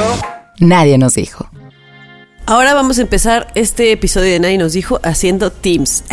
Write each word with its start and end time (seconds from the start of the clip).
1. 0.00 0.22
Nadie 0.60 0.98
nos 0.98 1.14
dijo. 1.14 1.48
Ahora 2.46 2.74
vamos 2.74 2.98
a 2.98 3.02
empezar 3.02 3.48
este 3.54 3.92
episodio 3.92 4.32
de 4.32 4.40
Nadie 4.40 4.58
nos 4.58 4.72
dijo 4.72 5.00
haciendo 5.02 5.52
teams. 5.52 6.04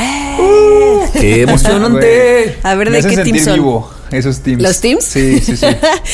¡Qué 1.14 1.42
emocionante! 1.48 2.58
A 2.64 2.76
ver 2.76 2.92
de 2.92 3.02
qué 3.02 3.08
team 3.08 3.16
sentir 3.26 3.44
son. 3.44 3.56
vivo 3.56 3.90
esos 4.12 4.40
teams. 4.42 4.62
¿Los 4.62 4.80
teams? 4.82 5.04
Sí, 5.04 5.40
sí, 5.40 5.58
sí. 5.58 5.66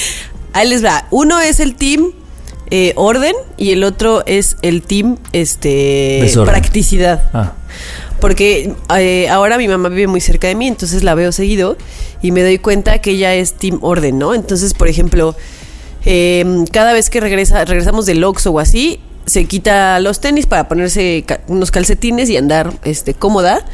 Ahí 0.54 0.68
les 0.68 0.84
va. 0.84 1.08
Uno 1.12 1.40
es 1.40 1.60
el 1.60 1.76
team 1.76 2.12
eh, 2.72 2.94
orden 2.96 3.36
y 3.58 3.72
el 3.72 3.84
otro 3.84 4.24
es 4.26 4.56
el 4.62 4.82
team 4.84 5.18
este 5.34 6.20
Desorden. 6.22 6.54
practicidad. 6.54 7.30
Ah. 7.34 7.54
Porque 8.20 8.74
eh, 8.98 9.28
ahora 9.30 9.58
mi 9.58 9.68
mamá 9.68 9.90
vive 9.90 10.08
muy 10.08 10.22
cerca 10.22 10.48
de 10.48 10.56
mí, 10.56 10.68
entonces 10.68 11.04
la 11.04 11.14
veo 11.16 11.32
seguido 11.34 11.76
y 12.22 12.32
me 12.32 12.42
doy 12.42 12.58
cuenta 12.60 13.00
que 13.00 13.12
ella 13.12 13.34
es 13.36 13.54
team 13.54 13.80
orden, 13.82 14.18
¿no? 14.18 14.34
Entonces, 14.34 14.74
por 14.74 14.88
ejemplo, 14.88 15.36
eh, 16.06 16.64
cada 16.72 16.94
vez 16.94 17.10
que 17.10 17.20
regresa, 17.20 17.66
regresamos 17.66 18.06
del 18.06 18.24
Oxxo 18.24 18.52
o 18.52 18.60
así, 18.60 19.00
se 19.26 19.46
quita 19.46 20.00
los 20.00 20.20
tenis 20.20 20.46
para 20.48 20.68
ponerse 20.68 21.24
ca- 21.26 21.40
unos 21.48 21.72
calcetines 21.72 22.30
y 22.30 22.36
andar 22.38 22.74
este, 22.84 23.14
cómoda, 23.14 23.66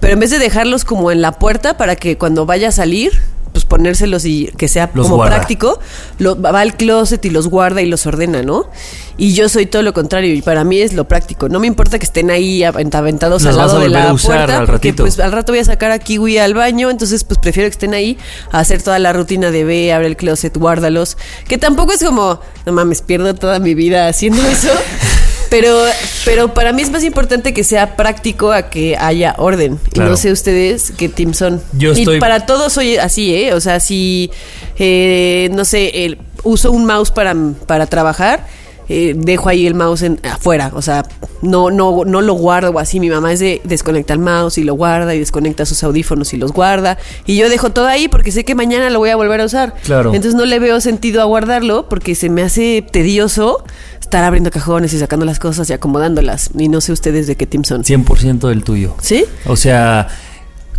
pero 0.00 0.12
en 0.12 0.20
vez 0.20 0.30
de 0.30 0.38
dejarlos 0.38 0.84
como 0.84 1.10
en 1.10 1.22
la 1.22 1.32
puerta 1.32 1.76
para 1.78 1.96
que 1.96 2.18
cuando 2.18 2.44
vaya 2.44 2.68
a 2.68 2.72
salir, 2.72 3.12
pues 3.58 3.64
ponérselos 3.64 4.24
y 4.24 4.46
que 4.56 4.68
sea 4.68 4.88
Los 4.94 5.06
como 5.06 5.16
guarda. 5.16 5.34
práctico, 5.36 5.80
lo, 6.18 6.40
va 6.40 6.60
al 6.60 6.76
closet 6.76 7.24
y 7.24 7.30
los 7.30 7.48
guarda 7.48 7.82
y 7.82 7.86
los 7.86 8.06
ordena, 8.06 8.42
¿no? 8.42 8.70
Y 9.16 9.34
yo 9.34 9.48
soy 9.48 9.66
todo 9.66 9.82
lo 9.82 9.92
contrario 9.92 10.32
y 10.32 10.42
para 10.42 10.62
mí 10.62 10.80
es 10.80 10.92
lo 10.92 11.08
práctico. 11.08 11.48
No 11.48 11.58
me 11.58 11.66
importa 11.66 11.98
que 11.98 12.04
estén 12.04 12.30
ahí 12.30 12.60
avent- 12.60 12.94
aventados 12.94 13.42
Los 13.42 13.50
al 13.52 13.58
lado 13.58 13.80
de 13.80 13.88
la 13.88 14.14
puerta, 14.14 14.58
al 14.58 14.66
porque 14.66 14.92
pues 14.94 15.18
al 15.18 15.32
rato 15.32 15.50
voy 15.50 15.58
a 15.58 15.64
sacar 15.64 15.90
a 15.90 15.98
Kiwi 15.98 16.38
al 16.38 16.54
baño, 16.54 16.88
entonces 16.88 17.24
pues 17.24 17.38
prefiero 17.40 17.68
que 17.68 17.72
estén 17.72 17.94
ahí 17.94 18.16
a 18.52 18.60
hacer 18.60 18.80
toda 18.80 18.98
la 19.00 19.12
rutina 19.12 19.50
de 19.50 19.64
ve, 19.64 19.92
abre 19.92 20.06
el 20.06 20.16
closet, 20.16 20.56
guárdalos, 20.56 21.16
que 21.48 21.58
tampoco 21.58 21.92
es 21.92 22.04
como, 22.04 22.38
no 22.64 22.72
mames, 22.72 23.02
pierdo 23.02 23.34
toda 23.34 23.58
mi 23.58 23.74
vida 23.74 24.06
haciendo 24.06 24.40
eso. 24.46 24.68
Pero, 25.50 25.76
pero 26.24 26.52
para 26.54 26.72
mí 26.72 26.82
es 26.82 26.90
más 26.90 27.04
importante 27.04 27.54
que 27.54 27.64
sea 27.64 27.96
práctico 27.96 28.52
a 28.52 28.68
que 28.70 28.96
haya 28.98 29.34
orden. 29.38 29.78
Y 29.86 29.90
Claro. 29.90 30.10
no 30.10 30.16
sé 30.16 30.30
ustedes 30.32 30.92
qué 30.96 31.08
team 31.08 31.32
son. 31.34 31.62
Yo 31.72 31.92
Y 31.94 32.00
estoy- 32.00 32.20
para 32.20 32.44
todos 32.46 32.72
soy 32.72 32.96
así, 32.96 33.34
¿eh? 33.34 33.54
O 33.54 33.60
sea, 33.60 33.80
si, 33.80 34.30
eh, 34.78 35.48
no 35.52 35.64
sé, 35.64 36.04
el- 36.04 36.18
uso 36.44 36.70
un 36.70 36.84
mouse 36.84 37.10
para, 37.10 37.34
para 37.66 37.86
trabajar, 37.86 38.46
eh, 38.90 39.12
dejo 39.16 39.50
ahí 39.50 39.66
el 39.66 39.74
mouse 39.74 40.02
en, 40.02 40.18
afuera. 40.24 40.70
O 40.74 40.80
sea, 40.80 41.04
no, 41.42 41.70
no, 41.70 42.04
no 42.06 42.22
lo 42.22 42.32
guardo 42.34 42.78
así. 42.78 43.00
Mi 43.00 43.10
mamá 43.10 43.32
es 43.34 43.40
de 43.40 43.60
desconecta 43.64 44.14
el 44.14 44.18
mouse 44.18 44.56
y 44.56 44.64
lo 44.64 44.74
guarda 44.74 45.14
y 45.14 45.18
desconecta 45.18 45.66
sus 45.66 45.82
audífonos 45.82 46.32
y 46.32 46.38
los 46.38 46.52
guarda. 46.52 46.96
Y 47.26 47.36
yo 47.36 47.50
dejo 47.50 47.70
todo 47.70 47.86
ahí 47.86 48.08
porque 48.08 48.32
sé 48.32 48.44
que 48.44 48.54
mañana 48.54 48.88
lo 48.88 48.98
voy 48.98 49.10
a 49.10 49.16
volver 49.16 49.42
a 49.42 49.44
usar. 49.44 49.74
Claro. 49.84 50.14
Entonces 50.14 50.34
no 50.36 50.46
le 50.46 50.58
veo 50.58 50.80
sentido 50.80 51.20
a 51.20 51.24
guardarlo 51.26 51.86
porque 51.88 52.14
se 52.14 52.30
me 52.30 52.42
hace 52.42 52.80
tedioso 52.90 53.62
estar 54.08 54.24
abriendo 54.24 54.50
cajones 54.50 54.92
y 54.94 54.98
sacando 54.98 55.24
las 55.26 55.38
cosas 55.38 55.68
y 55.70 55.72
acomodándolas. 55.74 56.50
Y 56.58 56.68
no 56.68 56.80
sé 56.80 56.92
ustedes 56.92 57.26
de 57.26 57.36
qué 57.36 57.46
team 57.46 57.64
son. 57.64 57.84
100% 57.84 58.48
del 58.48 58.64
tuyo. 58.64 58.94
¿Sí? 59.00 59.24
O 59.46 59.54
sea, 59.56 60.08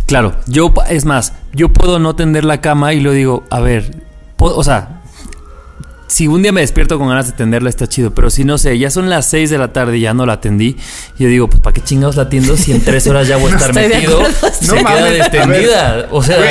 claro, 0.06 0.34
yo, 0.46 0.74
es 0.88 1.04
más, 1.04 1.32
yo 1.52 1.68
puedo 1.72 1.98
no 2.00 2.16
tender 2.16 2.44
la 2.44 2.60
cama 2.60 2.92
y 2.92 3.00
lo 3.00 3.12
digo, 3.12 3.44
a 3.50 3.60
ver, 3.60 4.02
o 4.38 4.64
sea, 4.64 4.96
si 6.08 6.26
un 6.26 6.42
día 6.42 6.50
me 6.50 6.60
despierto 6.60 6.98
con 6.98 7.06
ganas 7.08 7.28
de 7.28 7.32
tenderla 7.34 7.70
está 7.70 7.86
chido, 7.86 8.12
pero 8.12 8.30
si 8.30 8.42
no 8.42 8.58
sé, 8.58 8.76
ya 8.80 8.90
son 8.90 9.08
las 9.08 9.26
6 9.26 9.48
de 9.48 9.58
la 9.58 9.72
tarde 9.72 9.98
y 9.98 10.00
ya 10.00 10.12
no 10.12 10.26
la 10.26 10.32
atendí, 10.34 10.76
yo 11.16 11.28
digo, 11.28 11.48
pues 11.48 11.60
¿para 11.62 11.72
qué 11.72 11.82
chingados 11.82 12.16
la 12.16 12.22
atiendo 12.24 12.56
si 12.56 12.72
en 12.72 12.80
tres 12.84 13.06
horas 13.06 13.28
ya 13.28 13.36
voy 13.36 13.52
a 13.52 13.54
estar 13.54 13.72
metido? 13.72 14.16
acuerdo. 14.20 14.48
Se 14.60 14.66
No 14.66 14.74
queda 14.74 15.04
destendida. 15.04 16.08
O 16.10 16.20
sea, 16.22 16.36
Güey. 16.38 16.48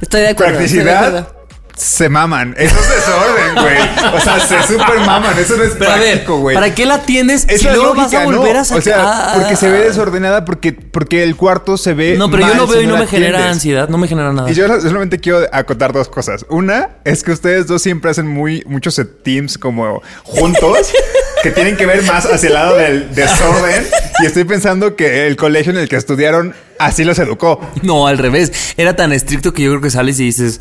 Estoy 0.00 0.20
de 0.20 0.28
acuerdo. 0.28 0.60
estoy 0.60 0.78
de 0.78 0.84
Practicidad. 0.84 1.06
acuerdo. 1.16 1.39
Se 1.80 2.10
maman. 2.10 2.54
Eso 2.58 2.76
es 2.78 2.88
desorden, 2.90 3.54
güey. 3.54 4.14
O 4.14 4.20
sea, 4.20 4.38
se 4.38 4.62
super 4.74 4.98
maman. 5.00 5.38
Eso 5.38 5.56
no 5.56 5.62
es 5.62 5.72
pero 5.78 5.92
práctico, 5.92 6.38
güey. 6.38 6.54
¿para 6.54 6.74
qué 6.74 6.84
la 6.84 6.94
atiendes 6.96 7.46
Es 7.48 7.64
la 7.64 7.72
luego 7.74 7.94
lógica, 7.94 8.02
vas 8.04 8.14
a 8.14 8.24
volver 8.26 8.54
¿no? 8.54 8.60
a 8.60 8.64
sacar? 8.64 8.78
O 8.78 8.82
sea, 8.82 9.32
porque 9.34 9.56
se 9.56 9.70
ve 9.70 9.78
desordenada 9.78 10.44
porque, 10.44 10.72
porque 10.74 11.22
el 11.22 11.36
cuarto 11.36 11.78
se 11.78 11.94
ve 11.94 12.16
No, 12.18 12.30
pero 12.30 12.46
yo 12.46 12.54
lo 12.54 12.66
veo 12.66 12.80
si 12.80 12.84
y 12.84 12.86
no 12.86 12.98
me 12.98 13.06
genera 13.06 13.38
atiendes. 13.38 13.54
ansiedad, 13.54 13.88
no 13.88 13.96
me 13.96 14.08
genera 14.08 14.32
nada. 14.32 14.50
Y 14.50 14.54
yo 14.54 14.66
solamente 14.80 15.18
quiero 15.18 15.40
acotar 15.52 15.92
dos 15.94 16.08
cosas. 16.08 16.44
Una 16.50 16.90
es 17.04 17.22
que 17.22 17.32
ustedes 17.32 17.66
dos 17.66 17.80
siempre 17.80 18.10
hacen 18.10 18.26
muy 18.26 18.62
muchos 18.66 19.00
teams 19.24 19.56
como 19.56 20.02
juntos 20.24 20.92
que 21.42 21.50
tienen 21.50 21.76
que 21.78 21.86
ver 21.86 22.02
más 22.02 22.26
hacia 22.26 22.48
el 22.48 22.54
lado 22.54 22.76
del 22.76 23.14
desorden. 23.14 23.86
Y 24.22 24.26
estoy 24.26 24.44
pensando 24.44 24.96
que 24.96 25.26
el 25.26 25.36
colegio 25.36 25.72
en 25.72 25.78
el 25.78 25.88
que 25.88 25.96
estudiaron 25.96 26.54
así 26.78 27.04
los 27.04 27.18
educó. 27.18 27.60
No, 27.82 28.06
al 28.06 28.18
revés. 28.18 28.52
Era 28.76 28.96
tan 28.96 29.12
estricto 29.12 29.52
que 29.52 29.62
yo 29.62 29.70
creo 29.70 29.80
que 29.80 29.90
sales 29.90 30.20
y 30.20 30.24
dices 30.24 30.60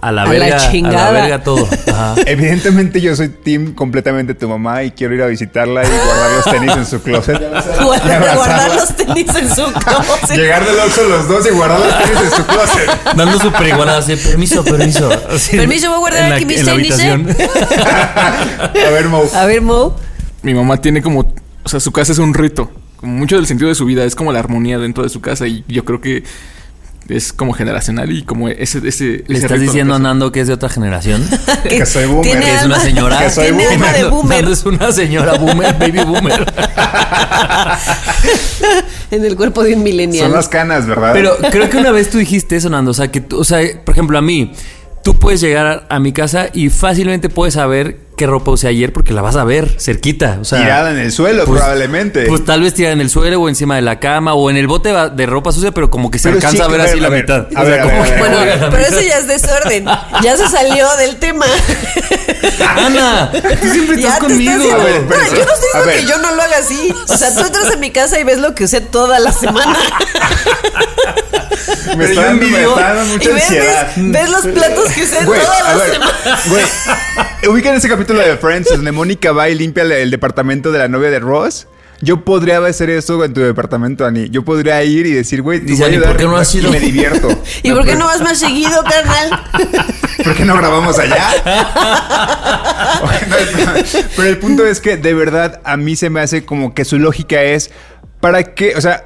a 0.00 0.12
la 0.12 0.22
A 0.22 0.24
la 0.26 0.30
verga, 0.30 0.56
a 0.56 0.92
la 0.92 1.10
verga 1.10 1.42
todo. 1.42 1.68
Ajá. 1.88 2.14
Evidentemente 2.26 3.00
yo 3.00 3.14
soy 3.16 3.28
team 3.28 3.74
completamente 3.74 4.34
tu 4.34 4.48
mamá 4.48 4.82
y 4.82 4.90
quiero 4.90 5.14
ir 5.14 5.22
a 5.22 5.26
visitarla 5.26 5.82
y 5.84 5.86
guardar 5.88 6.30
los 6.32 6.44
tenis 6.44 6.76
en 6.76 6.86
su 6.86 7.02
closet. 7.02 7.40
Guardar, 7.82 8.74
los 8.74 8.96
tenis 8.96 9.34
en 9.34 9.48
su 9.54 9.64
closet. 9.72 10.36
Llegar 10.36 10.64
del 10.66 10.78
Oxxo 10.78 11.08
los 11.08 11.28
dos 11.28 11.46
y 11.46 11.50
guardar 11.50 11.80
los 11.80 11.98
tenis 11.98 12.22
en 12.24 12.30
su 12.30 12.44
closet. 12.46 13.14
Dando 13.16 13.38
su 13.40 13.52
periguanada 13.52 13.98
así, 13.98 14.16
permiso, 14.16 14.64
permiso. 14.64 15.10
Así, 15.30 15.56
Permiso, 15.56 15.88
voy 15.88 15.96
a 15.96 16.00
guardar 16.00 16.22
en 16.24 16.30
la- 16.30 16.36
aquí 16.36 16.44
mis 16.44 16.60
en 16.60 16.66
la 16.66 16.72
tenis, 16.72 16.98
¿eh? 16.98 17.10
habitación. 17.10 17.36
A 18.86 18.90
ver, 18.90 19.08
Mo. 19.08 19.22
A 19.34 19.44
ver, 19.46 19.60
Mo. 19.62 19.96
Mi 20.42 20.54
mamá 20.54 20.80
tiene 20.80 21.02
como, 21.02 21.32
o 21.64 21.68
sea, 21.68 21.80
su 21.80 21.92
casa 21.92 22.12
es 22.12 22.18
un 22.18 22.34
rito. 22.34 22.70
Como 22.96 23.14
mucho 23.14 23.36
del 23.36 23.46
sentido 23.46 23.68
de 23.68 23.74
su 23.74 23.84
vida 23.84 24.04
es 24.04 24.14
como 24.14 24.32
la 24.32 24.38
armonía 24.38 24.78
dentro 24.78 25.02
de 25.02 25.08
su 25.10 25.20
casa 25.20 25.46
y 25.46 25.64
yo 25.68 25.84
creo 25.84 26.00
que 26.00 26.22
es 27.08 27.32
como 27.32 27.52
generacional 27.52 28.10
y 28.12 28.22
como 28.22 28.48
ese 28.48 28.78
ese 28.86 29.04
¿Le 29.26 29.36
ese 29.36 29.46
estás 29.46 29.60
diciendo 29.60 29.94
a. 29.94 29.98
Nando 29.98 30.32
que 30.32 30.40
es 30.40 30.46
de 30.48 30.54
otra 30.54 30.68
generación? 30.68 31.24
Que 31.68 31.84
soy 31.86 32.06
boomer. 32.06 32.22
Tiene 32.22 32.40
Que 32.46 32.54
es 32.54 32.64
una 32.64 32.78
señora. 32.80 33.18
Que 33.18 33.30
soy 33.30 33.44
tiene 33.46 33.64
boomer. 33.64 33.72
alma 33.88 33.92
de 33.92 34.04
boomer. 34.04 34.36
Nando 34.38 34.52
es 34.52 34.64
una 34.64 34.92
señora 34.92 35.34
boomer, 35.38 35.74
baby 35.78 36.04
boomer. 36.04 36.52
En 39.10 39.24
el 39.24 39.36
cuerpo 39.36 39.62
de 39.62 39.74
un 39.74 39.82
millennial. 39.82 40.24
Son 40.26 40.32
las 40.32 40.48
canas, 40.48 40.86
¿verdad? 40.86 41.12
Pero 41.12 41.36
creo 41.50 41.70
que 41.70 41.76
una 41.76 41.92
vez 41.92 42.10
tú 42.10 42.18
dijiste 42.18 42.56
eso, 42.56 42.68
Nando. 42.68 42.90
O 42.90 42.94
sea, 42.94 43.08
que, 43.10 43.20
tú- 43.20 43.38
o 43.38 43.44
sea, 43.44 43.60
por 43.84 43.92
ejemplo, 43.94 44.18
a 44.18 44.22
mí, 44.22 44.52
tú 45.04 45.14
puedes 45.18 45.40
llegar 45.40 45.86
a 45.88 45.98
mi 46.00 46.12
casa 46.12 46.48
y 46.52 46.68
fácilmente 46.70 47.28
puedes 47.28 47.54
saber 47.54 48.05
qué 48.16 48.26
ropa 48.26 48.50
usé 48.50 48.68
ayer 48.68 48.92
porque 48.92 49.12
la 49.12 49.22
vas 49.22 49.36
a 49.36 49.44
ver 49.44 49.76
cerquita. 49.80 50.38
O 50.40 50.44
sea, 50.44 50.58
Tirada 50.60 50.90
en 50.90 50.98
el 50.98 51.12
suelo, 51.12 51.44
pues- 51.44 51.60
probablemente. 51.60 52.26
Pues 52.26 52.44
tal 52.44 52.62
vez 52.62 52.74
tirada 52.74 52.94
en 52.94 53.00
el 53.00 53.10
suelo 53.10 53.40
o 53.40 53.48
encima 53.48 53.76
de 53.76 53.82
la 53.82 54.00
cama 54.00 54.34
o 54.34 54.50
en 54.50 54.56
el 54.56 54.66
bote 54.66 54.92
de 55.14 55.26
ropa 55.26 55.52
sucia, 55.52 55.72
pero 55.72 55.90
como 55.90 56.10
que 56.10 56.18
se 56.18 56.28
Pero 56.30 56.36
alcanza 56.36 56.56
sí, 56.56 56.62
a 56.62 56.66
ver 56.68 56.80
a 56.80 56.84
ver, 56.84 56.92
así 56.92 57.00
la 57.00 57.08
ver, 57.08 57.22
mitad. 57.22 57.46
a 57.54 57.62
O 57.62 57.66
sea, 57.66 57.82
a 57.82 57.86
ver. 57.86 58.18
Bueno, 58.18 58.36
pero 58.70 58.82
eso 58.82 59.00
ya 59.00 59.18
es 59.18 59.28
desorden. 59.28 59.84
Ya 60.22 60.36
se 60.36 60.48
salió 60.48 60.86
del 60.96 61.16
tema. 61.16 61.46
Ana, 62.76 63.30
tú 63.32 63.68
siempre 63.68 64.00
Ya 64.00 64.08
estás 64.08 64.20
te 64.20 64.26
conmigo. 64.26 64.52
estás 64.52 64.72
haciendo- 64.72 64.80
A 64.80 64.84
ver, 64.84 65.02
No, 65.02 65.10
yo 65.10 65.44
no 65.44 65.52
estoy 65.52 65.68
a 65.74 65.82
diciendo 65.82 65.86
ver. 65.86 65.96
que 66.00 66.06
yo 66.06 66.18
no 66.18 66.34
lo 66.34 66.42
haga 66.42 66.56
así. 66.58 66.94
O 67.08 67.16
sea, 67.16 67.34
tú 67.34 67.40
entras 67.44 67.72
en 67.72 67.80
mi 67.80 67.90
casa 67.90 68.18
y 68.18 68.24
ves 68.24 68.38
lo 68.38 68.54
que 68.54 68.64
usé 68.64 68.80
toda 68.80 69.18
la 69.20 69.32
semana. 69.32 69.76
me 71.96 72.04
está 72.04 72.24
dando, 72.24 72.46
me 72.46 72.62
está 72.62 72.94
dando 72.94 73.14
Y 73.14 73.18
mucha 73.18 73.30
ves, 73.30 73.42
ansiedad. 73.44 73.92
ves, 73.96 74.12
ves 74.12 74.30
los 74.30 74.46
platos 74.46 74.84
que 74.92 75.02
usé 75.04 75.24
Güey, 75.24 75.40
toda 75.40 75.58
a 75.58 75.62
la 75.62 75.76
ver, 75.84 75.92
semana. 75.92 76.12
güey. 76.46 76.64
Ubican 77.48 77.74
ese 77.76 77.88
capítulo 77.88 78.05
de 78.14 78.36
Friends 78.36 78.70
donde 78.70 78.92
Mónica 78.92 79.32
va 79.32 79.48
y 79.48 79.54
limpia 79.54 79.82
el, 79.82 80.10
departamento 80.10 80.72
de 80.72 80.78
la 80.78 80.88
novia 80.88 81.10
de 81.10 81.20
Ross. 81.20 81.66
Yo 82.02 82.24
podría 82.24 82.58
hacer 82.58 82.90
eso 82.90 83.24
en 83.24 83.32
tu 83.32 83.40
departamento, 83.40 84.04
Ani. 84.04 84.28
Yo 84.28 84.44
podría 84.44 84.82
ir 84.84 85.06
y 85.06 85.12
decir, 85.12 85.40
güey, 85.40 85.60
Dice, 85.60 85.84
Ani, 85.84 85.98
¿por 85.98 86.16
qué 86.16 86.24
no 86.24 86.36
has 86.36 86.54
y 86.54 86.58
ido? 86.58 86.70
me 86.70 86.78
divierto. 86.78 87.28
¿Y 87.62 87.72
por 87.72 87.86
qué 87.86 87.96
no 87.96 88.06
vas 88.06 88.20
más 88.20 88.38
seguido, 88.38 88.84
carnal? 88.84 89.44
¿Por 90.24 90.34
qué 90.34 90.44
no 90.44 90.56
grabamos 90.56 90.98
allá? 90.98 91.26
Pero 94.16 94.28
el 94.28 94.38
punto 94.38 94.66
es 94.66 94.80
que 94.80 94.96
de 94.96 95.14
verdad 95.14 95.60
a 95.64 95.76
mí 95.76 95.96
se 95.96 96.10
me 96.10 96.20
hace 96.20 96.44
como 96.44 96.74
que 96.74 96.84
su 96.84 96.98
lógica 96.98 97.42
es 97.42 97.70
para 98.20 98.42
qué, 98.42 98.74
o 98.76 98.80
sea, 98.80 99.04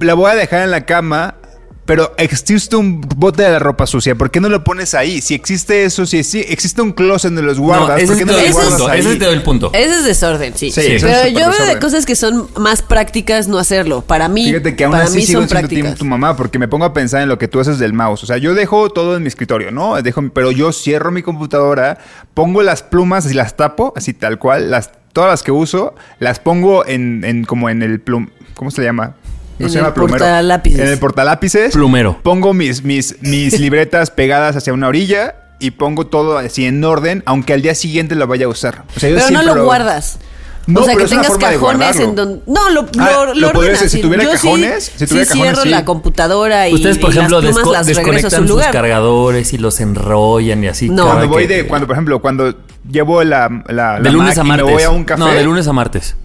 la 0.00 0.14
voy 0.14 0.30
a 0.30 0.34
dejar 0.34 0.62
en 0.62 0.70
la 0.70 0.84
cama, 0.84 1.36
pero 1.86 2.12
existe 2.18 2.74
un 2.76 3.00
bote 3.00 3.44
de 3.44 3.50
la 3.50 3.58
ropa 3.60 3.86
sucia, 3.86 4.14
¿por 4.16 4.30
qué 4.30 4.40
no 4.40 4.48
lo 4.48 4.64
pones 4.64 4.92
ahí? 4.94 5.20
Si 5.20 5.34
existe 5.34 5.84
eso, 5.84 6.04
si 6.04 6.18
existe 6.18 6.82
un 6.82 6.92
closet 6.92 7.30
donde 7.30 7.42
los 7.42 7.58
guardas, 7.60 7.98
ese 8.02 8.06
¿por 8.06 8.12
es 8.14 8.18
qué 8.18 8.24
no 8.26 8.32
los 8.32 8.52
guardas 8.52 8.70
punto. 8.72 8.88
ahí? 8.88 9.00
Ese 9.00 9.12
es 9.12 9.22
el 9.22 9.42
punto. 9.42 9.70
Ese 9.72 9.94
es 9.94 10.04
desorden, 10.04 10.52
sí. 10.56 10.70
Sí, 10.72 10.80
eso 10.80 11.06
es 11.08 11.16
Pero 11.16 11.28
yo 11.38 11.50
veo 11.50 11.66
de 11.66 11.78
cosas 11.78 12.04
que 12.04 12.16
son 12.16 12.48
más 12.58 12.82
prácticas 12.82 13.46
no 13.46 13.58
hacerlo. 13.58 14.02
Para 14.02 14.28
mí, 14.28 14.46
Fíjate 14.46 14.74
que 14.74 14.84
aún 14.84 14.92
para 14.92 15.04
así 15.04 15.18
mí 15.18 15.22
sigo 15.26 15.40
son 15.42 15.48
prácticas. 15.48 15.94
tu 15.94 16.04
mamá 16.04 16.36
porque 16.36 16.58
me 16.58 16.66
pongo 16.66 16.84
a 16.84 16.92
pensar 16.92 17.22
en 17.22 17.28
lo 17.28 17.38
que 17.38 17.46
tú 17.48 17.60
haces 17.60 17.78
del 17.78 17.92
mouse. 17.92 18.24
O 18.24 18.26
sea, 18.26 18.36
yo 18.36 18.54
dejo 18.54 18.90
todo 18.90 19.16
en 19.16 19.22
mi 19.22 19.28
escritorio, 19.28 19.70
¿no? 19.70 20.02
Dejo, 20.02 20.28
pero 20.30 20.50
yo 20.50 20.72
cierro 20.72 21.12
mi 21.12 21.22
computadora, 21.22 21.98
pongo 22.34 22.62
las 22.62 22.82
plumas 22.82 23.30
y 23.30 23.34
las 23.34 23.56
tapo, 23.56 23.92
así 23.96 24.12
tal 24.12 24.38
cual, 24.40 24.70
las 24.72 24.90
todas 25.12 25.30
las 25.30 25.42
que 25.42 25.52
uso, 25.52 25.94
las 26.18 26.40
pongo 26.40 26.84
en, 26.84 27.24
en 27.24 27.44
como 27.44 27.70
en 27.70 27.82
el 27.82 28.00
plum, 28.00 28.28
¿cómo 28.54 28.70
se 28.70 28.80
le 28.82 28.88
llama? 28.88 29.14
No 29.58 29.66
En 29.66 29.72
se 29.72 29.78
el 29.78 29.84
llama 29.84 29.94
plumero. 29.94 30.18
portalápices. 30.18 30.80
En 30.80 30.88
el 30.88 30.98
portalápices. 30.98 31.72
Plumero. 31.72 32.18
Pongo 32.22 32.52
mis, 32.54 32.82
mis, 32.84 33.16
mis 33.22 33.58
libretas 33.60 34.10
pegadas 34.10 34.56
hacia 34.56 34.72
una 34.72 34.88
orilla 34.88 35.34
y 35.58 35.70
pongo 35.70 36.06
todo 36.06 36.36
así 36.38 36.66
en 36.66 36.84
orden, 36.84 37.22
aunque 37.26 37.54
al 37.54 37.62
día 37.62 37.74
siguiente 37.74 38.14
lo 38.14 38.26
vaya 38.26 38.46
a 38.46 38.48
usar. 38.48 38.84
O 38.96 39.00
sea, 39.00 39.08
yo 39.08 39.16
Pero 39.16 39.30
no 39.30 39.40
siempre 39.40 39.54
lo 39.60 39.64
guardas. 39.64 40.18
No, 40.68 40.80
o 40.80 40.84
sea, 40.84 40.94
pero 40.94 40.98
que 40.98 41.04
es 41.04 41.12
una 41.12 41.22
tengas 41.22 41.38
cajones 41.60 42.00
en 42.00 42.14
donde. 42.16 42.40
No, 42.48 42.68
lo, 42.70 42.86
Ah, 42.98 43.10
lo, 43.28 43.34
lo 43.34 43.52
lo 43.52 43.58
ordenas. 43.60 43.88
Si 43.88 44.00
tuviera 44.00 44.24
Yo 44.24 44.32
sí- 44.36 44.48
cajones, 44.48 44.92
si 44.96 45.06
tuviera 45.06 45.24
sí 45.24 45.30
cajones, 45.30 45.52
cierro 45.52 45.62
sí. 45.62 45.68
la 45.68 45.84
computadora 45.84 46.68
y, 46.68 46.74
Ustedes, 46.74 46.98
por 46.98 47.14
y 47.14 47.16
ejemplo, 47.18 47.40
las 47.40 47.52
plumas 47.52 47.64
desco- 47.68 47.72
las 47.72 47.86
regreso 47.86 48.26
a 48.26 48.30
su 48.30 48.36
desconectan 48.36 48.48
sus 48.64 48.72
cargadores 48.72 49.52
y 49.52 49.58
los 49.58 49.80
enrollan 49.80 50.64
y 50.64 50.66
así. 50.66 50.88
No. 50.90 51.06
Cuando 51.06 51.28
voy 51.28 51.46
que- 51.46 51.54
de, 51.54 51.66
cuando, 51.68 51.86
por 51.86 51.94
ejemplo, 51.94 52.20
cuando 52.20 52.52
llevo 52.90 53.22
la, 53.22 53.48
la, 53.68 53.92
la 53.92 54.00
de 54.00 54.10
lunes 54.10 54.36
a 54.38 54.42
martes. 54.44 54.72
voy 54.72 54.82
a 54.82 54.90
un 54.90 55.04
café. 55.04 55.20
No, 55.20 55.26
de 55.28 55.44
lunes 55.44 55.68
a 55.68 55.72
martes. 55.72 56.16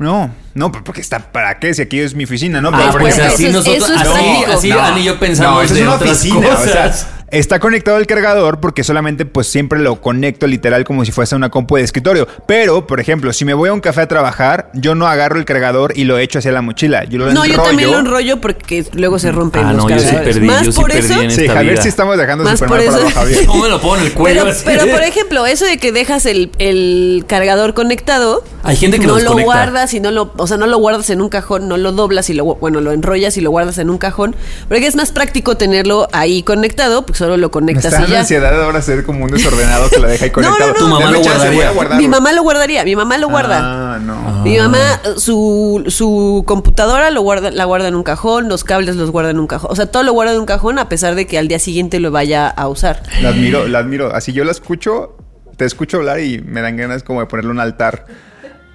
No, 0.00 0.30
no, 0.54 0.72
pues, 0.72 0.82
porque 0.82 1.02
está 1.02 1.18
para 1.18 1.58
qué 1.58 1.74
si 1.74 1.82
aquí 1.82 2.00
es 2.00 2.14
mi 2.14 2.24
oficina, 2.24 2.62
¿no? 2.62 2.70
Ah, 2.72 2.88
Pero, 2.90 2.98
pues 3.00 3.18
ejemplo- 3.18 3.34
así 3.34 3.48
nosotros, 3.50 3.90
así, 3.90 4.44
así 4.50 4.68
No, 4.70 4.80
Ani 4.80 5.00
y 5.02 5.04
yo 5.04 5.20
pensamos 5.20 5.54
no, 5.56 5.60
es 5.62 5.70
una 5.82 5.94
otras 5.94 6.10
oficina, 6.12 6.38
o 6.38 6.40
sea, 6.42 6.56
cosas. 6.86 7.06
Está 7.30 7.58
conectado 7.60 7.98
el 7.98 8.06
cargador 8.06 8.60
porque 8.60 8.82
solamente 8.84 9.24
pues 9.24 9.46
siempre 9.46 9.78
lo 9.78 10.00
conecto 10.00 10.46
literal 10.46 10.84
como 10.84 11.04
si 11.04 11.12
fuese 11.12 11.36
una 11.36 11.48
compu 11.50 11.76
de 11.76 11.82
escritorio. 11.82 12.26
Pero, 12.46 12.86
por 12.86 13.00
ejemplo, 13.00 13.32
si 13.32 13.44
me 13.44 13.54
voy 13.54 13.68
a 13.68 13.72
un 13.72 13.80
café 13.80 14.02
a 14.02 14.08
trabajar, 14.08 14.70
yo 14.74 14.94
no 14.94 15.06
agarro 15.06 15.38
el 15.38 15.44
cargador 15.44 15.92
y 15.96 16.04
lo 16.04 16.18
echo 16.18 16.38
hacia 16.40 16.52
la 16.52 16.62
mochila. 16.62 17.04
Yo 17.04 17.18
lo 17.18 17.32
No, 17.32 17.44
yo 17.46 17.60
también 17.62 17.90
lo 17.92 17.98
enrollo 18.00 18.40
porque 18.40 18.84
luego 18.94 19.18
se 19.18 19.30
rompen 19.32 19.64
Ah, 19.64 19.72
los 19.72 19.84
no, 19.84 19.90
yo 19.90 19.98
sí 19.98 20.04
cargadores. 20.06 20.34
perdí, 20.34 20.46
Más 20.46 20.66
yo 20.66 20.72
sí 20.72 20.80
por 20.80 20.90
perdí 20.90 21.12
eso. 21.12 21.22
en 21.22 21.30
Sí, 21.30 21.40
esta 21.42 21.52
Javier 21.54 21.72
vida. 21.74 21.82
sí 21.82 21.88
estamos 21.88 22.16
dejando 22.18 22.44
Más 22.44 22.58
por 22.58 22.68
para 22.68 22.82
eso. 22.82 23.10
Javier. 23.10 23.46
¿Cómo 23.46 23.62
me 23.62 23.68
lo 23.68 23.80
pongo 23.80 23.96
en 23.96 24.02
el 24.02 24.12
cuello? 24.14 24.44
Pero, 24.64 24.86
por 24.86 25.02
ejemplo, 25.02 25.46
eso 25.46 25.64
de 25.64 25.78
que 25.78 25.92
dejas 25.92 26.26
el, 26.26 26.50
el 26.58 27.24
cargador 27.26 27.74
conectado, 27.74 28.42
Hay 28.62 28.76
gente 28.76 28.98
que 28.98 29.06
no 29.06 29.18
lo 29.18 29.38
guardas 29.38 29.94
y 29.94 30.00
no 30.00 30.10
lo, 30.10 30.32
o 30.36 30.46
sea, 30.46 30.56
no 30.56 30.66
lo 30.66 30.78
guardas 30.78 31.10
en 31.10 31.20
un 31.20 31.28
cajón, 31.28 31.68
no 31.68 31.76
lo 31.76 31.92
doblas 31.92 32.28
y 32.30 32.34
lo, 32.34 32.44
bueno, 32.44 32.80
lo 32.80 32.92
enrollas 32.92 33.36
y 33.36 33.40
lo 33.40 33.50
guardas 33.50 33.78
en 33.78 33.88
un 33.90 33.98
cajón, 33.98 34.34
porque 34.68 34.86
es 34.86 34.96
más 34.96 35.12
práctico 35.12 35.56
tenerlo 35.56 36.08
ahí 36.12 36.42
conectado, 36.42 37.06
porque 37.06 37.19
solo 37.20 37.36
lo 37.36 37.46
Me 37.46 37.50
conectas 37.52 37.92
está 37.92 38.06
y 38.06 38.10
ya. 38.10 38.20
ansiedad 38.20 38.62
ahora 38.64 38.82
ser 38.82 39.04
como 39.04 39.24
un 39.24 39.30
desordenado 39.30 39.88
que 39.88 39.98
lo 40.00 40.08
deja 40.08 40.24
ahí 40.24 40.30
No, 40.36 40.42
no, 40.42 40.50
conectado. 40.56 40.72
no. 40.72 40.78
Tu 40.78 40.88
mamá 40.88 41.10
lo 41.12 41.20
guardaría. 41.20 41.54
voy 41.56 41.64
a 41.64 41.70
guardarlo. 41.70 42.02
Mi 42.02 42.08
mamá 42.08 42.32
lo 42.32 42.42
guardaría, 42.42 42.84
mi 42.84 42.96
mamá 42.96 43.18
lo 43.18 43.28
guarda. 43.28 43.58
Ah, 43.94 43.98
no. 44.00 44.42
Mi 44.42 44.58
mamá, 44.58 44.78
su, 45.16 45.84
su 45.88 46.42
computadora 46.46 47.10
lo 47.10 47.22
guarda, 47.22 47.50
la 47.50 47.64
guarda 47.64 47.88
en 47.88 47.94
un 47.94 48.02
cajón, 48.02 48.48
los 48.48 48.64
cables 48.64 48.96
los 48.96 49.10
guarda 49.10 49.30
en 49.30 49.38
un 49.38 49.46
cajón. 49.46 49.70
O 49.70 49.76
sea, 49.76 49.86
todo 49.86 50.02
lo 50.02 50.12
guarda 50.12 50.32
en 50.32 50.40
un 50.40 50.46
cajón 50.46 50.78
a 50.78 50.88
pesar 50.88 51.14
de 51.14 51.26
que 51.26 51.38
al 51.38 51.46
día 51.46 51.58
siguiente 51.58 52.00
lo 52.00 52.10
vaya 52.10 52.48
a 52.48 52.66
usar. 52.68 53.02
La 53.22 53.28
admiro, 53.28 53.68
la 53.68 53.78
admiro. 53.80 54.14
Así 54.14 54.32
yo 54.32 54.44
la 54.44 54.50
escucho, 54.50 55.16
te 55.56 55.64
escucho 55.66 55.98
hablar 55.98 56.20
y 56.20 56.40
me 56.40 56.62
dan 56.62 56.76
ganas 56.76 57.02
como 57.02 57.20
de 57.20 57.26
ponerle 57.26 57.50
un 57.50 57.60
altar 57.60 58.06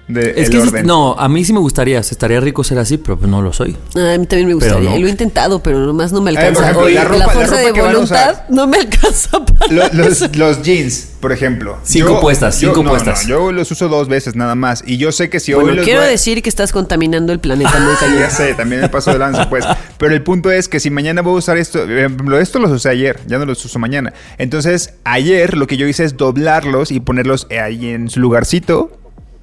de 0.08 0.40
Es 0.40 0.50
el 0.50 0.70
que 0.72 0.82
no, 0.84 1.14
a 1.18 1.28
mí 1.28 1.44
sí 1.44 1.52
me 1.52 1.58
gustaría, 1.58 1.98
estaría 1.98 2.38
rico 2.38 2.62
ser 2.62 2.78
así, 2.78 2.96
pero 2.96 3.18
pues 3.18 3.28
no 3.28 3.42
lo 3.42 3.52
soy. 3.52 3.76
A 3.96 4.16
mí 4.18 4.26
también 4.26 4.46
me 4.46 4.54
gustaría. 4.54 4.90
No. 4.90 4.96
Lo 4.98 5.06
he 5.06 5.10
intentado, 5.10 5.60
pero 5.62 5.80
nomás 5.80 6.12
no 6.12 6.20
me 6.20 6.30
Eh, 6.30 6.34
por 6.34 6.40
alcanza. 6.44 6.62
ejemplo, 6.62 6.84
Hoy 6.86 6.94
la 6.94 7.04
ropa- 7.04 7.18
la 7.18 7.28
fuerza 7.30 7.56
ropa 7.56 7.64
de 7.72 7.80
voluntad 7.82 8.42
no 8.48 8.66
me 8.68 8.76
alcanza 8.78 9.44
para 9.44 9.66
Lo- 9.72 9.82
eso. 9.84 10.26
los, 10.28 10.36
los 10.36 10.62
jeans, 10.62 11.08
por 11.20 11.32
ejemplo. 11.32 11.78
Cinco 11.82 12.20
puestas, 12.20 12.54
cinco 12.56 12.84
no, 12.84 12.90
puestas. 12.90 13.24
no, 13.24 13.28
yo 13.28 13.50
los 13.52 13.68
uso 13.72 13.88
dos 13.88 14.06
veces 14.08 14.36
nada 14.36 14.54
más. 14.54 14.84
Y 14.86 14.96
yo 14.96 15.10
sé 15.10 15.28
que 15.28 15.40
si 15.40 15.52
Bueno, 15.54 15.70
hoy 15.70 15.76
los 15.78 15.84
quiero 15.84 16.02
voy 16.02 16.10
decir 16.10 16.40
que 16.40 16.48
estás 16.50 16.70
contaminando 16.70 17.32
el 17.32 17.40
planeta 17.40 17.78
muy 17.80 17.94
cañón. 18.00 18.20
Ya 18.20 18.30
sé, 18.30 18.54
también 18.54 18.82
me 18.82 18.88
paso 18.88 19.10
de 19.12 19.18
lanza, 19.18 19.50
pues. 19.50 19.64
Pero 19.98 20.14
el 20.14 20.22
punto 20.22 20.52
es 20.52 20.68
que 20.68 20.78
si 20.78 20.88
mañana 20.90 21.22
voy 21.22 21.34
a 21.34 21.38
usar 21.38 21.56
esto, 21.56 21.82
ejemplo, 21.82 22.38
esto 22.38 22.60
los 22.60 22.70
usé 22.70 22.90
ayer, 22.90 23.18
ya 23.26 23.38
no 23.38 23.44
los 23.44 23.64
uso 23.64 23.80
mañana. 23.80 24.12
Entonces, 24.38 24.94
ayer 25.02 25.56
lo 25.56 25.66
que 25.66 25.76
yo 25.76 25.86
hice 25.88 26.04
es 26.04 26.16
doblarlos 26.16 26.92
y 26.92 27.00
ponerlos 27.00 27.48
ahí 27.50 27.88
en 27.88 28.08
su 28.08 28.20
lugarcito. 28.20 28.92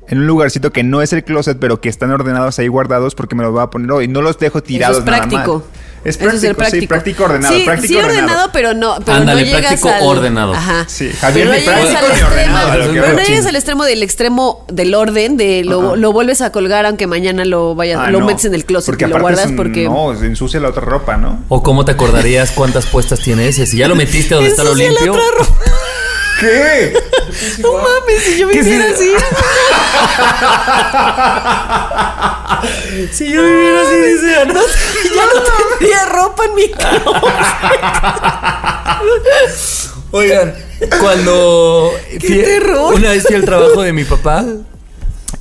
En 0.08 0.20
un 0.20 0.28
lugarcito 0.28 0.72
que 0.72 0.84
no 0.84 1.02
es 1.02 1.14
el 1.14 1.24
closet, 1.24 1.58
pero 1.60 1.80
que 1.80 1.88
están 1.90 2.12
ordenados 2.12 2.60
ahí 2.60 2.68
guardados 2.68 3.16
porque 3.16 3.36
me 3.36 3.44
los 3.44 3.54
voy 3.54 3.64
a 3.64 3.68
poner 3.68 3.90
hoy. 3.92 4.08
No 4.08 4.22
los 4.22 4.38
dejo 4.38 4.62
tirados 4.62 4.98
Eso 4.98 5.06
es 5.06 5.10
práctico. 5.10 5.38
nada 5.38 5.54
más. 5.60 5.64
Es 6.04 6.16
Eso 6.18 6.20
práctico, 6.26 6.42
ser 6.42 6.56
práctico. 6.58 6.82
sí, 6.82 6.88
práctico 6.88 7.24
ordenado. 7.24 7.56
Sí, 7.56 7.62
práctico 7.64 7.94
sí 7.94 8.00
ordenado, 8.00 8.50
pero 8.52 8.74
no, 8.74 8.98
pero 9.06 9.18
Ándale, 9.20 9.42
no 9.44 9.48
llegas 9.48 9.62
práctico 9.80 9.88
al... 9.90 10.04
ordenado. 10.18 10.54
Ajá. 10.54 10.84
Sí, 10.90 11.10
Javier, 11.14 11.48
Pero 11.50 11.60
no 11.60 11.66
práctico 11.72 11.98
al 11.98 12.06
extremo, 12.12 12.28
ordenado, 12.28 12.70
pero 12.92 13.14
no 13.14 13.24
llegas 13.24 13.46
al 13.46 13.56
extremo 13.56 13.84
del 13.86 14.04
extremo 14.04 14.66
del 14.68 14.96
orden, 14.96 15.38
de 15.38 15.64
lo, 15.64 15.96
lo 15.96 16.12
vuelves 16.12 16.42
a 16.42 16.52
colgar 16.52 16.86
aunque 16.86 17.08
mañana 17.08 17.46
lo 17.46 17.74
vayas, 17.74 18.02
Ah, 18.04 18.12
lo 18.12 18.20
no. 18.20 18.26
metes 18.26 18.44
en 18.44 18.54
el 18.54 18.66
closet 18.66 18.88
Porque 18.88 19.06
y 19.06 19.08
lo 19.08 19.18
guardas 19.22 19.46
es 19.46 19.52
un- 19.52 19.56
porque... 19.56 19.86
No, 19.86 20.14
se 20.20 20.26
ensucia 20.26 20.60
la 20.60 20.68
otra 20.68 20.82
ropa, 20.84 21.16
¿no? 21.16 21.42
O 21.48 21.64
cómo 21.64 21.86
te 21.86 21.94
acordarías 21.94 22.52
cuántas 22.52 22.86
puestas 22.86 23.22
tiene 23.22 23.48
ese. 23.48 23.66
Si 23.66 23.78
ya 23.78 23.88
lo 23.88 23.96
metiste 23.96 24.36
donde 24.36 24.50
está 24.50 24.66
lo 24.66 24.72
Ensucia 24.72 24.92
la 24.92 25.00
limpio. 25.06 25.14
otra 25.14 25.38
ropa. 25.38 25.56
¿Qué? 26.44 26.94
No 27.60 27.74
mames, 27.74 28.22
si 28.24 28.38
yo 28.38 28.48
viviera 28.50 28.86
así. 28.94 29.13
Si 33.12 33.31
yo 33.31 33.42
viviera 33.44 33.81
así, 33.81 33.95
dice 33.95 34.36
Ana. 34.36 34.54
ya 35.16 35.25
no 35.25 35.42
tendría 35.80 36.06
ropa 36.06 36.45
en 36.45 36.56
mi 36.56 36.69
cama. 36.69 37.22
Oigan, 40.12 40.54
cuando 41.00 41.94
fui- 42.19 42.42
terror! 42.44 42.94
una 42.96 43.10
vez 43.12 43.24
fui 43.24 43.36
al 43.36 43.46
trabajo 43.46 43.81
de 43.81 43.94
mi 43.94 44.04
papá 44.04 44.44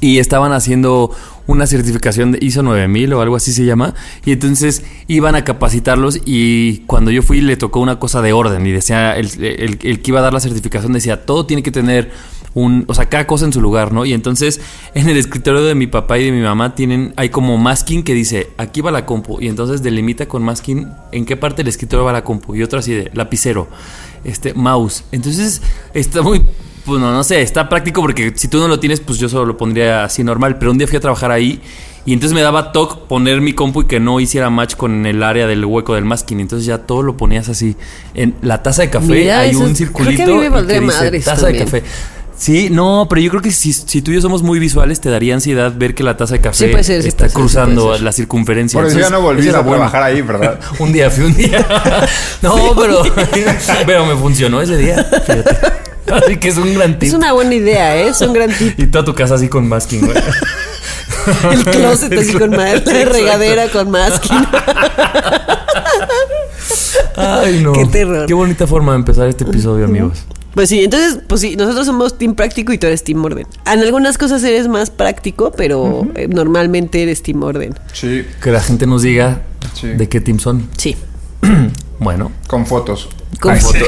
y 0.00 0.19
estaban 0.19 0.52
haciendo 0.52 1.14
una 1.47 1.67
certificación 1.67 2.33
de 2.33 2.39
ISO 2.41 2.62
9000 2.62 3.12
o 3.15 3.21
algo 3.21 3.37
así 3.37 3.53
se 3.53 3.65
llama 3.65 3.94
y 4.25 4.33
entonces 4.33 4.85
iban 5.09 5.35
a 5.35 5.44
capacitarlos 5.44 6.21
y 6.25 6.79
cuando 6.87 7.11
yo 7.11 7.23
fui 7.23 7.41
le 7.41 7.56
tocó 7.56 7.81
una 7.81 7.99
cosa 7.99 8.23
de 8.23 8.33
orden 8.33 8.67
y 8.67 8.73
decía 8.73 9.17
el, 9.17 9.29
el- 9.43 9.79
el 9.82 10.01
que 10.03 10.11
iba 10.11 10.20
a 10.20 10.22
dar 10.22 10.32
la 10.32 10.41
certificación 10.41 10.93
decía 10.93 11.25
todo 11.27 11.46
tiene 11.46 11.63
que 11.63 11.70
tener 11.72 12.11
un, 12.55 12.84
o 12.87 12.93
sea, 12.93 13.06
cada 13.08 13.27
cosa 13.27 13.46
en 13.46 13.53
su 13.55 13.63
lugar, 13.63 13.93
¿no? 13.94 14.05
Y 14.05 14.13
entonces 14.13 14.61
en 14.94 15.08
el 15.08 15.17
escritorio 15.17 15.63
de 15.65 15.75
mi 15.75 15.87
papá 15.87 16.19
y 16.19 16.25
de 16.27 16.32
mi 16.32 16.43
mamá 16.43 16.75
tienen, 16.75 17.15
hay 17.17 17.31
como 17.31 17.56
masking 17.56 18.03
que 18.03 18.13
dice, 18.13 18.51
aquí 18.58 18.82
va 18.82 18.91
la 18.91 19.06
compu, 19.06 19.41
y 19.41 19.49
entonces 19.49 19.82
delimita 19.82 20.27
con 20.29 20.43
masking 20.43 20.87
en 21.13 21.25
qué 21.25 21.39
parte 21.39 21.63
del 21.63 21.69
escritorio 21.69 22.05
va 22.05 22.13
la 22.13 22.25
compu, 22.25 22.55
y 22.55 22.63
otro 22.63 22.79
así 22.81 22.93
de 22.93 23.11
lapicero, 23.15 23.69
este, 24.25 24.53
mouse. 24.53 25.05
Entonces 25.13 25.63
está 25.94 26.20
muy, 26.20 26.43
pues 26.84 27.01
no, 27.01 27.12
no 27.12 27.22
sé, 27.24 27.43
está 27.43 27.69
práctico 27.69 28.01
porque 28.01 28.32
si 28.36 28.48
tú 28.48 28.58
no 28.58 28.69
lo 28.69 28.79
tienes, 28.81 29.01
pues 29.01 29.19
yo 29.19 29.29
solo 29.29 29.44
lo 29.46 29.56
pondría 29.56 30.05
así 30.05 30.24
normal, 30.24 30.58
pero 30.58 30.70
un 30.70 30.79
día 30.79 30.86
fui 30.86 30.96
a 30.96 31.01
trabajar 31.01 31.31
ahí. 31.31 31.60
Y 32.05 32.12
entonces 32.15 32.34
me 32.34 32.41
daba 32.43 32.72
toque 32.72 32.96
poner 33.08 33.41
mi 33.41 33.53
compu 33.53 33.82
y 33.82 33.86
que 33.86 34.01
no 34.01 34.19
hiciera 34.19 34.51
match 34.51 34.74
con 34.74 35.06
el 35.06 35.22
área 35.22 35.46
del 35.46 35.65
hueco 35.65 35.94
del 35.94 36.05
masking. 36.05 36.41
Entonces 36.41 36.67
ya 36.67 36.79
todo 36.79 37.03
lo 37.03 37.17
ponías 37.17 37.48
así. 37.48 37.77
En 38.15 38.34
la 38.43 38.60
taza 38.60 38.82
de 38.82 38.91
café 38.91 39.06
Mira, 39.06 39.39
hay 39.39 39.55
un 39.55 39.70
es- 39.70 39.79
circulito 39.79 40.24
creo 40.24 40.41
que 40.41 40.46
a 40.48 40.51
mí 40.51 40.56
me 40.86 40.93
que 40.93 41.10
dice 41.12 41.24
taza 41.31 41.43
también. 41.43 41.65
de 41.67 41.70
café. 41.70 41.82
Sí, 42.36 42.70
no, 42.72 43.06
pero 43.08 43.20
yo 43.20 43.31
creo 43.31 43.41
que 43.43 43.53
si, 43.53 43.72
si 43.72 44.03
tú 44.03 44.10
y 44.10 44.15
yo 44.15 44.20
somos 44.20 44.43
muy 44.43 44.58
visuales, 44.58 45.01
te 45.01 45.10
daría 45.10 45.34
ansiedad 45.34 45.72
ver 45.77 45.94
que 45.94 46.03
la 46.03 46.17
taza 46.17 46.34
de 46.34 46.41
café 46.41 46.65
Sí 46.67 46.70
puede 46.72 46.82
ser, 46.82 47.03
sí 47.03 47.08
está 47.08 47.27
puede 47.27 47.34
cruzando 47.34 47.82
puede 47.84 47.96
ser. 47.98 48.05
la 48.05 48.10
circunferencia. 48.12 48.81
Por 48.81 48.89
eso 48.89 48.98
ya 48.98 49.06
Entonces, 49.06 49.20
no 49.20 49.24
volví 49.24 49.48
a 49.48 49.53
bueno. 49.60 49.70
trabajar 49.77 50.03
ahí, 50.03 50.22
¿verdad? 50.22 50.58
un 50.81 50.93
día, 50.93 51.08
fui 51.08 51.22
un 51.27 51.36
día. 51.36 51.65
no, 52.43 52.74
pero, 52.74 53.03
pero 53.86 54.06
me 54.06 54.17
funcionó 54.17 54.60
ese 54.60 54.77
día. 54.77 55.05
Fíjate. 55.05 55.92
Así 56.13 56.37
que 56.37 56.49
es 56.49 56.56
un 56.59 56.75
gran 56.75 56.99
tip. 56.99 57.09
Es 57.09 57.15
una 57.15 57.32
buena 57.32 57.55
idea, 57.55 57.97
¿eh? 57.97 58.09
Es 58.09 58.21
un 58.21 58.32
gran 58.32 58.51
tip. 58.59 58.79
Y 58.79 58.87
toda 58.87 59.05
tu 59.05 59.15
casa 59.15 59.35
así 59.37 59.49
con 59.49 59.69
masking, 59.69 60.01
güey. 60.06 60.17
El 61.53 61.65
closet 61.65 62.13
así 62.19 62.32
con 62.32 62.51
más, 62.51 62.85
la 62.85 63.05
regadera 63.05 63.69
con 63.69 63.91
masking. 63.91 64.44
Ay, 67.17 67.61
no. 67.63 67.73
Qué 67.73 67.85
terror. 67.87 68.27
Qué 68.27 68.35
bonita 68.35 68.67
forma 68.67 68.93
de 68.93 68.99
empezar 68.99 69.29
este 69.29 69.44
episodio, 69.44 69.85
amigos. 69.85 70.25
Pues 70.55 70.69
sí, 70.69 70.82
entonces, 70.85 71.19
pues 71.29 71.41
sí, 71.41 71.56
nosotros 71.56 71.87
somos 71.87 72.19
team 72.19 72.35
práctico 72.35 72.73
y 72.73 72.79
tú 72.79 72.87
eres 72.87 73.05
team 73.05 73.25
orden. 73.25 73.47
En 73.65 73.81
algunas 73.81 74.19
cosas 74.19 74.43
eres 74.44 74.69
más 74.69 74.91
práctico, 74.91 75.53
pero 75.53 76.06
eh, 76.15 76.29
normalmente 76.29 77.03
eres 77.03 77.23
team 77.23 77.43
orden. 77.43 77.75
Sí. 77.93 78.27
Que 78.43 78.51
la 78.51 78.61
gente 78.61 78.87
nos 78.87 79.03
diga 79.03 79.43
Sí. 79.75 79.89
de 79.89 80.09
qué 80.09 80.21
team 80.21 80.39
son. 80.41 80.69
Sí. 80.77 80.97
Bueno. 82.03 82.32
Con 82.47 82.67
fotos. 82.67 83.09
Con 83.41 83.53
Ay, 83.53 83.61
sí. 83.61 83.79
De 83.79 83.85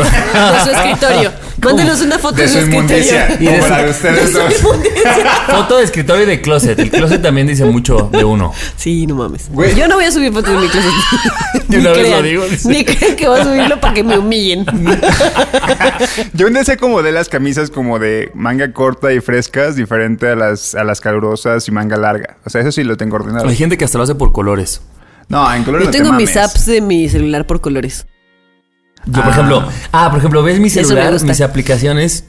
su 0.64 0.70
escritorio. 0.70 1.32
Mándenos 1.62 2.00
una 2.02 2.18
foto 2.18 2.36
de, 2.36 2.42
De 2.42 2.48
su 2.48 2.54
su 2.54 2.58
escritorio. 2.60 2.96
Y 3.40 3.44
de 3.46 3.50
Como 3.52 3.62
su- 3.64 3.70
la 3.70 3.82
de 3.82 3.90
ustedes 3.90 4.34
De 4.34 4.50
su. 4.58 4.68
Foto 5.46 5.76
de 5.78 5.84
escritorio 5.84 6.22
y 6.24 6.26
de 6.26 6.40
closet. 6.42 6.78
El 6.78 6.90
closet 6.90 7.22
también 7.22 7.46
dice 7.46 7.64
mucho 7.64 8.08
de 8.12 8.24
uno. 8.24 8.52
Sí, 8.76 9.06
no 9.06 9.14
mames. 9.14 9.48
Güey. 9.50 9.74
Yo 9.74 9.86
no 9.88 9.94
voy 9.96 10.04
a 10.04 10.12
subir 10.12 10.32
fotos 10.32 10.52
de 10.54 10.58
mi 10.60 10.68
closet. 10.68 10.90
Ni 11.68 11.76
una 11.76 11.90
vez 11.92 12.10
lo 12.10 12.22
digo, 12.22 12.44
dice. 12.46 12.68
Ni 12.68 12.84
crean 12.84 13.16
que 13.16 13.28
voy 13.28 13.40
a 13.40 13.44
subirlo 13.44 13.80
para 13.80 13.94
que 13.94 14.02
me 14.02 14.18
humillen. 14.18 14.66
Yo 16.32 16.46
un 16.46 16.52
día 16.54 16.64
sé 16.64 16.76
como 16.76 17.02
de 17.02 17.12
las 17.12 17.28
camisas 17.28 17.70
como 17.70 17.98
de 17.98 18.30
manga 18.34 18.72
corta 18.72 19.12
y 19.12 19.20
frescas, 19.20 19.76
diferente 19.76 20.28
a 20.28 20.34
las, 20.36 20.74
a 20.74 20.84
las 20.84 21.00
calurosas 21.00 21.66
y 21.68 21.70
manga 21.70 21.96
larga. 21.96 22.36
O 22.44 22.50
sea, 22.50 22.60
eso 22.60 22.72
sí 22.72 22.84
lo 22.84 22.96
tengo 22.96 23.16
ordenado. 23.16 23.48
Hay 23.48 23.56
gente 23.56 23.78
que 23.78 23.84
hasta 23.84 23.98
lo 23.98 24.04
hace 24.04 24.14
por 24.14 24.32
colores. 24.32 24.80
No, 25.28 25.52
en 25.52 25.64
colores 25.64 25.86
Yo 25.86 25.88
no 25.88 25.92
te 25.92 25.98
tengo 25.98 26.12
mis 26.12 26.34
mames. 26.34 26.50
apps 26.50 26.66
de 26.66 26.80
mi 26.80 27.08
celular 27.08 27.46
por 27.46 27.60
colores. 27.60 28.06
Yo, 29.06 29.12
por 29.12 29.24
Ah. 29.24 29.30
ejemplo, 29.30 29.68
ah, 29.92 30.08
por 30.10 30.18
ejemplo, 30.18 30.42
ves 30.42 30.60
mi 30.60 30.70
celular, 30.70 31.12
mis 31.22 31.40
aplicaciones, 31.40 32.24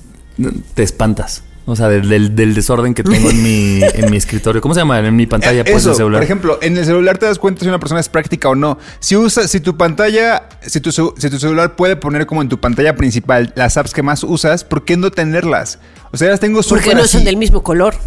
te 0.73 0.83
espantas. 0.83 1.43
O 1.67 1.75
sea, 1.75 1.87
del, 1.89 2.07
del- 2.07 2.35
del 2.35 2.53
desorden 2.53 2.93
que 2.93 3.01
tengo 3.03 3.27
en 3.29 3.41
mi, 3.41 3.81
en 3.93 4.11
mi 4.11 4.17
escritorio. 4.17 4.61
¿Cómo 4.61 4.75
se 4.75 4.81
llama? 4.81 4.99
En 4.99 5.15
mi 5.15 5.25
pantalla, 5.25 5.63
pues, 5.63 5.77
Eso, 5.77 5.89
el 5.91 5.95
celular. 5.95 6.19
por 6.19 6.23
ejemplo, 6.23 6.59
en 6.61 6.77
el 6.77 6.85
celular 6.85 7.17
te 7.17 7.25
das 7.25 7.39
cuenta 7.39 7.61
si 7.61 7.67
una 7.67 7.79
persona 7.79 7.99
es 7.99 8.07
práctica 8.07 8.49
o 8.49 8.55
no. 8.55 8.77
Si 8.99 9.15
usa, 9.15 9.47
si 9.47 9.59
tu 9.59 9.75
pantalla, 9.75 10.47
si 10.61 10.79
tu, 10.79 10.91
si 10.91 11.29
tu 11.29 11.39
celular 11.39 11.75
puede 11.75 11.95
poner 11.95 12.27
como 12.27 12.43
en 12.43 12.49
tu 12.49 12.59
pantalla 12.59 12.95
principal 12.95 13.51
las 13.55 13.77
apps 13.77 13.93
que 13.93 14.03
más 14.03 14.23
usas, 14.23 14.63
¿por 14.63 14.85
qué 14.85 14.95
no 14.95 15.09
tenerlas? 15.09 15.79
O 16.11 16.17
sea, 16.17 16.29
las 16.29 16.39
tengo 16.39 16.61
súper 16.61 16.83
Porque 16.83 16.95
no 16.95 17.01
así. 17.03 17.13
son 17.13 17.23
del 17.25 17.37
mismo 17.37 17.63
color. 17.63 17.95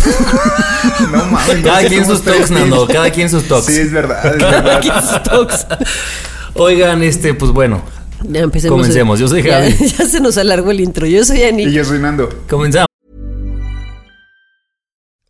No 1.12 1.24
mames. 1.26 1.64
Cada 1.64 1.84
quien 1.86 2.04
sus 2.06 2.22
toques, 2.22 2.50
Nando. 2.50 2.86
Cada 2.86 3.10
quien 3.10 3.28
sus 3.30 3.44
toques. 3.46 3.66
Sí, 3.74 3.80
es 3.80 3.92
verdad, 3.92 4.24
es 4.34 4.38
verdad. 4.38 4.76
Aquí 4.76 4.88
sus 4.88 5.22
talks. 5.22 5.66
Oigan, 6.54 7.02
este, 7.02 7.34
pues 7.34 7.50
bueno. 7.52 7.82
Ya 8.28 8.40
empecemos. 8.40 8.78
Comencemos. 8.78 9.20
Yo 9.20 9.28
soy 9.28 9.42
Ya, 9.42 9.60
Javi. 9.60 9.74
ya 9.98 10.06
se 10.06 10.20
nos 10.20 10.36
alargó 10.38 10.70
el 10.70 10.80
intro. 10.80 11.06
Yo 11.06 11.24
soy 11.24 11.42
Ani. 11.42 11.64
Y 11.64 11.72
yo 11.72 11.84
soy 11.84 11.98
Nando. 11.98 12.28
Comenzamos. 12.48 12.86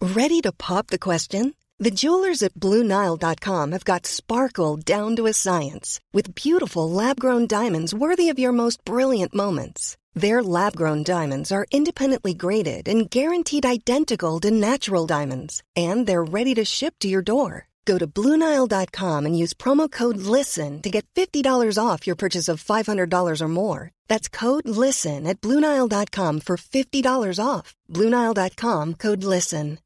Ready 0.01 0.41
to 0.41 0.53
pop 0.53 0.89
the 0.89 0.99
question? 0.99 1.55
The 1.79 1.91
jewelers 1.91 2.43
at 2.43 2.53
BlueNile.com 2.55 3.73
have 3.73 3.85
got 3.85 4.07
sparkle 4.07 4.77
down 4.77 5.17
to 5.17 5.27
a 5.27 5.33
science 5.33 5.99
with 6.13 6.35
beautiful 6.35 6.91
lab 6.91 7.19
grown 7.19 7.47
diamonds 7.47 7.95
worthy 7.95 8.29
of 8.29 8.39
your 8.39 8.53
most 8.53 8.85
brilliant 8.85 9.35
moments. 9.35 9.97
Their 10.15 10.43
lab 10.43 10.77
grown 10.77 11.05
diamonds 11.05 11.51
are 11.53 11.65
independently 11.71 12.35
graded 12.35 12.89
and 12.89 13.09
guaranteed 13.09 13.65
identical 13.65 14.41
to 14.41 14.51
natural 14.51 15.07
diamonds, 15.07 15.63
and 15.75 16.07
they're 16.07 16.25
ready 16.25 16.55
to 16.55 16.65
ship 16.67 16.95
to 17.01 17.09
your 17.09 17.23
door. 17.23 17.70
Go 17.85 17.99
to 17.99 18.07
BlueNile.com 18.07 19.27
and 19.27 19.39
use 19.39 19.55
promo 19.55 19.91
code 19.91 20.17
LISTEN 20.17 20.83
to 20.83 20.91
get 20.91 21.07
$50 21.15 21.79
off 21.79 22.07
your 22.07 22.17
purchase 22.17 22.49
of 22.49 22.63
$500 22.63 23.41
or 23.41 23.49
more. 23.49 23.91
That's 24.09 24.29
code 24.29 24.69
LISTEN 24.69 25.27
at 25.27 25.41
BlueNile.com 25.41 26.41
for 26.41 26.57
$50 26.57 27.39
off. 27.45 27.75
BlueNile.com 27.89 28.95
code 28.95 29.25
LISTEN. 29.25 29.79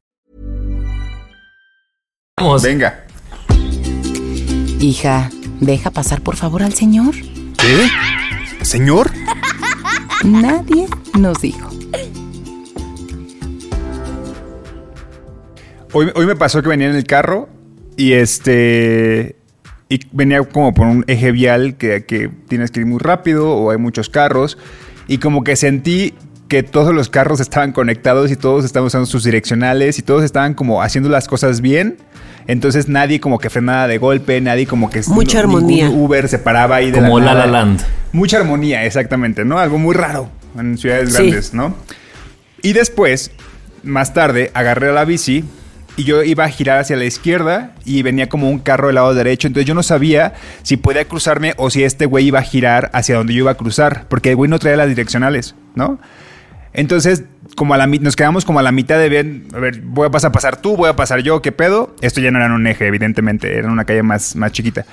Vamos. 2.37 2.63
Venga. 2.63 3.05
Hija, 4.81 5.29
deja 5.61 5.89
pasar 5.89 6.21
por 6.21 6.35
favor 6.35 6.63
al 6.63 6.73
señor. 6.73 7.15
¿Qué? 7.57 7.87
¿Señor? 8.65 9.09
Nadie 10.25 10.87
nos 11.17 11.39
dijo. 11.39 11.69
Hoy, 15.93 16.11
hoy 16.13 16.25
me 16.25 16.35
pasó 16.35 16.61
que 16.61 16.67
venía 16.67 16.89
en 16.89 16.95
el 16.95 17.05
carro 17.05 17.54
y 17.97 18.13
este. 18.13 19.35
Y 19.87 19.99
venía 20.11 20.41
como 20.43 20.73
por 20.73 20.87
un 20.87 21.03
eje 21.07 21.31
vial 21.31 21.75
que, 21.77 22.05
que 22.05 22.29
tienes 22.47 22.71
que 22.71 22.79
ir 22.79 22.85
muy 22.85 22.99
rápido 22.99 23.51
o 23.51 23.71
hay 23.71 23.77
muchos 23.77 24.09
carros. 24.09 24.57
Y 25.07 25.19
como 25.19 25.43
que 25.43 25.55
sentí 25.55 26.15
que 26.47 26.63
todos 26.63 26.93
los 26.93 27.09
carros 27.09 27.39
estaban 27.39 27.71
conectados 27.71 28.31
y 28.31 28.35
todos 28.35 28.65
estaban 28.65 28.87
usando 28.87 29.05
sus 29.05 29.23
direccionales 29.23 29.99
y 29.99 30.01
todos 30.01 30.23
estaban 30.23 30.53
como 30.55 30.81
haciendo 30.81 31.09
las 31.09 31.27
cosas 31.27 31.61
bien. 31.61 31.97
Entonces 32.47 32.87
nadie 32.87 33.19
como 33.19 33.39
que 33.39 33.49
frenaba 33.49 33.87
de 33.87 33.97
golpe, 33.97 34.39
nadie 34.41 34.67
como 34.67 34.89
que... 34.89 35.01
Mucha 35.07 35.41
ningún 35.41 35.57
armonía. 35.57 35.89
Uber 35.89 36.27
se 36.27 36.37
paraba 36.37 36.75
ahí 36.77 36.91
de 36.91 36.99
Como 36.99 37.19
La 37.19 37.33
nada. 37.33 37.45
La 37.47 37.51
Land. 37.51 37.81
Mucha 38.11 38.37
armonía, 38.37 38.85
exactamente, 38.85 39.45
¿no? 39.45 39.57
Algo 39.59 39.79
muy 39.79 39.95
raro 39.95 40.29
en 40.57 40.77
ciudades 40.77 41.09
Sí. 41.13 41.15
grandes, 41.23 41.53
¿no? 41.55 41.75
Y 42.61 42.73
después, 42.73 43.31
más 43.83 44.13
tarde, 44.13 44.51
agarré 44.53 44.93
la 44.93 45.05
bici 45.05 45.43
y 45.97 46.03
yo 46.03 46.23
iba 46.23 46.43
a 46.43 46.49
girar 46.49 46.79
hacia 46.79 46.95
la 46.97 47.05
izquierda 47.05 47.73
y 47.85 48.01
venía 48.01 48.27
como 48.27 48.49
un 48.49 48.59
carro 48.59 48.87
del 48.87 48.95
lado 48.95 49.13
derecho. 49.13 49.47
Entonces 49.47 49.65
yo 49.67 49.73
no 49.73 49.83
sabía 49.83 50.33
si 50.63 50.77
podía 50.77 51.05
cruzarme 51.05 51.53
o 51.57 51.69
si 51.69 51.83
este 51.83 52.05
güey 52.05 52.25
iba 52.27 52.39
a 52.39 52.43
girar 52.43 52.89
hacia 52.93 53.15
donde 53.15 53.33
yo 53.33 53.39
iba 53.39 53.51
a 53.51 53.55
cruzar, 53.55 54.05
porque 54.09 54.29
el 54.31 54.35
güey 54.35 54.49
no 54.49 54.59
traía 54.59 54.77
las 54.77 54.89
direccionales, 54.89 55.55
¿no? 55.75 55.99
Entonces, 56.73 57.23
como 57.55 57.73
a 57.73 57.77
la 57.77 57.87
nos 57.87 58.17
quedamos 58.17 58.43
como 58.43 58.59
a 58.59 58.61
la 58.61 58.73
mitad 58.73 58.99
de 58.99 59.07
ver, 59.07 59.25
a 59.53 59.59
ver, 59.59 59.79
voy 59.81 60.07
a 60.07 60.09
pasar 60.09 60.57
tú, 60.61 60.75
voy 60.75 60.89
a 60.89 60.95
pasar 60.97 61.21
yo, 61.21 61.41
¿qué 61.41 61.53
pedo? 61.53 61.95
Esto 62.01 62.19
ya 62.19 62.31
no 62.31 62.37
era 62.37 62.47
en 62.47 62.51
un 62.51 62.67
eje, 62.67 62.85
evidentemente, 62.87 63.57
era 63.57 63.71
una 63.71 63.85
calle 63.85 64.03
más, 64.03 64.35
más 64.35 64.51
chiquita. 64.51 64.85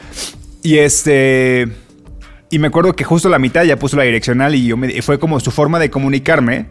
Y 0.63 0.79
este. 0.79 1.67
Y 2.51 2.59
me 2.61 2.69
acuerdo 2.69 2.95
que 2.95 3.03
justo 3.03 3.27
a 3.27 3.31
la 3.33 3.41
mitad 3.41 3.65
ya 3.65 3.77
puso 3.79 3.97
la 3.97 4.05
direccional 4.05 4.55
y 4.55 4.67
yo 4.67 4.77
me, 4.77 5.03
fue 5.03 5.19
como 5.19 5.41
su 5.41 5.51
forma 5.51 5.81
de 5.81 5.91
comunicarme, 5.91 6.67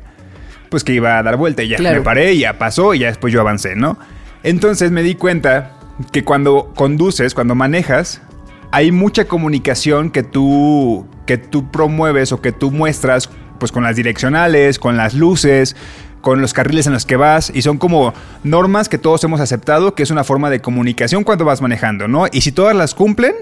pues 0.70 0.86
que 0.86 0.94
iba 0.94 1.18
a 1.18 1.24
dar 1.24 1.36
vuelta 1.36 1.64
y 1.64 1.70
ya 1.70 1.78
Claro. 1.78 1.98
me 1.98 2.02
paré 2.06 2.34
y 2.34 2.40
ya 2.42 2.58
pasó 2.58 2.94
y 2.94 3.00
ya 3.00 3.08
después 3.08 3.34
yo 3.34 3.42
avancé, 3.42 3.76
¿no? 3.76 3.98
Entonces 4.44 4.92
me 4.92 5.04
di 5.04 5.16
cuenta 5.16 5.74
que 6.12 6.24
cuando 6.24 6.72
conduces, 6.76 7.34
cuando 7.34 7.56
manejas, 7.56 8.22
hay 8.72 8.92
mucha 8.92 9.26
comunicación 9.26 10.10
que 10.10 10.24
tú, 10.24 11.06
que 11.26 11.38
tú 11.38 11.70
promueves 11.72 12.32
o 12.32 12.42
que 12.42 12.52
tú 12.52 12.72
muestras, 12.72 13.30
pues 13.60 13.72
con 13.72 13.84
las 13.84 13.96
direccionales, 13.96 14.80
con 14.80 14.98
las 14.98 15.14
luces, 15.14 15.76
con 16.22 16.42
los 16.42 16.54
carriles 16.54 16.88
en 16.88 16.94
los 16.94 17.06
que 17.06 17.16
vas, 17.16 17.52
y 17.54 17.62
son 17.62 17.78
como 17.78 18.14
normas 18.44 18.90
que 18.90 18.98
todos 18.98 19.24
hemos 19.24 19.42
aceptado, 19.42 19.94
que 19.96 20.04
es 20.04 20.12
una 20.12 20.24
forma 20.24 20.50
de 20.50 20.62
comunicación 20.62 21.24
cuando 21.24 21.46
vas 21.46 21.62
manejando, 21.62 22.08
¿no? 22.08 22.26
Y 22.32 22.42
si 22.42 22.52
todas 22.52 22.76
las 22.76 22.96
cumplen, 22.96 23.34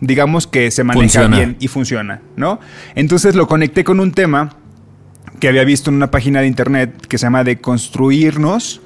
digamos 0.00 0.46
que 0.46 0.70
se 0.70 0.84
maneja 0.84 1.02
Funciona. 1.02 1.36
bien 1.36 1.56
y 1.60 1.68
funciona, 1.68 2.20
¿no? 2.36 2.60
Entonces 2.94 3.34
lo 3.34 3.46
conecté 3.46 3.84
con 3.84 4.00
un 4.00 4.12
tema 4.12 4.56
que 5.38 5.48
había 5.48 5.64
visto 5.64 5.90
en 5.90 5.96
una 5.96 6.10
página 6.10 6.40
de 6.40 6.46
internet 6.46 7.06
que 7.06 7.18
se 7.18 7.26
llama 7.26 7.44
De 7.44 7.60
Construirnos, 7.60 8.80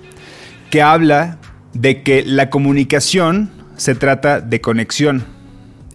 que 0.70 0.82
habla 0.82 1.38
de 1.80 2.02
que 2.02 2.25
la 2.25 2.50
comunicación 2.50 3.50
se 3.76 3.94
trata 3.94 4.40
de 4.40 4.61
conexión. 4.61 5.25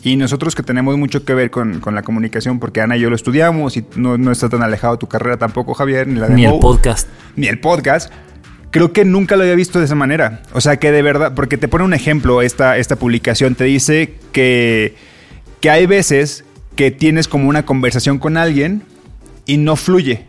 Y 0.02 0.18
nosotros 0.18 0.56
que 0.56 0.64
tenemos 0.64 0.98
mucho 0.98 1.24
que 1.24 1.34
ver 1.34 1.50
con, 1.50 1.80
con 1.80 1.96
la 1.96 2.04
comunicación, 2.04 2.60
porque 2.60 2.82
Ana 2.82 2.98
y 2.98 3.02
yo 3.02 3.10
lo 3.10 3.16
estudiamos 3.16 3.78
y 3.78 3.86
no, 3.96 4.18
no 4.18 4.32
está 4.32 4.50
tan 4.50 4.62
alejado 4.62 4.98
tu 4.98 5.08
carrera 5.08 5.38
tampoco, 5.38 5.74
Javier, 5.74 6.08
ni 6.08 6.20
la 6.20 6.28
de 6.28 6.36
Ni 6.36 6.46
el 6.46 6.60
podcast. 6.60 7.08
ni 7.38 7.48
el 7.48 7.60
podcast, 7.60 8.12
creo 8.72 8.92
que 8.92 9.06
nunca 9.06 9.38
lo 9.38 9.44
había 9.44 9.56
visto 9.56 9.80
de 9.80 9.86
esa 9.86 9.96
manera. 9.96 10.42
O 10.54 10.60
sea, 10.60 10.78
que 10.78 10.92
de 10.92 11.02
verdad, 11.02 11.34
porque 11.36 11.58
te 11.58 11.70
pone 11.70 11.86
un 11.86 11.94
ejemplo 11.94 12.42
esta, 12.42 12.78
esta 12.78 12.98
publicación, 12.98 13.56
te 13.56 13.64
dice 13.64 14.16
que, 14.34 14.96
que 15.62 15.70
hay 15.70 15.86
veces 15.86 16.44
que 16.76 16.92
tienes 16.92 17.28
como 17.30 17.48
una 17.48 17.66
conversación 17.66 18.20
con 18.20 18.36
alguien 18.36 18.84
y 19.46 19.58
no 19.58 19.78
fluye. 19.78 20.26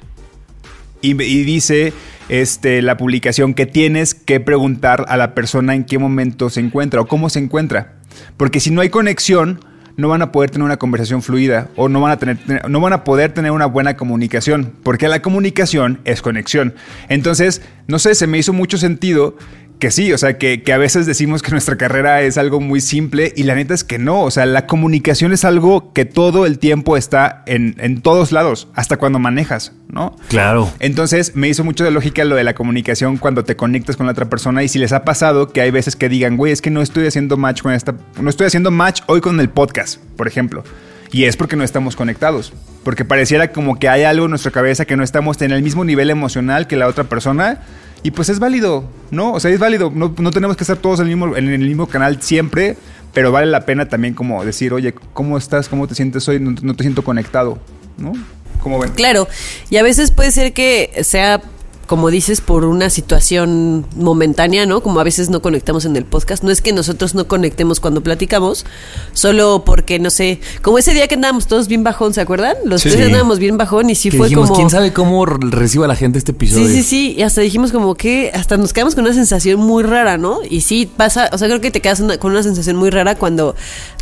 Y, 1.00 1.20
y 1.20 1.44
dice 1.44 1.92
este, 2.28 2.83
la 2.83 2.97
publicación 2.97 3.54
que 3.54 3.66
tienes 3.66 4.14
que 4.14 4.40
preguntar 4.40 5.04
a 5.09 5.16
la 5.16 5.35
persona 5.35 5.75
en 5.75 5.85
qué 5.85 5.99
momento 5.99 6.50
se 6.50 6.61
encuentra 6.61 7.00
o 7.00 7.07
cómo 7.07 7.31
se 7.31 7.38
encuentra. 7.38 7.97
Porque 8.37 8.61
si 8.61 8.71
no 8.71 8.81
hay 8.81 8.88
conexión, 8.88 9.61
no 9.97 10.09
van 10.09 10.23
a 10.23 10.33
poder 10.33 10.50
tener 10.50 10.64
una 10.64 10.76
conversación 10.76 11.23
fluida 11.23 11.69
o 11.76 11.88
no 11.88 12.00
van 12.00 12.12
a, 12.12 12.16
tener, 12.19 12.69
no 12.69 12.81
van 12.81 12.93
a 12.93 13.04
poder 13.04 13.33
tener 13.33 13.52
una 13.52 13.66
buena 13.66 13.97
comunicación. 13.97 14.73
Porque 14.83 15.09
la 15.09 15.23
comunicación 15.23 16.00
es 16.04 16.23
conexión. 16.23 16.75
Entonces, 17.09 17.62
no 17.87 17.99
sé, 17.99 18.14
se 18.14 18.26
me 18.26 18.38
hizo 18.38 18.52
mucho 18.52 18.78
sentido 18.78 19.37
que 19.78 19.90
sí, 19.90 20.12
o 20.12 20.19
sea, 20.19 20.38
que, 20.38 20.62
que 20.62 20.73
a 20.73 20.78
veces 20.78 21.07
decimos 21.07 21.43
que 21.43 21.50
nuestra 21.50 21.76
carrera 21.76 22.23
es 22.23 22.38
algo 22.38 22.61
muy 22.61 22.81
simple 22.81 23.33
y 23.37 23.43
la 23.43 23.54
neta 23.54 23.75
es 23.75 23.85
que 23.85 23.99
no, 23.99 24.23
o 24.23 24.31
sea, 24.31 24.47
la 24.47 24.66
comunicación 24.66 25.33
es 25.33 25.45
algo 25.45 25.93
que 25.93 26.04
todo 26.04 26.47
el 26.47 26.59
tiempo 26.59 26.97
está 26.97 27.43
en, 27.47 27.75
en 27.78 28.00
todos 28.00 28.33
lados, 28.33 28.69
hasta 28.75 28.97
cuando 28.97 29.19
manejas, 29.19 29.73
¿no? 29.88 30.16
Claro. 30.28 30.73
Entonces 30.81 31.35
me 31.35 31.49
hizo 31.49 31.64
mucho 31.64 31.85
de 31.85 31.90
lógica 31.90 32.25
lo 32.25 32.37
de 32.37 32.45
la 32.45 32.54
comunicación 32.54 33.19
cuando 33.19 33.45
te 33.45 33.57
conectas 33.57 33.97
con 33.97 34.07
la 34.07 34.12
otra 34.12 34.31
persona 34.31 34.62
y 34.62 34.69
si 34.69 34.78
les 34.78 34.93
ha 34.93 35.04
pasado 35.04 35.52
que 35.52 35.61
hay 35.61 35.71
veces 35.71 35.97
que 35.97 36.09
digan, 36.09 36.37
güey, 36.37 36.52
es 36.52 36.62
que 36.62 36.71
no 36.71 36.81
estoy 36.81 37.07
haciendo 37.07 37.37
match 37.37 37.62
con 37.62 37.73
esta, 37.73 37.95
no 38.21 38.31
estoy 38.31 38.47
haciendo 38.47 38.71
match 38.71 39.02
hoy 39.07 39.21
con 39.21 39.38
el 39.40 39.49
podcast, 39.49 40.00
por 40.16 40.28
ejemplo. 40.28 40.64
Y 41.11 41.25
es 41.25 41.37
porque 41.37 41.56
no 41.56 41.64
estamos 41.64 41.96
conectados. 41.96 42.52
Porque 42.82 43.04
pareciera 43.04 43.52
como 43.52 43.78
que 43.78 43.88
hay 43.88 44.02
algo 44.02 44.25
en 44.26 44.30
nuestra 44.30 44.50
cabeza 44.50 44.84
que 44.84 44.96
no 44.96 45.04
estamos 45.04 45.40
en 45.42 45.52
el 45.52 45.62
mismo 45.62 45.84
nivel 45.84 46.11
emocional 46.11 46.66
que 46.66 46.76
la 46.76 46.87
otra 46.87 47.04
persona. 47.04 47.62
Y 48.02 48.11
pues 48.11 48.28
es 48.28 48.38
válido, 48.38 48.84
¿no? 49.11 49.32
O 49.32 49.40
sea, 49.40 49.50
es 49.50 49.58
válido. 49.58 49.90
No, 49.94 50.14
no 50.18 50.30
tenemos 50.30 50.56
que 50.56 50.64
estar 50.64 50.76
todos 50.76 51.00
en 51.00 51.06
el, 51.06 51.16
mismo, 51.16 51.37
en 51.37 51.49
el 51.49 51.61
mismo 51.61 51.87
canal 51.87 52.20
siempre. 52.20 52.76
Pero 53.14 53.30
vale 53.30 53.46
la 53.46 53.64
pena 53.64 53.88
también 53.88 54.12
como 54.12 54.44
decir, 54.44 54.73
oye, 54.73 54.92
¿cómo 55.12 55.38
estás? 55.38 55.68
¿Cómo 55.68 55.87
te 55.87 55.94
sientes 55.94 56.28
hoy? 56.28 56.40
No, 56.40 56.75
te 56.75 56.82
siento 56.82 57.02
conectado, 57.04 57.58
¿no? 57.96 58.12
¿Cómo 58.61 58.80
ven? 58.80 58.90
Claro, 58.90 59.28
y 59.70 59.76
a 59.76 59.84
veces 59.84 60.11
puede 60.11 60.32
ser 60.32 60.52
que 60.52 60.90
sea 61.02 61.40
como 61.86 62.10
dices, 62.10 62.40
por 62.40 62.64
una 62.64 62.88
situación 62.90 63.86
momentánea, 63.96 64.64
¿no? 64.66 64.82
Como 64.82 65.00
a 65.00 65.04
veces 65.04 65.28
no 65.30 65.42
conectamos 65.42 65.84
en 65.84 65.96
el 65.96 66.04
podcast. 66.04 66.42
No 66.42 66.50
es 66.50 66.62
que 66.62 66.72
nosotros 66.72 67.14
no 67.14 67.26
conectemos 67.28 67.78
cuando 67.80 68.02
platicamos, 68.02 68.64
solo 69.12 69.64
porque, 69.66 69.98
no 69.98 70.10
sé, 70.10 70.40
como 70.62 70.78
ese 70.78 70.94
día 70.94 71.06
que 71.08 71.14
andábamos 71.16 71.46
todos 71.46 71.68
bien 71.68 71.84
bajón, 71.84 72.14
¿se 72.14 72.20
acuerdan? 72.20 72.56
Los 72.64 72.82
Sí. 72.82 72.90
tres 72.90 73.06
andábamos 73.06 73.38
bien 73.38 73.56
bajón 73.58 73.90
y 73.90 73.94
sí 73.94 74.10
Que 74.10 74.16
fue 74.16 74.26
dijimos, 74.28 74.48
como... 74.48 74.56
¿quién 74.58 74.70
sabe 74.70 74.92
cómo 74.92 75.26
reciba 75.26 75.86
la 75.86 75.94
gente 75.96 76.18
este 76.18 76.32
episodio? 76.32 76.66
Sí, 76.66 76.74
sí, 76.76 76.82
sí. 76.82 77.14
Y 77.18 77.22
hasta 77.22 77.40
dijimos 77.42 77.70
como 77.72 77.94
que 77.94 78.30
hasta 78.34 78.56
nos 78.56 78.72
quedamos 78.72 78.94
con 78.94 79.04
una 79.04 79.12
sensación 79.14 79.60
muy 79.60 79.82
rara, 79.82 80.16
¿no? 80.16 80.38
Y 80.48 80.62
sí 80.62 80.90
pasa, 80.96 81.28
o 81.32 81.38
sea, 81.38 81.48
creo 81.48 81.60
que 81.60 81.70
te 81.70 81.80
quedas 81.80 82.00
una- 82.00 82.16
con 82.18 82.30
una 82.32 82.42
sensación 82.42 82.76
muy 82.76 82.90
rara 82.90 83.16
cuando 83.16 83.54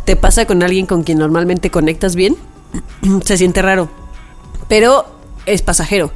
te 0.05 0.15
pasa 0.15 0.45
con 0.45 0.63
alguien 0.63 0.85
con 0.85 1.03
quien 1.03 1.17
normalmente 1.17 1.69
conectas 1.69 2.15
bien. 2.15 2.35
Se 3.25 3.37
siente 3.37 3.61
raro. 3.61 3.89
Pero 4.67 5.05
es 5.45 5.61
pasajero. 5.61 6.11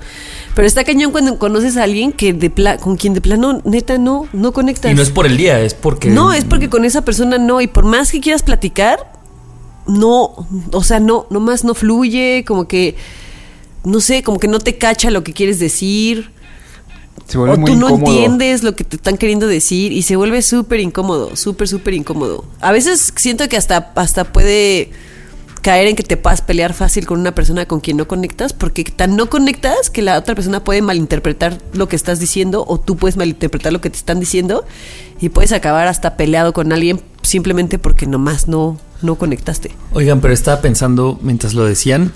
Pero 0.56 0.68
está 0.68 0.84
cañón 0.84 1.12
cuando 1.12 1.38
conoces 1.38 1.78
a 1.78 1.84
alguien 1.84 2.12
que 2.12 2.34
de 2.34 2.50
pla- 2.50 2.78
con 2.78 2.98
quien 2.98 3.14
de 3.14 3.22
plano 3.22 3.62
neta 3.64 3.98
no, 3.98 4.28
no 4.34 4.52
conectas. 4.54 4.92
Y 4.92 4.96
no 4.96 5.02
es 5.04 5.12
por 5.12 5.26
el 5.28 5.38
día, 5.38 5.60
es 5.62 5.74
porque... 5.76 6.10
No, 6.10 6.34
es 6.34 6.46
porque 6.46 6.70
con 6.70 6.84
esa 6.86 7.04
persona 7.04 7.38
no. 7.38 7.62
Y 7.62 7.68
por 7.68 7.86
más 7.86 8.12
que 8.12 8.20
quieras 8.22 8.42
platicar, 8.44 9.14
no, 9.88 10.48
o 10.72 10.84
sea, 10.84 11.00
no, 11.00 11.28
nomás 11.30 11.64
no 11.64 11.74
fluye, 11.76 12.44
como 12.48 12.68
que, 12.68 12.96
no 13.84 14.00
sé, 14.02 14.24
como 14.24 14.40
que 14.40 14.48
no 14.48 14.60
te 14.60 14.78
cacha 14.78 15.12
lo 15.12 15.24
que 15.24 15.34
quieres 15.34 15.60
decir. 15.60 16.32
Se 17.28 17.38
vuelve 17.38 17.56
O 17.56 17.58
muy 17.60 17.72
tú 17.72 17.78
no 17.78 17.88
incómodo. 17.90 18.12
entiendes 18.12 18.64
lo 18.64 18.76
que 18.76 18.84
te 18.84 18.96
están 18.96 19.18
queriendo 19.18 19.48
decir 19.48 19.92
y 19.92 20.02
se 20.02 20.16
vuelve 20.16 20.42
súper 20.42 20.80
incómodo, 20.80 21.36
súper, 21.36 21.68
súper 21.68 21.94
incómodo. 21.94 22.46
A 22.62 22.72
veces 22.72 23.14
siento 23.16 23.48
que 23.50 23.58
hasta, 23.58 23.92
hasta 23.96 24.24
puede 24.32 24.92
caer 25.60 25.88
en 25.88 25.96
que 25.96 26.04
te 26.04 26.18
puedas 26.18 26.42
pelear 26.42 26.74
fácil 26.74 27.06
con 27.06 27.20
una 27.20 27.34
persona 27.34 27.66
con 27.66 27.80
quien 27.80 27.98
no 27.98 28.08
conectas, 28.08 28.54
porque 28.54 28.84
tan 28.84 29.16
no 29.16 29.30
conectas 29.30 29.90
que 29.90 30.02
la 30.02 30.18
otra 30.18 30.36
persona 30.36 30.64
puede 30.64 30.82
malinterpretar 30.82 31.58
lo 31.74 31.88
que 31.88 31.96
estás 31.96 32.20
diciendo 32.20 32.66
o 32.68 32.80
tú 32.80 32.98
puedes 32.98 33.18
malinterpretar 33.18 33.74
lo 33.74 33.82
que 33.82 33.90
te 33.90 33.98
están 33.98 34.20
diciendo 34.20 34.66
y 35.20 35.30
puedes 35.30 35.52
acabar 35.52 35.88
hasta 35.88 36.18
peleado 36.18 36.54
con 36.54 36.72
alguien 36.72 37.02
simplemente 37.22 37.80
porque 37.80 38.08
nomás 38.08 38.48
no, 38.48 38.78
no 39.02 39.16
conectaste. 39.16 39.72
Oigan, 39.94 40.22
pero 40.22 40.34
estaba 40.34 40.62
pensando 40.62 41.20
mientras 41.22 41.54
lo 41.54 41.66
decían 41.66 42.12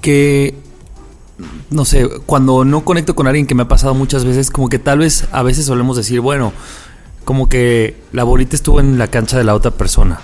que 0.00 0.54
no 1.70 1.84
sé, 1.84 2.08
cuando 2.26 2.64
no 2.64 2.84
conecto 2.84 3.14
con 3.14 3.26
alguien 3.26 3.46
que 3.46 3.54
me 3.54 3.62
ha 3.62 3.68
pasado 3.68 3.94
muchas 3.94 4.24
veces, 4.24 4.50
como 4.50 4.68
que 4.68 4.78
tal 4.78 4.98
vez 4.98 5.28
a 5.32 5.42
veces 5.42 5.66
solemos 5.66 5.96
decir, 5.96 6.20
bueno, 6.20 6.52
como 7.24 7.48
que 7.48 7.96
la 8.12 8.24
bolita 8.24 8.56
estuvo 8.56 8.80
en 8.80 8.98
la 8.98 9.08
cancha 9.08 9.38
de 9.38 9.44
la 9.44 9.54
otra 9.54 9.70
persona. 9.70 10.20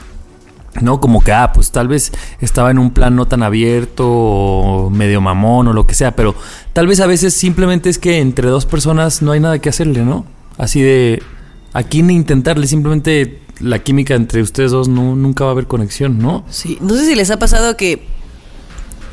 ¿No? 0.80 1.00
Como 1.00 1.22
que, 1.22 1.32
ah, 1.32 1.52
pues 1.52 1.70
tal 1.70 1.86
vez 1.86 2.12
estaba 2.40 2.70
en 2.70 2.78
un 2.78 2.90
plan 2.90 3.14
no 3.14 3.26
tan 3.26 3.42
abierto 3.42 4.08
o 4.08 4.90
medio 4.90 5.20
mamón 5.20 5.68
o 5.68 5.72
lo 5.72 5.86
que 5.86 5.94
sea, 5.94 6.16
pero 6.16 6.34
tal 6.72 6.88
vez 6.88 7.00
a 7.00 7.06
veces 7.06 7.32
simplemente 7.32 7.88
es 7.88 7.98
que 7.98 8.18
entre 8.18 8.48
dos 8.48 8.66
personas 8.66 9.22
no 9.22 9.32
hay 9.32 9.40
nada 9.40 9.60
que 9.60 9.68
hacerle, 9.68 10.04
¿no? 10.04 10.26
Así 10.58 10.82
de, 10.82 11.22
aquí 11.72 12.02
ni 12.02 12.14
intentarle, 12.14 12.66
simplemente 12.66 13.40
la 13.60 13.78
química 13.80 14.14
entre 14.14 14.42
ustedes 14.42 14.72
dos 14.72 14.88
no, 14.88 15.14
nunca 15.14 15.44
va 15.44 15.50
a 15.50 15.52
haber 15.52 15.66
conexión, 15.66 16.18
¿no? 16.18 16.44
Sí, 16.48 16.78
no 16.80 16.94
sé 16.94 17.06
si 17.06 17.14
les 17.14 17.30
ha 17.30 17.38
pasado 17.38 17.76
que 17.76 18.02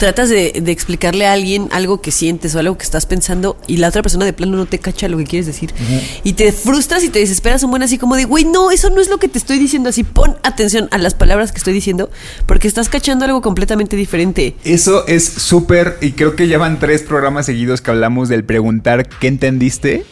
tratas 0.02 0.30
de, 0.30 0.60
de 0.64 0.72
explicarle 0.72 1.28
a 1.28 1.34
alguien 1.34 1.70
algo 1.72 2.02
que 2.02 2.10
sientes 2.10 2.56
o 2.56 2.60
algo 2.60 2.76
que 2.76 2.84
estás 2.84 3.06
pensando 3.06 3.56
y 3.68 3.78
la 3.78 3.90
otra 3.90 4.02
persona 4.02 4.26
de 4.26 4.34
plano 4.34 4.58
no 4.58 4.66
te 4.66 4.80
cacha 4.80 5.08
lo 5.08 5.16
que 5.20 5.26
quieres 5.26 5.46
decir. 5.46 5.76
Y 6.24 6.34
te 6.34 6.52
frustras 6.52 7.04
y 7.04 7.10
te 7.10 7.20
desesperas 7.20 7.62
un 7.62 7.70
buen 7.70 7.84
así 7.84 8.00
como 8.00 8.16
de, 8.16 8.26
güey, 8.26 8.44
no, 8.44 8.72
eso 8.72 8.90
no 8.90 9.00
es 9.00 9.10
lo 9.10 9.20
que 9.20 9.28
te 9.28 9.38
estoy 9.38 9.60
diciendo 9.60 9.90
así. 9.90 10.04
Pon 10.04 10.38
atención 10.42 10.88
a 10.90 10.98
las 10.98 11.14
palabras 11.14 11.52
que 11.52 11.60
estoy 11.60 11.74
diciendo 11.74 12.10
porque 12.48 12.68
estás 12.68 12.90
cachando 12.90 13.26
algo 13.26 13.44
completamente 13.44 13.96
diferente. 13.96 14.56
Eso 14.64 15.06
es 15.06 15.24
súper, 15.24 16.00
y 16.02 16.14
creo 16.14 16.36
que 16.36 16.48
llevan 16.48 16.80
tres 16.80 17.04
programas 17.04 17.46
seguidos 17.46 17.82
que 17.82 17.92
hablamos 17.92 18.28
del 18.28 18.44
preguntar 18.44 19.08
qué 19.08 19.28
entendiste. 19.28 20.04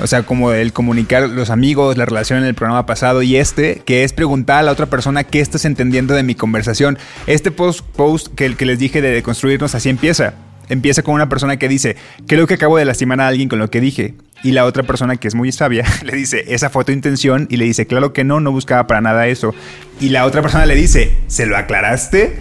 O 0.00 0.06
sea, 0.06 0.22
como 0.22 0.52
el 0.52 0.72
comunicar 0.72 1.28
los 1.28 1.50
amigos, 1.50 1.96
la 1.96 2.06
relación 2.06 2.38
en 2.38 2.46
el 2.46 2.54
programa 2.54 2.86
pasado 2.86 3.22
y 3.22 3.36
este, 3.36 3.82
que 3.84 4.04
es 4.04 4.12
preguntar 4.12 4.58
a 4.58 4.62
la 4.62 4.72
otra 4.72 4.86
persona 4.86 5.24
qué 5.24 5.40
estás 5.40 5.64
entendiendo 5.64 6.14
de 6.14 6.22
mi 6.22 6.34
conversación. 6.34 6.98
Este 7.26 7.50
post, 7.50 7.82
post 7.94 8.28
que, 8.34 8.54
que 8.56 8.66
les 8.66 8.78
dije 8.78 9.00
de 9.00 9.22
construirnos 9.22 9.74
así 9.74 9.88
empieza. 9.88 10.34
Empieza 10.68 11.02
con 11.02 11.14
una 11.14 11.28
persona 11.28 11.58
que 11.58 11.68
dice, 11.68 11.96
creo 12.26 12.46
que 12.46 12.54
acabo 12.54 12.78
de 12.78 12.84
lastimar 12.84 13.20
a 13.20 13.28
alguien 13.28 13.48
con 13.48 13.58
lo 13.58 13.68
que 13.68 13.80
dije. 13.80 14.14
Y 14.42 14.52
la 14.52 14.64
otra 14.64 14.82
persona 14.82 15.16
que 15.16 15.28
es 15.28 15.34
muy 15.34 15.52
sabia 15.52 15.84
le 16.04 16.14
dice, 16.14 16.44
esa 16.48 16.70
fue 16.70 16.84
tu 16.84 16.92
intención. 16.92 17.46
Y 17.50 17.56
le 17.56 17.64
dice, 17.64 17.86
claro 17.86 18.12
que 18.12 18.24
no, 18.24 18.40
no 18.40 18.50
buscaba 18.52 18.86
para 18.86 19.00
nada 19.00 19.26
eso. 19.26 19.54
Y 20.00 20.08
la 20.08 20.24
otra 20.24 20.42
persona 20.42 20.66
le 20.66 20.74
dice, 20.74 21.16
¿se 21.26 21.46
lo 21.46 21.56
aclaraste? 21.56 22.38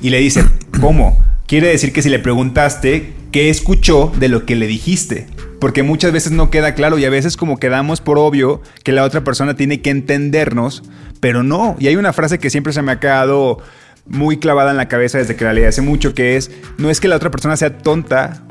Y 0.00 0.10
le 0.10 0.18
dice, 0.18 0.44
¿cómo? 0.80 1.22
Quiere 1.48 1.68
decir 1.68 1.94
que 1.94 2.02
si 2.02 2.10
le 2.10 2.18
preguntaste, 2.18 3.14
¿qué 3.32 3.48
escuchó 3.48 4.12
de 4.18 4.28
lo 4.28 4.44
que 4.44 4.54
le 4.54 4.66
dijiste? 4.66 5.26
Porque 5.58 5.82
muchas 5.82 6.12
veces 6.12 6.30
no 6.30 6.50
queda 6.50 6.74
claro 6.74 6.98
y 6.98 7.06
a 7.06 7.10
veces 7.10 7.38
como 7.38 7.56
quedamos 7.58 8.02
por 8.02 8.18
obvio 8.18 8.60
que 8.84 8.92
la 8.92 9.02
otra 9.02 9.24
persona 9.24 9.56
tiene 9.56 9.80
que 9.80 9.88
entendernos, 9.88 10.82
pero 11.20 11.42
no. 11.42 11.74
Y 11.78 11.86
hay 11.86 11.96
una 11.96 12.12
frase 12.12 12.38
que 12.38 12.50
siempre 12.50 12.74
se 12.74 12.82
me 12.82 12.92
ha 12.92 13.00
quedado 13.00 13.62
muy 14.04 14.36
clavada 14.36 14.72
en 14.72 14.76
la 14.76 14.88
cabeza 14.88 15.16
desde 15.16 15.36
que 15.36 15.44
la 15.46 15.54
leí 15.54 15.64
hace 15.64 15.80
mucho, 15.80 16.12
que 16.12 16.36
es, 16.36 16.50
no 16.76 16.90
es 16.90 17.00
que 17.00 17.08
la 17.08 17.16
otra 17.16 17.30
persona 17.30 17.56
sea 17.56 17.78
tonta, 17.78 18.44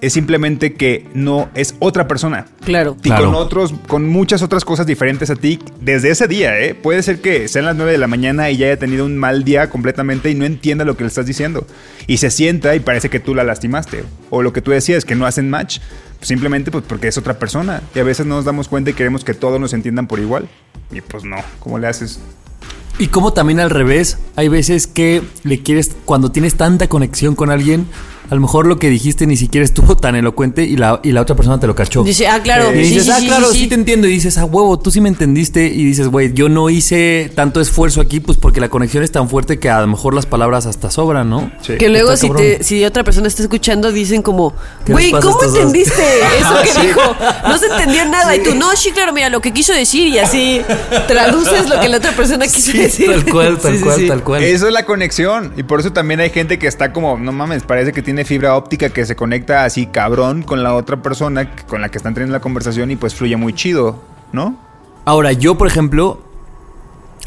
es 0.00 0.12
simplemente 0.12 0.74
que 0.74 1.06
no 1.14 1.48
es 1.54 1.74
otra 1.78 2.06
persona. 2.08 2.46
Claro. 2.64 2.96
Y 3.02 3.08
Claro. 3.08 3.26
con 3.26 3.34
otros, 3.34 3.74
con 3.86 4.08
muchas 4.08 4.42
otras 4.42 4.64
cosas 4.64 4.86
diferentes 4.86 5.30
a 5.30 5.36
ti 5.36 5.58
desde 5.80 6.10
ese 6.10 6.28
día, 6.28 6.58
¿eh? 6.60 6.74
Puede 6.74 7.02
ser 7.02 7.20
que 7.20 7.48
sean 7.48 7.64
las 7.64 7.76
9 7.76 7.92
de 7.92 7.98
la 7.98 8.06
mañana 8.06 8.50
y 8.50 8.56
ya 8.56 8.66
haya 8.66 8.78
tenido 8.78 9.04
un 9.04 9.16
mal 9.16 9.44
día 9.44 9.70
completamente 9.70 10.30
y 10.30 10.34
no 10.34 10.44
entienda 10.44 10.84
lo 10.84 10.96
que 10.96 11.04
le 11.04 11.08
estás 11.08 11.26
diciendo. 11.26 11.66
Y 12.06 12.18
se 12.18 12.30
sienta 12.30 12.74
y 12.74 12.80
parece 12.80 13.10
que 13.10 13.20
tú 13.20 13.34
la 13.34 13.44
lastimaste. 13.44 14.04
O 14.30 14.42
lo 14.42 14.52
que 14.52 14.62
tú 14.62 14.70
decías, 14.70 15.04
que 15.04 15.14
no 15.14 15.26
hacen 15.26 15.50
match. 15.50 15.78
Simplemente 16.20 16.70
pues 16.70 16.84
porque 16.86 17.08
es 17.08 17.18
otra 17.18 17.38
persona. 17.38 17.82
Y 17.94 17.98
a 17.98 18.04
veces 18.04 18.26
no 18.26 18.36
nos 18.36 18.44
damos 18.44 18.68
cuenta 18.68 18.90
y 18.90 18.94
queremos 18.94 19.24
que 19.24 19.34
todos 19.34 19.60
nos 19.60 19.72
entiendan 19.72 20.06
por 20.06 20.18
igual. 20.20 20.48
Y 20.90 21.00
pues 21.00 21.24
no, 21.24 21.36
¿cómo 21.60 21.78
le 21.78 21.86
haces? 21.86 22.20
Y 22.98 23.08
como 23.08 23.32
también 23.32 23.60
al 23.60 23.70
revés, 23.70 24.18
hay 24.34 24.48
veces 24.48 24.88
que 24.88 25.22
le 25.44 25.62
quieres, 25.62 25.94
cuando 26.04 26.32
tienes 26.32 26.56
tanta 26.56 26.88
conexión 26.88 27.36
con 27.36 27.50
alguien, 27.50 27.86
a 28.30 28.34
lo 28.34 28.40
mejor 28.40 28.66
lo 28.66 28.78
que 28.78 28.90
dijiste 28.90 29.26
ni 29.26 29.36
siquiera 29.36 29.64
estuvo 29.64 29.96
tan 30.00 30.14
elocuente 30.16 30.64
y 30.64 30.76
la, 30.76 31.00
y 31.02 31.12
la 31.12 31.22
otra 31.22 31.36
persona 31.36 31.58
te 31.58 31.66
lo 31.66 31.74
cachó. 31.74 32.02
Dice, 32.02 32.28
ah, 32.28 32.40
claro. 32.42 32.74
Y 32.74 32.78
dices, 32.78 33.04
sí, 33.04 33.10
ah, 33.12 33.20
sí, 33.20 33.26
claro, 33.26 33.46
sí, 33.48 33.54
sí, 33.54 33.60
sí. 33.60 33.68
te 33.68 33.74
entiendo. 33.74 34.06
Y 34.06 34.12
dices, 34.12 34.38
ah, 34.38 34.44
huevo, 34.44 34.78
tú 34.78 34.90
sí 34.90 35.00
me 35.00 35.08
entendiste. 35.08 35.66
Y 35.66 35.84
dices, 35.84 36.08
güey, 36.08 36.32
yo 36.32 36.48
no 36.48 36.70
hice 36.70 37.30
tanto 37.34 37.60
esfuerzo 37.60 38.00
aquí, 38.00 38.20
pues 38.20 38.38
porque 38.38 38.60
la 38.60 38.68
conexión 38.68 39.02
es 39.02 39.12
tan 39.12 39.28
fuerte 39.28 39.58
que 39.58 39.70
a 39.70 39.80
lo 39.80 39.86
mejor 39.86 40.14
las 40.14 40.26
palabras 40.26 40.66
hasta 40.66 40.90
sobran, 40.90 41.30
¿no? 41.30 41.50
Sí. 41.62 41.76
Que 41.78 41.88
luego 41.88 42.16
si, 42.16 42.30
te, 42.30 42.62
si 42.62 42.84
otra 42.84 43.04
persona 43.04 43.28
está 43.28 43.42
escuchando 43.42 43.92
dicen 43.92 44.22
como, 44.22 44.54
¿Qué 44.84 44.92
güey, 44.92 45.10
¿cómo 45.10 45.30
estos 45.30 45.52
dos?" 45.52 45.54
entendiste 45.56 46.02
eso 46.40 46.80
que 46.80 46.86
dijo? 46.86 47.00
No 47.46 47.58
se 47.58 47.66
entendió 47.66 48.04
nada. 48.06 48.34
Y 48.36 48.42
tú, 48.42 48.54
no, 48.54 48.74
sí, 48.76 48.90
claro, 48.92 49.12
mira, 49.12 49.28
lo 49.30 49.40
que 49.40 49.52
quiso 49.52 49.72
decir 49.72 50.08
y 50.08 50.18
así 50.18 50.62
traduces 51.06 51.68
lo 51.68 51.80
que 51.80 51.88
la 51.88 51.98
otra 51.98 52.12
persona 52.12 52.46
quiso 52.46 52.68
Sí, 52.72 52.78
decir. 52.78 53.10
tal 53.10 53.24
cual, 53.24 53.58
tal 53.58 53.72
Sí, 53.72 53.78
sí, 53.78 53.84
cual, 53.84 53.96
sí. 53.96 54.06
tal 54.08 54.22
cual. 54.22 54.42
Eso 54.42 54.66
es 54.66 54.72
la 54.72 54.84
conexión. 54.84 55.52
Y 55.56 55.62
por 55.62 55.80
eso 55.80 55.92
también 55.92 56.20
hay 56.20 56.30
gente 56.30 56.58
que 56.58 56.66
está 56.66 56.92
como, 56.92 57.16
no 57.18 57.32
mames, 57.32 57.62
parece 57.62 57.92
que 57.92 58.02
tiene 58.02 58.17
fibra 58.24 58.56
óptica 58.56 58.90
que 58.90 59.06
se 59.06 59.16
conecta 59.16 59.64
así 59.64 59.86
cabrón 59.86 60.42
con 60.42 60.62
la 60.62 60.74
otra 60.74 61.02
persona 61.02 61.50
con 61.66 61.80
la 61.80 61.90
que 61.90 61.98
están 61.98 62.14
teniendo 62.14 62.32
la 62.32 62.40
conversación 62.40 62.90
y 62.90 62.96
pues 62.96 63.14
fluye 63.14 63.36
muy 63.36 63.52
chido, 63.52 64.02
¿no? 64.32 64.58
Ahora, 65.04 65.32
yo, 65.32 65.56
por 65.56 65.66
ejemplo, 65.66 66.22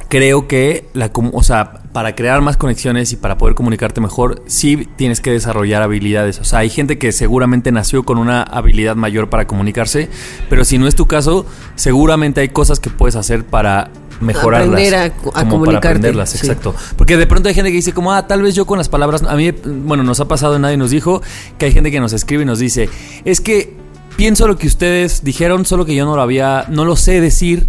creo 0.08 0.48
que 0.48 0.90
la, 0.94 1.10
o 1.14 1.42
sea, 1.42 1.82
para 1.94 2.16
crear 2.16 2.42
más 2.42 2.58
conexiones 2.58 3.14
y 3.14 3.16
para 3.16 3.38
poder 3.38 3.56
comunicarte 3.56 4.02
mejor, 4.02 4.44
sí 4.46 4.88
tienes 4.98 5.22
que 5.22 5.32
desarrollar 5.32 5.82
habilidades. 5.82 6.40
O 6.40 6.44
sea, 6.44 6.60
hay 6.60 6.70
gente 6.70 6.98
que 6.98 7.12
seguramente 7.12 7.72
nació 7.72 8.04
con 8.04 8.18
una 8.18 8.44
habilidad 8.44 8.96
mayor 8.96 9.30
para 9.30 9.48
comunicarse, 9.48 10.10
pero 10.50 10.66
si 10.66 10.78
no 10.78 10.88
es 10.88 10.96
tu 10.96 11.08
caso, 11.08 11.46
seguramente 11.76 12.42
hay 12.42 12.50
cosas 12.50 12.80
que 12.80 12.90
puedes 12.90 13.16
hacer 13.16 13.46
para 13.46 13.90
mejorarlas. 14.22 14.70
Aprender 14.70 14.96
a- 14.96 15.06
a 15.40 15.48
como 15.50 15.64
para 15.66 15.80
aprenderlas, 15.80 16.30
sí. 16.30 16.38
exacto. 16.38 16.74
Porque 16.96 17.18
de 17.18 17.28
pronto 17.28 17.50
hay 17.50 17.56
gente 17.56 17.70
que 17.72 17.76
dice 17.78 17.92
como, 17.94 18.14
ah, 18.14 18.28
tal 18.28 18.42
vez 18.42 18.56
yo 18.56 18.66
con 18.66 18.78
las 18.78 18.88
palabras, 18.90 19.24
a 19.24 19.36
mí, 19.36 19.52
bueno, 19.52 20.04
nos 20.04 20.20
ha 20.20 20.28
pasado, 20.28 20.58
nadie 20.60 20.78
nos 20.78 20.92
dijo, 20.92 21.22
que 21.58 21.66
hay 21.66 21.74
gente 21.74 21.92
que 21.92 22.00
nos 22.00 22.14
escribe 22.14 22.44
y 22.44 22.46
nos 22.46 22.60
dice, 22.60 22.90
es 23.26 23.42
que 23.42 23.76
pienso 24.16 24.48
lo 24.48 24.58
que 24.58 24.68
ustedes 24.68 25.24
dijeron, 25.24 25.66
solo 25.66 25.86
que 25.86 25.96
yo 25.96 26.06
no 26.06 26.16
lo 26.16 26.22
había, 26.22 26.66
no 26.70 26.86
lo 26.86 26.96
sé 26.96 27.20
decir 27.22 27.68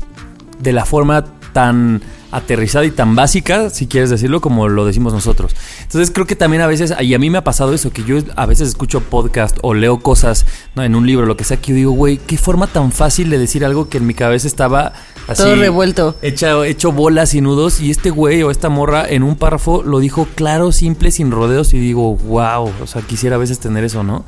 de 0.61 0.73
la 0.73 0.85
forma 0.85 1.25
tan 1.53 2.03
aterrizada 2.33 2.85
y 2.85 2.90
tan 2.90 3.14
básica, 3.14 3.71
si 3.71 3.87
quieres 3.87 4.11
decirlo, 4.11 4.40
como 4.40 4.68
lo 4.68 4.85
decimos 4.85 5.12
nosotros. 5.12 5.55
Entonces 5.83 6.11
creo 6.11 6.27
que 6.27 6.35
también 6.35 6.62
a 6.62 6.66
veces, 6.66 6.92
y 7.01 7.14
a 7.14 7.18
mí 7.18 7.31
me 7.31 7.38
ha 7.38 7.45
pasado 7.45 7.75
eso, 7.75 7.90
que 7.90 8.03
yo 8.03 8.16
a 8.35 8.47
veces 8.47 8.68
escucho 8.68 9.01
podcast 9.01 9.59
o 9.62 9.75
leo 9.75 10.01
cosas 10.01 10.47
¿no? 10.75 10.83
en 10.83 10.95
un 10.95 11.07
libro, 11.07 11.27
lo 11.27 11.37
que 11.37 11.45
sea, 11.45 11.59
que 11.59 11.71
yo 11.71 11.77
digo, 11.77 11.92
güey, 11.92 12.16
qué 12.16 12.38
forma 12.38 12.66
tan 12.66 12.90
fácil 12.90 13.31
de 13.31 13.38
decir 13.38 13.64
algo 13.64 13.88
que 13.88 13.99
en 13.99 14.07
mi 14.07 14.14
cabeza 14.14 14.49
estaba 14.49 14.95
así. 15.29 15.42
Todo 15.42 15.57
revuelto. 15.57 16.16
Hecho, 16.23 16.64
hecho 16.64 16.90
bolas 16.90 17.35
y 17.35 17.42
nudos, 17.42 17.81
y 17.81 17.90
este 17.90 18.11
güey 18.11 18.42
o 18.42 18.51
esta 18.51 18.71
morra 18.71 19.07
en 19.09 19.23
un 19.23 19.37
párrafo 19.37 19.83
lo 19.83 20.01
dijo 20.01 20.27
claro, 20.35 20.73
simple, 20.73 21.11
sin 21.11 21.31
rodeos, 21.31 21.75
y 21.75 21.79
digo, 21.79 22.16
wow, 22.16 22.73
o 22.83 22.87
sea, 22.87 23.03
quisiera 23.03 23.37
a 23.37 23.38
veces 23.38 23.61
tener 23.61 23.85
eso, 23.85 24.03
¿no? 24.03 24.25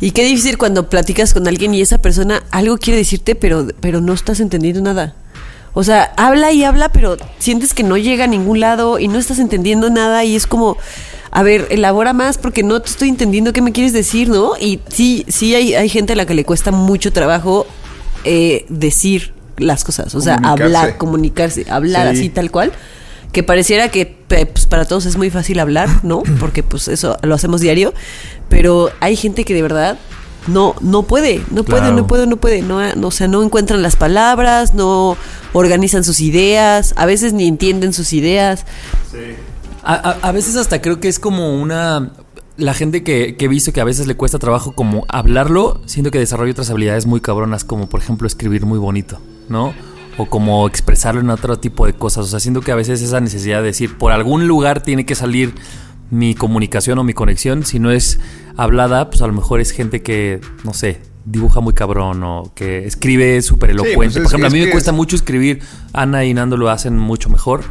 Y 0.00 0.12
qué 0.12 0.24
difícil 0.24 0.56
cuando 0.56 0.88
platicas 0.88 1.34
con 1.34 1.46
alguien 1.46 1.74
y 1.74 1.82
esa 1.82 1.98
persona 1.98 2.42
algo 2.50 2.78
quiere 2.78 2.98
decirte, 2.98 3.34
pero, 3.34 3.66
pero 3.80 4.00
no 4.00 4.14
estás 4.14 4.40
entendiendo 4.40 4.80
nada. 4.80 5.14
O 5.72 5.84
sea, 5.84 6.12
habla 6.16 6.52
y 6.52 6.64
habla, 6.64 6.90
pero 6.90 7.16
sientes 7.38 7.74
que 7.74 7.82
no 7.82 7.96
llega 7.96 8.24
a 8.24 8.26
ningún 8.26 8.60
lado 8.60 8.98
y 8.98 9.08
no 9.08 9.18
estás 9.18 9.38
entendiendo 9.38 9.88
nada 9.90 10.24
y 10.24 10.34
es 10.34 10.46
como, 10.46 10.76
a 11.30 11.42
ver, 11.42 11.68
elabora 11.70 12.12
más 12.12 12.38
porque 12.38 12.62
no 12.62 12.80
te 12.82 12.90
estoy 12.90 13.08
entendiendo 13.08 13.52
qué 13.52 13.62
me 13.62 13.72
quieres 13.72 13.92
decir, 13.92 14.28
¿no? 14.28 14.52
Y 14.58 14.80
sí, 14.88 15.24
sí 15.28 15.54
hay, 15.54 15.74
hay 15.74 15.88
gente 15.88 16.14
a 16.14 16.16
la 16.16 16.26
que 16.26 16.34
le 16.34 16.44
cuesta 16.44 16.72
mucho 16.72 17.12
trabajo 17.12 17.66
eh, 18.24 18.66
decir 18.68 19.32
las 19.58 19.84
cosas, 19.84 20.14
o 20.14 20.20
sea, 20.20 20.36
hablar, 20.42 20.96
comunicarse, 20.96 21.66
hablar 21.70 22.12
Sí. 22.14 22.18
así 22.20 22.28
tal 22.30 22.50
cual. 22.50 22.72
Que 23.32 23.44
pareciera 23.44 23.90
que 23.90 24.06
pues, 24.26 24.66
para 24.66 24.86
todos 24.86 25.06
es 25.06 25.16
muy 25.16 25.30
fácil 25.30 25.60
hablar, 25.60 25.88
¿no? 26.02 26.22
Porque 26.40 26.64
pues 26.64 26.88
eso 26.88 27.16
lo 27.22 27.34
hacemos 27.36 27.60
diario. 27.60 27.94
Pero 28.48 28.90
hay 28.98 29.14
gente 29.14 29.44
que 29.44 29.54
de 29.54 29.62
verdad 29.62 29.98
no, 30.48 30.74
no 30.80 31.02
puede, 31.04 31.42
no 31.50 31.64
puede, 31.64 31.80
Claro. 31.80 31.96
no 31.96 32.06
puede, 32.06 32.26
no 32.26 32.36
puede. 32.38 32.62
No, 32.62 32.94
no, 32.96 33.08
o 33.08 33.10
sea, 33.10 33.28
no 33.28 33.42
encuentran 33.42 33.82
las 33.82 33.96
palabras, 33.96 34.74
no 34.74 35.16
organizan 35.52 36.04
sus 36.04 36.20
ideas, 36.20 36.94
a 36.96 37.06
veces 37.06 37.32
ni 37.32 37.46
entienden 37.46 37.92
sus 37.92 38.12
ideas. 38.12 38.64
A, 39.82 39.94
a- 39.94 40.28
a 40.28 40.32
veces 40.32 40.56
hasta 40.56 40.80
creo 40.80 41.00
que 41.00 41.08
es 41.08 41.18
como 41.18 41.60
una... 41.60 42.12
La 42.56 42.74
gente 42.74 43.02
que, 43.02 43.36
que 43.36 43.46
he 43.46 43.48
visto 43.48 43.72
que 43.72 43.80
a 43.80 43.84
veces 43.84 44.06
le 44.06 44.16
cuesta 44.16 44.38
trabajo 44.38 44.72
como 44.72 45.06
hablarlo, 45.08 45.80
siento 45.86 46.10
que 46.10 46.18
desarrolla 46.18 46.52
otras 46.52 46.68
habilidades 46.68 47.06
muy 47.06 47.20
cabronas, 47.22 47.64
como 47.64 47.88
por 47.88 48.00
ejemplo 48.00 48.26
escribir 48.26 48.66
muy 48.66 48.78
bonito, 48.78 49.18
¿no? 49.48 49.72
O 50.18 50.26
como 50.26 50.66
expresarlo 50.68 51.22
en 51.22 51.30
otro 51.30 51.58
tipo 51.58 51.86
de 51.86 51.94
cosas. 51.94 52.26
O 52.26 52.28
sea, 52.28 52.38
siento 52.38 52.60
que 52.60 52.70
a 52.70 52.74
veces 52.74 53.00
esa 53.00 53.18
necesidad 53.20 53.60
de 53.60 53.66
decir, 53.68 53.96
por 53.96 54.12
algún 54.12 54.46
lugar 54.46 54.82
tiene 54.82 55.06
que 55.06 55.14
salir 55.14 55.54
mi 56.10 56.34
comunicación 56.34 56.98
o 56.98 57.04
mi 57.04 57.14
conexión. 57.14 57.64
Si 57.64 57.78
no 57.78 57.90
es 57.92 58.20
hablada, 58.62 59.08
pues 59.10 59.22
a 59.22 59.26
lo 59.26 59.32
mejor 59.32 59.60
es 59.60 59.70
gente 59.70 60.02
que, 60.02 60.40
no 60.64 60.74
sé, 60.74 61.00
dibuja 61.24 61.60
muy 61.60 61.72
cabrón 61.74 62.22
o 62.24 62.52
que 62.54 62.86
escribe 62.86 63.40
súper 63.42 63.70
elocuente. 63.70 63.96
pues 63.98 64.16
es- 64.16 64.22
por 64.22 64.26
ejemplo, 64.30 64.46
a 64.48 64.50
mí 64.50 64.60
me 64.66 64.70
cuesta 64.70 64.90
es- 64.90 64.96
mucho 64.96 65.16
escribir. 65.16 65.60
Ana 65.92 66.24
y 66.24 66.34
Nando 66.34 66.56
lo 66.56 66.70
hacen 66.70 66.98
mucho 66.98 67.28
mejor. 67.30 67.62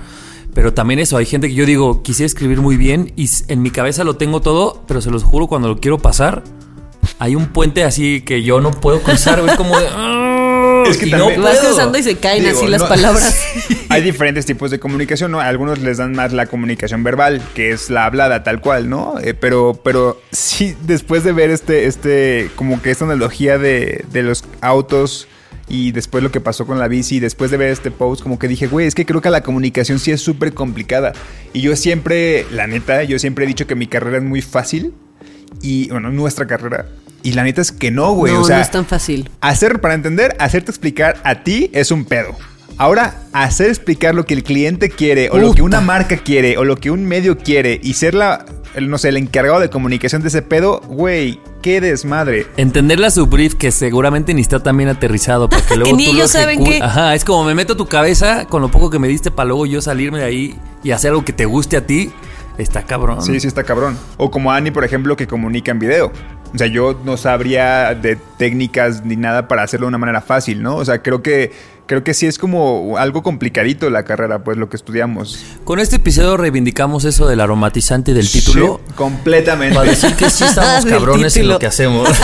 Pero 0.53 0.73
también 0.73 0.99
eso, 0.99 1.15
hay 1.17 1.25
gente 1.25 1.47
que 1.47 1.53
yo 1.53 1.65
digo, 1.65 2.01
quisiera 2.01 2.25
escribir 2.25 2.59
muy 2.59 2.75
bien 2.75 3.13
y 3.15 3.29
en 3.49 3.61
mi 3.61 3.69
cabeza 3.69 4.03
lo 4.03 4.15
tengo 4.15 4.41
todo, 4.41 4.83
pero 4.87 4.99
se 4.99 5.11
los 5.11 5.23
juro, 5.23 5.45
cuando 5.47 5.67
lo 5.67 5.77
quiero 5.77 5.99
pasar, 5.99 6.43
hay 7.19 7.35
un 7.35 7.47
puente 7.47 7.83
así 7.83 8.21
que 8.21 8.41
yo 8.41 8.59
no 8.59 8.71
puedo 8.71 8.99
cruzar, 9.01 9.39
es 9.47 9.55
como 9.55 9.77
de... 9.79 9.85
Es 10.89 10.97
que 10.97 11.07
y 11.07 11.11
también- 11.11 11.39
no 11.39 11.45
Vas 11.45 11.59
cruzando 11.59 11.97
y 11.97 12.03
se 12.03 12.15
caen 12.17 12.43
Digo, 12.43 12.57
así 12.57 12.67
las 12.67 12.81
no- 12.81 12.87
palabras. 12.89 13.35
Hay 13.89 14.01
diferentes 14.01 14.45
tipos 14.45 14.71
de 14.71 14.79
comunicación, 14.79 15.31
¿no? 15.31 15.39
A 15.39 15.47
algunos 15.47 15.79
les 15.79 15.97
dan 15.97 16.11
más 16.13 16.33
la 16.33 16.45
comunicación 16.47 17.03
verbal, 17.03 17.41
que 17.55 17.71
es 17.71 17.89
la 17.89 18.05
hablada 18.05 18.43
tal 18.43 18.61
cual, 18.61 18.89
¿no? 18.89 19.19
Eh, 19.19 19.33
pero, 19.33 19.79
pero 19.83 20.21
sí, 20.31 20.75
después 20.85 21.23
de 21.23 21.31
ver 21.33 21.49
este, 21.49 21.85
este, 21.85 22.49
como 22.55 22.81
que 22.81 22.91
esta 22.91 23.05
analogía 23.05 23.57
de, 23.57 24.05
de 24.11 24.23
los 24.23 24.43
autos 24.61 25.27
y 25.71 25.91
después 25.91 26.23
lo 26.23 26.31
que 26.31 26.41
pasó 26.41 26.65
con 26.65 26.79
la 26.79 26.87
bici, 26.87 27.17
y 27.17 27.19
después 27.19 27.51
de 27.51 27.57
ver 27.57 27.69
este 27.71 27.91
post, 27.91 28.23
como 28.23 28.39
que 28.39 28.47
dije, 28.47 28.65
güey, 28.65 28.87
es 28.87 28.95
que 28.95 29.05
creo 29.05 29.21
que 29.21 29.29
la 29.29 29.41
comunicación 29.43 29.99
sí 29.99 30.09
es 30.11 30.19
súper 30.19 30.53
complicada. 30.55 31.13
Y 31.53 31.61
yo 31.61 31.75
siempre, 31.75 32.47
la 32.51 32.65
neta, 32.65 33.03
yo 33.03 33.19
siempre 33.19 33.45
he 33.45 33.47
dicho 33.47 33.67
que 33.67 33.75
mi 33.75 33.85
carrera 33.85 34.17
es 34.17 34.23
muy 34.23 34.41
fácil. 34.41 34.93
Y, 35.61 35.89
bueno, 35.89 36.09
nuestra 36.11 36.47
carrera. 36.47 36.87
Y 37.23 37.33
la 37.33 37.43
neta 37.43 37.61
es 37.61 37.71
que 37.71 37.91
no, 37.91 38.13
güey. 38.13 38.33
no, 38.33 38.41
o 38.41 38.43
sea, 38.43 38.57
no 38.57 38.61
es 38.61 38.71
tan 38.71 38.85
fácil. 38.85 39.29
Hacer, 39.41 39.81
para 39.81 39.93
entender, 39.93 40.35
hacerte 40.39 40.71
explicar 40.71 41.17
a 41.23 41.43
ti 41.43 41.69
es 41.73 41.91
un 41.91 42.05
pedo. 42.05 42.35
Ahora, 42.79 43.15
hacer 43.33 43.67
explicar 43.67 44.15
lo 44.15 44.25
que 44.25 44.33
el 44.33 44.41
cliente 44.41 44.89
quiere, 44.89 45.29
o 45.31 45.37
lo 45.37 45.53
que 45.53 45.61
una 45.61 45.81
marca 45.81 46.15
quiere, 46.15 46.57
o 46.57 46.63
lo 46.63 46.77
que 46.77 46.89
un 46.91 47.03
medio 47.03 47.37
quiere, 47.37 47.77
y 47.83 47.95
ser 47.95 48.13
la, 48.13 48.45
el, 48.73 48.89
no 48.89 48.97
sé, 48.97 49.09
el 49.09 49.17
encargado 49.17 49.59
de 49.59 49.69
comunicación 49.69 50.21
de 50.21 50.29
ese 50.29 50.41
pedo, 50.41 50.79
güey, 50.87 51.41
qué 51.61 51.81
desmadre. 51.81 52.47
Entenderla 52.55 53.11
su 53.11 53.25
brief 53.27 53.55
que 53.55 53.71
seguramente 53.71 54.33
ni 54.33 54.39
está 54.39 54.63
también 54.63 54.87
aterrizado 54.87 55.49
para 55.49 55.61
que 55.61 55.75
luego 55.75 55.97
ni 55.97 56.05
tú 56.05 56.13
lo 56.13 56.19
ellos 56.19 56.31
saben 56.31 56.63
qué. 56.63 56.79
Ajá, 56.81 57.15
es 57.15 57.25
como 57.25 57.43
me 57.43 57.53
meto 57.53 57.73
a 57.73 57.75
tu 57.77 57.85
cabeza 57.85 58.45
con 58.45 58.61
lo 58.61 58.71
poco 58.71 58.89
que 58.89 58.97
me 58.97 59.09
diste 59.09 59.29
para 59.29 59.49
luego 59.49 59.65
yo 59.65 59.81
salirme 59.81 60.19
de 60.19 60.23
ahí 60.23 60.59
y 60.81 60.91
hacer 60.91 61.09
algo 61.09 61.25
que 61.25 61.33
te 61.33 61.43
guste 61.43 61.75
a 61.75 61.85
ti. 61.85 62.13
Está 62.57 62.83
cabrón. 62.83 63.21
Sí, 63.21 63.39
sí 63.39 63.47
está 63.47 63.63
cabrón. 63.63 63.97
O 64.17 64.31
como 64.31 64.51
Ani, 64.51 64.71
por 64.71 64.83
ejemplo, 64.83 65.15
que 65.15 65.27
comunica 65.27 65.71
en 65.71 65.79
video. 65.79 66.11
O 66.53 66.57
sea, 66.57 66.67
yo 66.67 66.99
no 67.05 67.15
sabría 67.17 67.93
de 67.95 68.15
técnicas 68.37 69.03
ni 69.05 69.15
nada 69.15 69.47
para 69.47 69.63
hacerlo 69.63 69.85
de 69.85 69.89
una 69.89 69.97
manera 69.99 70.21
fácil, 70.21 70.61
¿no? 70.63 70.75
O 70.77 70.85
sea, 70.85 71.01
creo 71.01 71.21
que 71.21 71.51
creo 71.85 72.03
que 72.03 72.13
sí 72.13 72.27
es 72.27 72.37
como 72.37 72.97
algo 72.99 73.23
complicadito 73.23 73.89
la 73.89 74.03
carrera, 74.03 74.43
pues 74.43 74.57
lo 74.57 74.69
que 74.69 74.77
estudiamos. 74.77 75.43
Con 75.63 75.79
este 75.79 75.95
episodio 75.95 76.37
reivindicamos 76.37 77.03
eso 77.03 77.27
del 77.27 77.39
aromatizante 77.39 78.13
del 78.13 78.29
título. 78.31 78.79
Sí, 78.87 78.93
completamente. 78.93 79.73
Para 79.75 79.89
decir 79.89 80.13
que 80.15 80.29
sí 80.29 80.43
estamos 80.43 80.85
cabrones 80.91 81.35
en 81.37 81.47
lo 81.47 81.57
que 81.59 81.65
hacemos. 81.67 82.07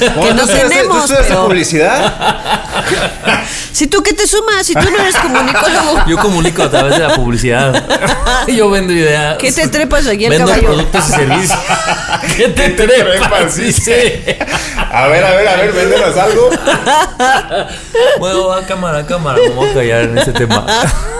Que 0.00 0.06
no 0.34 0.42
¿Tú 0.44 0.52
estudiaste- 0.52 0.68
tenemos, 0.68 0.96
¿Tú 0.96 1.02
estudiaste 1.04 1.28
pero- 1.28 1.46
publicidad? 1.46 2.14
Si 3.72 3.86
tú 3.86 4.02
qué 4.02 4.12
te 4.12 4.26
sumas, 4.26 4.66
si 4.66 4.74
tú 4.74 4.80
no 4.90 4.98
eres 4.98 5.16
comunicólogo, 5.16 6.04
Yo 6.08 6.16
comunico 6.18 6.62
a 6.62 6.70
través 6.70 6.98
de 6.98 7.06
la 7.06 7.14
publicidad. 7.14 7.82
Yo 8.48 8.68
vendo 8.70 8.92
ideas. 8.92 9.38
¿qué 9.38 9.52
te 9.52 9.68
trepas 9.68 10.06
aquí 10.06 10.24
al 10.26 10.30
Vendo 10.32 10.46
caballo? 10.48 10.66
productos 10.68 11.08
y 11.08 11.12
servicios. 11.12 11.58
¿Qué 12.36 12.48
te 12.48 12.70
trepas? 12.70 13.56
Dice. 13.56 14.38
A 14.92 15.06
ver, 15.06 15.24
a 15.24 15.30
ver, 15.36 15.48
a 15.48 15.56
ver, 15.56 15.72
véndenos 15.72 16.16
algo. 16.16 16.50
Bueno, 18.18 18.48
va 18.48 18.66
cámara, 18.66 19.06
cámara. 19.06 19.38
Me 19.40 19.50
voy 19.50 19.68
a 19.70 19.74
callar 19.74 20.00
en 20.02 20.18
este 20.18 20.32
tema. 20.32 20.66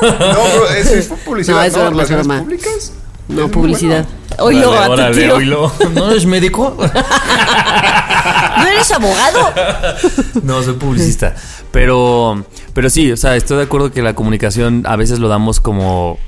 No, 0.02 0.08
bro, 0.08 0.68
eso 0.70 0.94
es 0.94 1.06
publicidad. 1.24 1.56
No, 1.56 1.62
es 1.64 1.74
¿Relaciones 1.74 2.26
broma. 2.26 2.42
públicas? 2.42 2.92
No, 3.30 3.48
publicidad. 3.50 4.06
bueno. 4.38 4.44
Oilo, 4.44 4.72
a 4.78 4.86
tu 4.86 4.92
órale, 4.92 5.22
tío. 5.22 5.36
oílo. 5.36 5.72
¿No 5.94 6.10
eres 6.10 6.26
médico? 6.26 6.76
¿No 8.58 8.66
eres 8.66 8.90
abogado? 8.92 9.52
No, 10.42 10.62
soy 10.62 10.74
publicista. 10.74 11.34
Pero, 11.72 12.44
pero 12.74 12.90
sí, 12.90 13.10
o 13.12 13.16
sea, 13.16 13.36
estoy 13.36 13.58
de 13.58 13.64
acuerdo 13.64 13.92
que 13.92 14.02
la 14.02 14.14
comunicación 14.14 14.82
a 14.86 14.96
veces 14.96 15.18
lo 15.18 15.28
damos 15.28 15.60
como. 15.60 16.18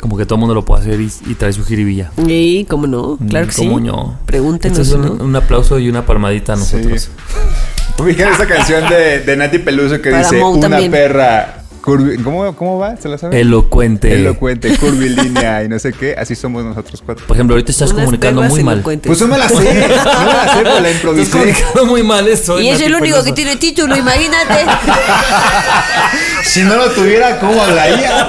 Como 0.00 0.16
que 0.16 0.24
todo 0.26 0.34
el 0.34 0.40
mundo 0.40 0.54
lo 0.54 0.64
puede 0.64 0.82
hacer 0.82 1.00
y, 1.00 1.12
y 1.26 1.34
trae 1.34 1.52
su 1.52 1.64
jiribilla. 1.64 2.10
Sí, 2.26 2.66
¿cómo 2.68 2.88
no? 2.88 3.18
Claro 3.28 3.46
que 3.46 3.52
sí. 3.52 3.64
¿Cómo 3.64 3.78
no? 3.78 4.18
Pregúntenos, 4.26 4.76
Esto 4.80 4.98
es 5.00 5.00
un, 5.10 5.18
¿no? 5.18 5.24
un 5.24 5.36
aplauso 5.36 5.78
y 5.78 5.88
una 5.88 6.04
palmadita 6.04 6.54
a 6.54 6.56
nosotros. 6.56 7.08
Ubican 7.98 8.32
esa 8.32 8.46
canción 8.46 8.88
de, 8.88 9.20
de 9.20 9.36
Nati 9.36 9.58
Peluso 9.60 10.00
que 10.02 10.10
Para 10.10 10.24
dice 10.24 10.38
Mou 10.40 10.54
una 10.54 10.68
también. 10.70 10.90
perra 10.90 11.61
curvi- 11.82 12.22
¿Cómo, 12.22 12.54
¿Cómo 12.56 12.78
va? 12.78 12.96
¿Se 12.96 13.08
la 13.08 13.18
sabe? 13.18 13.40
Elocuente. 13.40 14.14
Elocuente, 14.14 14.76
curvilínea 14.78 15.64
y 15.64 15.68
no 15.68 15.78
sé 15.78 15.92
qué. 15.92 16.14
Así 16.16 16.34
somos 16.34 16.64
nosotros 16.64 17.02
cuatro. 17.04 17.26
Por 17.26 17.36
ejemplo, 17.36 17.54
ahorita 17.54 17.72
estás 17.72 17.90
Unas 17.90 18.04
comunicando 18.04 18.42
muy 18.42 18.62
mal. 18.62 18.74
elocuentes. 18.74 19.08
Pues 19.08 19.20
no 19.20 19.26
me 19.28 19.38
la 19.38 19.48
sé. 19.48 19.54
No 19.56 19.62
me 19.64 19.88
la 19.88 20.44
sé, 20.54 20.60
pero 20.62 20.80
la 20.80 20.88
Estás 20.88 20.94
improvisé. 20.94 21.30
comunicando 21.30 21.86
muy 21.86 22.02
mal 22.02 22.28
esto. 22.28 22.60
Y 22.60 22.68
es 22.68 22.80
el 22.80 22.94
único 22.94 23.22
que 23.24 23.32
tiene 23.32 23.56
título, 23.56 23.96
imagínate. 23.96 24.64
Si 26.44 26.62
no 26.62 26.76
lo 26.76 26.90
tuviera, 26.90 27.38
¿cómo 27.40 27.62
hablaría? 27.62 28.28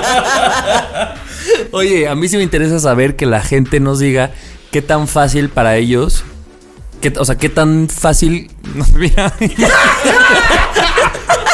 Oye, 1.71 2.07
a 2.07 2.15
mí 2.15 2.29
sí 2.29 2.37
me 2.37 2.43
interesa 2.43 2.79
saber 2.79 3.15
que 3.15 3.25
la 3.25 3.41
gente 3.41 3.79
nos 3.79 3.99
diga 3.99 4.31
qué 4.71 4.81
tan 4.81 5.07
fácil 5.07 5.49
para 5.49 5.75
ellos. 5.77 6.23
qué- 7.01 7.13
o 7.17 7.25
sea, 7.25 7.35
qué 7.37 7.49
tan 7.49 7.89
fácil. 7.89 8.49
Mira. 8.95 9.33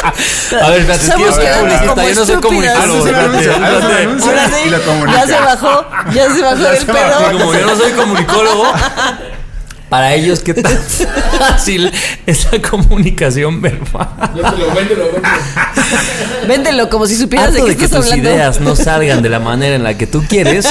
A 0.02 0.70
ver, 0.70 0.80
espérate, 0.80 1.04
es 1.04 1.10
que 1.14 1.20
yo 1.20 1.30
publicista, 1.58 2.14
no 2.14 2.26
soy 2.26 2.36
comunicólogo. 2.36 3.06
Ya 5.12 5.26
se 5.26 5.40
bajó, 5.40 5.86
ya 6.12 6.34
se 6.34 6.42
bajó 6.42 6.56
del 6.56 6.86
pedo. 6.86 7.32
Como 7.32 7.54
yo 7.54 7.66
no 7.66 7.76
soy 7.76 7.92
comunicólogo, 7.92 8.72
para 9.90 10.14
ellos, 10.14 10.40
¿qué 10.40 10.54
tan 10.54 10.72
fácil 11.38 11.92
es 12.24 12.50
la 12.50 12.62
comunicación 12.62 13.60
verbal? 13.60 14.08
Véndelo 16.48 16.88
como 16.88 17.06
si 17.06 17.16
supieras 17.16 17.48
Harto 17.48 17.66
de 17.66 17.70
qué 17.70 17.70
de 17.72 17.76
que 17.76 17.84
estás 17.84 18.00
tus 18.02 18.12
hablando. 18.12 18.30
ideas 18.30 18.60
no 18.60 18.76
salgan 18.76 19.20
de 19.22 19.28
la 19.28 19.40
manera 19.40 19.74
en 19.74 19.82
la 19.82 19.98
que 19.98 20.06
tú 20.06 20.24
quieres, 20.28 20.66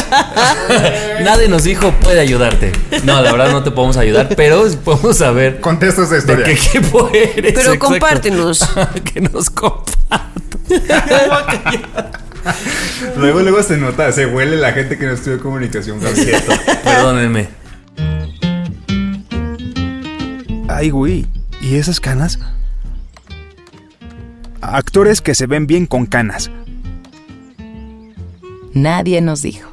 nadie 1.23 1.49
nos 1.49 1.63
dijo 1.63 1.91
puede 2.01 2.21
ayudarte. 2.21 2.71
No, 3.03 3.21
la 3.21 3.31
verdad 3.31 3.51
no 3.51 3.61
te 3.61 3.71
podemos 3.71 3.97
ayudar, 3.97 4.29
pero 4.35 4.65
podemos 4.83 5.17
saber 5.17 5.59
Contesta 5.59 6.03
esta 6.03 6.15
de 6.15 6.19
historia. 6.19 6.45
qué 6.45 6.51
equipo 6.53 7.09
eres. 7.13 7.35
Pero 7.53 7.73
exacto. 7.73 7.79
compártenos. 7.79 8.69
que 9.13 9.21
nos 9.21 9.49
compartan. 9.49 10.29
Luego, 13.17 13.41
luego 13.41 13.61
se 13.63 13.75
nota, 13.75 14.11
se 14.13 14.25
huele 14.25 14.55
la 14.55 14.71
gente 14.71 14.97
que 14.97 15.05
no 15.05 15.11
estudió 15.11 15.39
comunicación. 15.41 15.99
Perdónenme. 16.83 17.59
Ay, 20.79 20.91
güey. 20.91 21.25
¿Y 21.59 21.75
esas 21.75 21.99
canas? 21.99 22.39
Actores 24.61 25.19
que 25.19 25.35
se 25.35 25.45
ven 25.45 25.67
bien 25.67 25.85
con 25.85 26.05
canas. 26.05 26.49
Nadie 28.73 29.19
nos 29.19 29.41
dijo. 29.41 29.69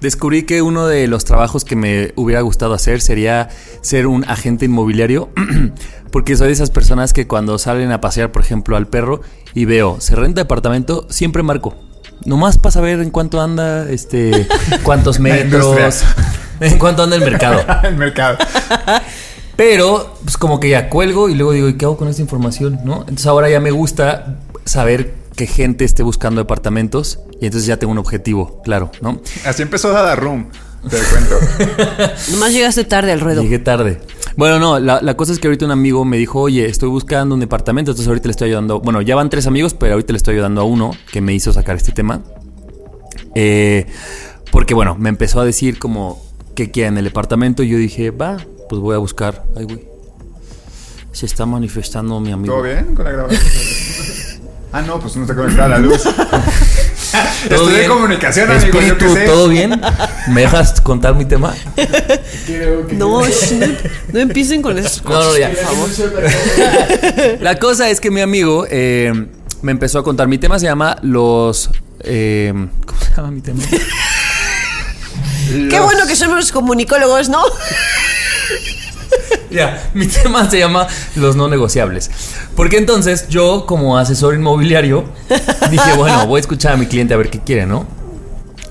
Descubrí 0.00 0.44
que 0.44 0.62
uno 0.62 0.86
de 0.86 1.08
los 1.08 1.26
trabajos 1.26 1.66
que 1.66 1.76
me 1.76 2.14
hubiera 2.16 2.40
gustado 2.40 2.72
hacer 2.72 3.02
sería 3.02 3.50
ser 3.82 4.06
un 4.06 4.24
agente 4.24 4.64
inmobiliario, 4.64 5.28
porque 6.10 6.34
soy 6.34 6.46
de 6.46 6.54
esas 6.54 6.70
personas 6.70 7.12
que 7.12 7.26
cuando 7.26 7.58
salen 7.58 7.92
a 7.92 8.00
pasear, 8.00 8.32
por 8.32 8.40
ejemplo, 8.40 8.78
al 8.78 8.86
perro 8.86 9.20
y 9.52 9.66
veo, 9.66 10.00
se 10.00 10.16
renta 10.16 10.40
departamento, 10.40 11.06
siempre 11.10 11.42
marco. 11.42 11.74
Nomás 12.24 12.56
para 12.56 12.70
saber 12.70 13.00
en 13.00 13.10
cuánto 13.10 13.42
anda, 13.42 13.90
este, 13.90 14.48
cuántos 14.84 15.20
metros. 15.20 16.02
en 16.60 16.78
cuánto 16.78 17.02
anda 17.02 17.16
el 17.16 17.22
mercado. 17.22 17.64
El 17.82 17.96
mercado. 17.96 18.38
Pero, 19.56 20.14
pues 20.22 20.36
como 20.36 20.60
que 20.60 20.68
ya 20.68 20.90
cuelgo 20.90 21.30
y 21.30 21.34
luego 21.34 21.52
digo, 21.52 21.68
¿y 21.68 21.78
qué 21.78 21.86
hago 21.86 21.96
con 21.96 22.08
esta 22.08 22.20
información? 22.20 22.80
¿No? 22.84 23.00
Entonces 23.00 23.26
ahora 23.26 23.48
ya 23.48 23.58
me 23.58 23.70
gusta 23.70 24.36
saber 24.66 25.14
que 25.34 25.46
gente 25.46 25.84
esté 25.84 26.02
buscando 26.02 26.42
departamentos 26.42 27.20
y 27.40 27.46
entonces 27.46 27.66
ya 27.66 27.78
tengo 27.78 27.92
un 27.92 27.98
objetivo, 27.98 28.60
claro, 28.62 28.90
¿no? 29.00 29.20
Así 29.46 29.62
empezó 29.62 29.90
Dada 29.92 30.14
Room. 30.14 30.48
Te 30.88 30.98
cuento. 30.98 31.36
Nomás 32.32 32.52
llegaste 32.52 32.84
tarde 32.84 33.12
al 33.12 33.20
ruedo. 33.20 33.42
Llegué 33.42 33.58
tarde. 33.58 34.00
Bueno, 34.36 34.58
no, 34.58 34.78
la, 34.78 35.00
la 35.00 35.16
cosa 35.16 35.32
es 35.32 35.38
que 35.38 35.48
ahorita 35.48 35.64
un 35.64 35.72
amigo 35.72 36.04
me 36.04 36.18
dijo, 36.18 36.40
oye, 36.42 36.66
estoy 36.66 36.90
buscando 36.90 37.34
un 37.34 37.40
departamento, 37.40 37.92
entonces 37.92 38.08
ahorita 38.08 38.28
le 38.28 38.30
estoy 38.32 38.48
ayudando. 38.48 38.80
Bueno, 38.80 39.00
ya 39.00 39.16
van 39.16 39.30
tres 39.30 39.46
amigos, 39.46 39.74
pero 39.74 39.94
ahorita 39.94 40.12
le 40.12 40.18
estoy 40.18 40.34
ayudando 40.34 40.60
a 40.60 40.64
uno 40.64 40.92
que 41.10 41.20
me 41.22 41.32
hizo 41.32 41.52
sacar 41.52 41.76
este 41.76 41.92
tema. 41.92 42.22
Eh, 43.34 43.86
porque 44.52 44.74
bueno, 44.74 44.96
me 44.98 45.08
empezó 45.08 45.40
a 45.40 45.44
decir 45.44 45.78
como 45.78 46.25
que 46.56 46.72
quiere 46.72 46.88
en 46.88 46.98
el 46.98 47.04
departamento 47.04 47.62
y 47.62 47.68
yo 47.68 47.78
dije, 47.78 48.10
va, 48.10 48.38
pues 48.68 48.80
voy 48.80 48.96
a 48.96 48.98
buscar. 48.98 49.44
Ay, 49.56 49.64
güey. 49.64 49.84
Se 51.12 51.26
está 51.26 51.46
manifestando 51.46 52.18
mi 52.18 52.32
amigo. 52.32 52.54
¿Todo 52.54 52.64
bien 52.64 52.94
con 52.94 53.04
la 53.04 53.12
grabación? 53.12 53.40
ah, 54.72 54.82
no, 54.82 54.98
pues 54.98 55.16
no 55.16 55.24
te 55.24 55.34
conectaba 55.34 55.68
la 55.68 55.78
luz. 55.78 56.02
Estudié 57.48 57.78
bien? 57.78 57.90
comunicación, 57.90 58.50
amigo, 58.50 58.80
yo 58.80 59.14
sé. 59.14 59.24
¿todo 59.24 59.48
bien? 59.48 59.80
¿Me 60.28 60.42
dejas 60.42 60.80
contar 60.80 61.14
mi 61.14 61.24
tema? 61.24 61.54
No, 62.92 63.22
no, 64.12 64.18
empiecen 64.18 64.60
con 64.60 64.76
eso. 64.76 65.02
No, 65.08 65.22
no, 65.22 65.38
ya. 65.38 65.50
La 67.40 67.58
cosa 67.58 67.88
es 67.88 68.00
que 68.00 68.10
mi 68.10 68.20
amigo 68.20 68.66
eh, 68.68 69.28
me 69.62 69.72
empezó 69.72 70.00
a 70.00 70.04
contar. 70.04 70.26
Mi 70.28 70.36
tema 70.36 70.58
se 70.58 70.66
llama 70.66 70.98
los. 71.02 71.70
eh, 72.00 72.52
¿Cómo 72.84 73.00
se 73.00 73.14
llama 73.14 73.30
mi 73.30 73.40
tema? 73.40 73.62
Qué 75.70 75.80
bueno 75.80 76.06
que 76.06 76.16
somos 76.16 76.52
comunicólogos, 76.52 77.28
¿no? 77.28 77.42
Ya, 79.50 79.90
mi 79.94 80.06
tema 80.06 80.50
se 80.50 80.58
llama 80.58 80.86
los 81.14 81.36
no 81.36 81.48
negociables. 81.48 82.10
Porque 82.54 82.78
entonces 82.78 83.28
yo, 83.28 83.64
como 83.66 83.96
asesor 83.96 84.34
inmobiliario, 84.34 85.04
dije, 85.70 85.92
bueno, 85.96 86.26
voy 86.26 86.38
a 86.38 86.40
escuchar 86.40 86.72
a 86.72 86.76
mi 86.76 86.86
cliente 86.86 87.14
a 87.14 87.16
ver 87.16 87.30
qué 87.30 87.40
quiere, 87.40 87.66
¿no? 87.66 87.86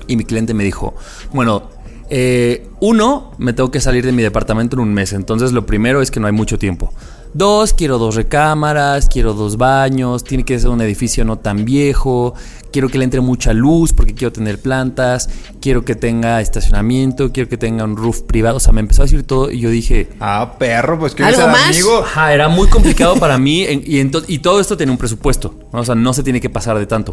Y 0.06 0.16
mi 0.16 0.24
cliente 0.24 0.54
me 0.54 0.64
dijo, 0.64 0.94
bueno, 1.32 1.70
eh, 2.08 2.68
uno, 2.80 3.32
me 3.38 3.52
tengo 3.52 3.70
que 3.70 3.80
salir 3.80 4.04
de 4.04 4.12
mi 4.12 4.22
departamento 4.22 4.76
en 4.76 4.80
un 4.80 4.94
mes. 4.94 5.12
Entonces 5.12 5.52
lo 5.52 5.66
primero 5.66 6.02
es 6.02 6.10
que 6.10 6.20
no 6.20 6.26
hay 6.26 6.32
mucho 6.32 6.58
tiempo. 6.58 6.92
Dos, 7.36 7.74
quiero 7.74 7.98
dos 7.98 8.14
recámaras, 8.14 9.08
quiero 9.08 9.34
dos 9.34 9.58
baños, 9.58 10.24
tiene 10.24 10.42
que 10.42 10.58
ser 10.58 10.70
un 10.70 10.80
edificio 10.80 11.22
no 11.22 11.36
tan 11.36 11.66
viejo, 11.66 12.32
quiero 12.72 12.88
que 12.88 12.96
le 12.96 13.04
entre 13.04 13.20
mucha 13.20 13.52
luz 13.52 13.92
porque 13.92 14.14
quiero 14.14 14.32
tener 14.32 14.58
plantas, 14.58 15.28
quiero 15.60 15.84
que 15.84 15.94
tenga 15.94 16.40
estacionamiento, 16.40 17.32
quiero 17.32 17.50
que 17.50 17.58
tenga 17.58 17.84
un 17.84 17.94
roof 17.98 18.22
privado. 18.22 18.56
O 18.56 18.60
sea, 18.60 18.72
me 18.72 18.80
empezó 18.80 19.02
a 19.02 19.04
decir 19.04 19.22
todo 19.24 19.50
y 19.50 19.60
yo 19.60 19.68
dije, 19.68 20.08
Ah, 20.18 20.54
perro, 20.58 20.98
pues 20.98 21.14
que 21.14 21.24
¿Algo 21.24 21.46
más? 21.48 21.68
amigo. 21.68 21.98
Ajá, 21.98 22.32
era 22.32 22.48
muy 22.48 22.68
complicado 22.68 23.16
para 23.16 23.36
mí 23.36 23.64
y, 23.64 24.00
ento- 24.00 24.24
y 24.26 24.38
todo 24.38 24.58
esto 24.58 24.78
tiene 24.78 24.90
un 24.92 24.98
presupuesto. 24.98 25.52
¿no? 25.74 25.80
O 25.80 25.84
sea, 25.84 25.94
no 25.94 26.14
se 26.14 26.22
tiene 26.22 26.40
que 26.40 26.48
pasar 26.48 26.78
de 26.78 26.86
tanto. 26.86 27.12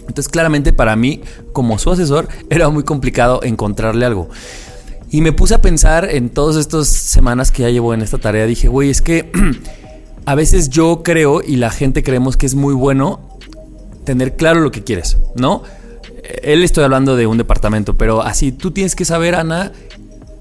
Entonces, 0.00 0.28
claramente 0.28 0.72
para 0.72 0.96
mí, 0.96 1.20
como 1.52 1.78
su 1.78 1.92
asesor, 1.92 2.26
era 2.50 2.68
muy 2.70 2.82
complicado 2.82 3.40
encontrarle 3.44 4.04
algo. 4.04 4.30
Y 5.10 5.20
me 5.22 5.32
puse 5.32 5.54
a 5.54 5.62
pensar 5.62 6.08
en 6.10 6.28
todas 6.30 6.56
estas 6.56 6.88
semanas 6.88 7.50
que 7.50 7.62
ya 7.62 7.70
llevo 7.70 7.94
en 7.94 8.02
esta 8.02 8.18
tarea. 8.18 8.46
Dije, 8.46 8.68
güey, 8.68 8.90
es 8.90 9.00
que 9.00 9.30
a 10.26 10.34
veces 10.34 10.68
yo 10.68 11.02
creo 11.02 11.40
y 11.42 11.56
la 11.56 11.70
gente 11.70 12.02
creemos 12.02 12.36
que 12.36 12.46
es 12.46 12.54
muy 12.54 12.74
bueno 12.74 13.38
tener 14.04 14.36
claro 14.36 14.60
lo 14.60 14.70
que 14.70 14.84
quieres, 14.84 15.18
¿no? 15.34 15.62
Él 16.42 16.62
estoy 16.62 16.84
hablando 16.84 17.16
de 17.16 17.26
un 17.26 17.38
departamento, 17.38 17.96
pero 17.96 18.22
así 18.22 18.52
tú 18.52 18.70
tienes 18.70 18.94
que 18.94 19.04
saber, 19.04 19.34
Ana, 19.34 19.72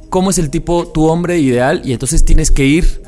cómo 0.09 0.29
es 0.29 0.37
el 0.37 0.49
tipo, 0.49 0.87
tu 0.87 1.07
hombre 1.07 1.39
ideal, 1.39 1.81
y 1.83 1.93
entonces 1.93 2.25
tienes 2.25 2.51
que 2.51 2.65
ir 2.65 3.01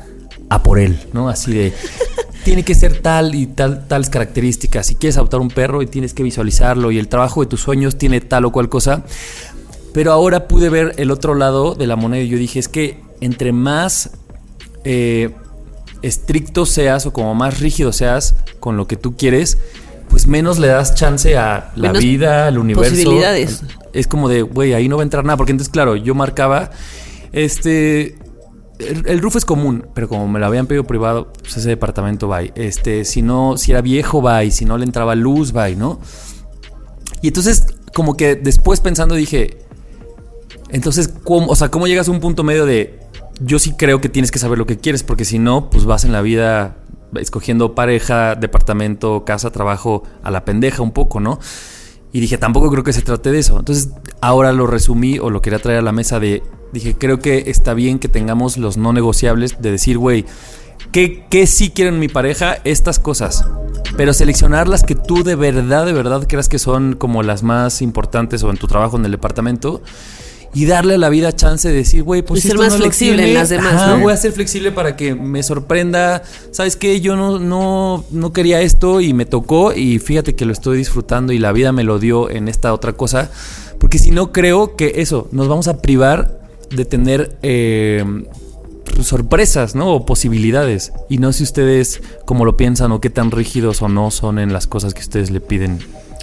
a 0.48 0.62
por 0.62 0.78
él, 0.78 0.98
¿no? 1.12 1.28
Así 1.28 1.52
de. 1.52 1.72
Tiene 2.44 2.62
que 2.62 2.74
ser 2.74 3.02
tal 3.02 3.34
y 3.34 3.46
tal, 3.46 3.86
tales 3.86 4.08
características. 4.08 4.86
Si 4.86 4.94
quieres 4.94 5.18
adoptar 5.18 5.40
un 5.40 5.48
perro 5.48 5.82
y 5.82 5.86
tienes 5.86 6.14
que 6.14 6.22
visualizarlo, 6.22 6.90
y 6.90 6.98
el 6.98 7.06
trabajo 7.06 7.42
de 7.42 7.46
tus 7.46 7.60
sueños 7.60 7.96
tiene 7.96 8.22
tal 8.22 8.46
o 8.46 8.50
cual 8.50 8.70
cosa. 8.70 9.04
Pero 9.92 10.12
ahora 10.12 10.46
pude 10.48 10.68
ver 10.68 10.94
el 10.98 11.10
otro 11.10 11.34
lado 11.34 11.74
de 11.74 11.86
la 11.86 11.96
moneda 11.96 12.22
y 12.22 12.28
yo 12.28 12.38
dije, 12.38 12.58
es 12.58 12.68
que 12.68 13.00
entre 13.20 13.52
más 13.52 14.10
eh, 14.84 15.30
estricto 16.02 16.64
seas 16.66 17.06
o 17.06 17.12
como 17.12 17.34
más 17.34 17.60
rígido 17.60 17.92
seas 17.92 18.36
con 18.60 18.76
lo 18.76 18.86
que 18.86 18.96
tú 18.96 19.16
quieres, 19.16 19.58
pues 20.08 20.26
menos 20.26 20.58
le 20.58 20.68
das 20.68 20.94
chance 20.94 21.36
a 21.36 21.72
la 21.76 21.88
Menos 21.88 22.02
vida, 22.02 22.46
al 22.46 22.58
universo. 22.58 22.90
posibilidades. 22.90 23.62
Es 23.92 24.06
como 24.06 24.28
de, 24.28 24.42
güey, 24.42 24.74
ahí 24.74 24.88
no 24.88 24.96
va 24.96 25.02
a 25.02 25.04
entrar 25.04 25.24
nada. 25.24 25.36
Porque 25.36 25.52
entonces, 25.52 25.72
claro, 25.72 25.96
yo 25.96 26.14
marcaba, 26.14 26.70
este, 27.32 28.16
el, 28.78 29.04
el 29.06 29.20
roof 29.20 29.36
es 29.36 29.44
común, 29.44 29.86
pero 29.94 30.08
como 30.08 30.26
me 30.28 30.40
lo 30.40 30.46
habían 30.46 30.66
pedido 30.66 30.84
privado, 30.84 31.32
pues 31.40 31.56
ese 31.56 31.68
departamento 31.68 32.26
va. 32.28 32.42
Este, 32.42 33.04
si 33.04 33.22
no, 33.22 33.56
si 33.56 33.70
era 33.72 33.82
viejo, 33.82 34.20
va. 34.20 34.42
Y 34.44 34.50
si 34.50 34.64
no 34.64 34.78
le 34.78 34.84
entraba 34.84 35.14
luz, 35.14 35.54
va, 35.56 35.68
¿no? 35.70 36.00
Y 37.22 37.28
entonces, 37.28 37.66
como 37.94 38.16
que 38.16 38.34
después 38.34 38.80
pensando 38.80 39.14
dije, 39.14 39.58
entonces, 40.72 41.12
¿cómo, 41.24 41.48
o 41.48 41.56
sea, 41.56 41.70
¿cómo 41.70 41.86
llegas 41.86 42.08
a 42.08 42.10
un 42.10 42.20
punto 42.20 42.44
medio 42.44 42.66
de 42.66 43.00
yo 43.40 43.58
sí 43.58 43.72
creo 43.72 44.00
que 44.00 44.08
tienes 44.08 44.30
que 44.30 44.38
saber 44.38 44.58
lo 44.58 44.66
que 44.66 44.78
quieres? 44.78 45.02
Porque 45.02 45.24
si 45.24 45.38
no, 45.38 45.70
pues 45.70 45.84
vas 45.84 46.04
en 46.04 46.12
la 46.12 46.22
vida 46.22 46.76
escogiendo 47.16 47.74
pareja, 47.74 48.34
departamento, 48.34 49.24
casa, 49.24 49.50
trabajo 49.50 50.04
a 50.22 50.30
la 50.30 50.44
pendeja 50.44 50.82
un 50.82 50.92
poco, 50.92 51.20
¿no? 51.20 51.38
Y 52.12 52.20
dije, 52.20 52.38
tampoco 52.38 52.70
creo 52.70 52.84
que 52.84 52.92
se 52.92 53.02
trate 53.02 53.30
de 53.30 53.38
eso. 53.38 53.58
Entonces, 53.58 53.90
ahora 54.20 54.52
lo 54.52 54.66
resumí 54.66 55.18
o 55.18 55.30
lo 55.30 55.42
quería 55.42 55.60
traer 55.60 55.78
a 55.78 55.82
la 55.82 55.92
mesa 55.92 56.18
de, 56.18 56.42
dije, 56.72 56.96
creo 56.96 57.20
que 57.20 57.44
está 57.46 57.74
bien 57.74 57.98
que 57.98 58.08
tengamos 58.08 58.56
los 58.56 58.76
no 58.76 58.92
negociables 58.92 59.60
de 59.60 59.70
decir, 59.70 59.96
güey, 59.96 60.24
¿qué, 60.92 61.26
¿qué 61.30 61.46
sí 61.46 61.70
quiero 61.70 61.90
en 61.90 62.00
mi 62.00 62.08
pareja? 62.08 62.58
Estas 62.64 62.98
cosas. 62.98 63.44
Pero 63.96 64.12
seleccionar 64.12 64.68
las 64.68 64.82
que 64.82 64.94
tú 64.94 65.22
de 65.22 65.36
verdad, 65.36 65.86
de 65.86 65.92
verdad 65.92 66.26
creas 66.28 66.48
que 66.48 66.58
son 66.58 66.94
como 66.94 67.22
las 67.22 67.42
más 67.42 67.82
importantes 67.82 68.42
o 68.42 68.50
en 68.50 68.56
tu 68.56 68.66
trabajo 68.66 68.96
en 68.96 69.04
el 69.04 69.12
departamento. 69.12 69.82
Y 70.52 70.66
darle 70.66 70.94
a 70.94 70.98
la 70.98 71.08
vida 71.08 71.34
chance 71.34 71.68
de 71.68 71.74
decir, 71.74 72.02
güey, 72.02 72.22
pues 72.22 72.44
Y 72.44 72.48
ser 72.48 72.52
esto 72.52 72.62
más 72.62 72.72
no 72.72 72.78
lo 72.78 72.84
flexible 72.84 73.28
en 73.28 73.34
las 73.34 73.50
demás, 73.50 73.74
ajá, 73.74 73.96
¿no? 73.96 74.00
voy 74.00 74.12
a 74.12 74.16
ser 74.16 74.32
flexible 74.32 74.72
para 74.72 74.96
que 74.96 75.14
me 75.14 75.42
sorprenda. 75.44 76.22
¿Sabes 76.50 76.74
qué? 76.74 77.00
Yo 77.00 77.14
no, 77.14 77.38
no, 77.38 78.04
no 78.10 78.32
quería 78.32 78.60
esto 78.60 79.00
y 79.00 79.14
me 79.14 79.26
tocó 79.26 79.72
y 79.72 80.00
fíjate 80.00 80.34
que 80.34 80.44
lo 80.44 80.52
estoy 80.52 80.78
disfrutando 80.78 81.32
y 81.32 81.38
la 81.38 81.52
vida 81.52 81.70
me 81.70 81.84
lo 81.84 82.00
dio 82.00 82.30
en 82.30 82.48
esta 82.48 82.74
otra 82.74 82.94
cosa. 82.94 83.30
Porque 83.78 83.98
si 83.98 84.10
no 84.10 84.32
creo 84.32 84.74
que 84.74 84.94
eso, 84.96 85.28
nos 85.30 85.46
vamos 85.46 85.68
a 85.68 85.80
privar 85.80 86.40
de 86.70 86.84
tener 86.84 87.36
eh, 87.42 88.04
sorpresas, 89.02 89.74
¿no? 89.74 89.94
O 89.94 90.06
posibilidades. 90.06 90.92
Y 91.08 91.18
no 91.18 91.32
sé 91.32 91.42
ustedes 91.44 92.00
cómo 92.24 92.44
lo 92.44 92.56
piensan 92.56 92.92
o 92.92 93.00
qué 93.00 93.10
tan 93.10 93.30
rígidos 93.30 93.82
o 93.82 93.88
no 93.88 94.10
son 94.10 94.38
en 94.38 94.52
las 94.52 94.66
cosas 94.66 94.94
que 94.94 95.00
ustedes 95.00 95.30
le 95.30 95.40
piden 95.40 95.78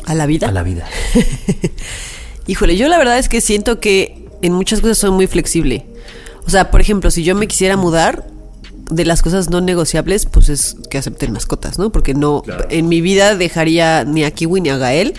A 0.06 0.14
la 0.16 0.26
vida. 0.26 0.48
a 0.48 0.52
la 0.52 0.64
vida. 0.64 0.86
Híjole, 2.48 2.76
yo 2.78 2.88
la 2.88 2.98
verdad 2.98 3.18
es 3.20 3.30
que 3.30 3.42
siento 3.42 3.80
que 3.80 4.26
en 4.42 4.54
muchas 4.54 4.82
cosas 4.82 4.98
soy 4.98 5.12
muy 5.12 5.28
flexible. 5.28 5.86
O 6.46 6.50
sea, 6.50 6.72
por 6.72 6.80
ejemplo, 6.82 7.12
si 7.12 7.24
yo 7.24 7.36
me 7.36 7.48
quisiera 7.48 7.76
mudar, 7.78 8.26
de 8.90 9.04
las 9.04 9.22
cosas 9.22 9.50
no 9.50 9.60
negociables, 9.60 10.26
pues 10.26 10.48
es 10.48 10.78
que 10.90 10.98
acepten 10.98 11.34
mascotas, 11.34 11.78
¿no? 11.78 11.92
Porque 11.92 12.14
no, 12.14 12.44
en 12.70 12.88
mi 12.88 13.02
vida 13.02 13.36
dejaría 13.36 14.06
ni 14.06 14.24
a 14.24 14.32
Kiwi 14.32 14.62
ni 14.62 14.70
a 14.70 14.78
Gael 14.78 15.14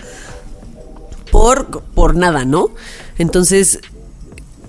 por, 1.31 1.83
por 1.95 2.17
nada, 2.17 2.45
¿no? 2.47 2.71
Entonces, 3.19 3.81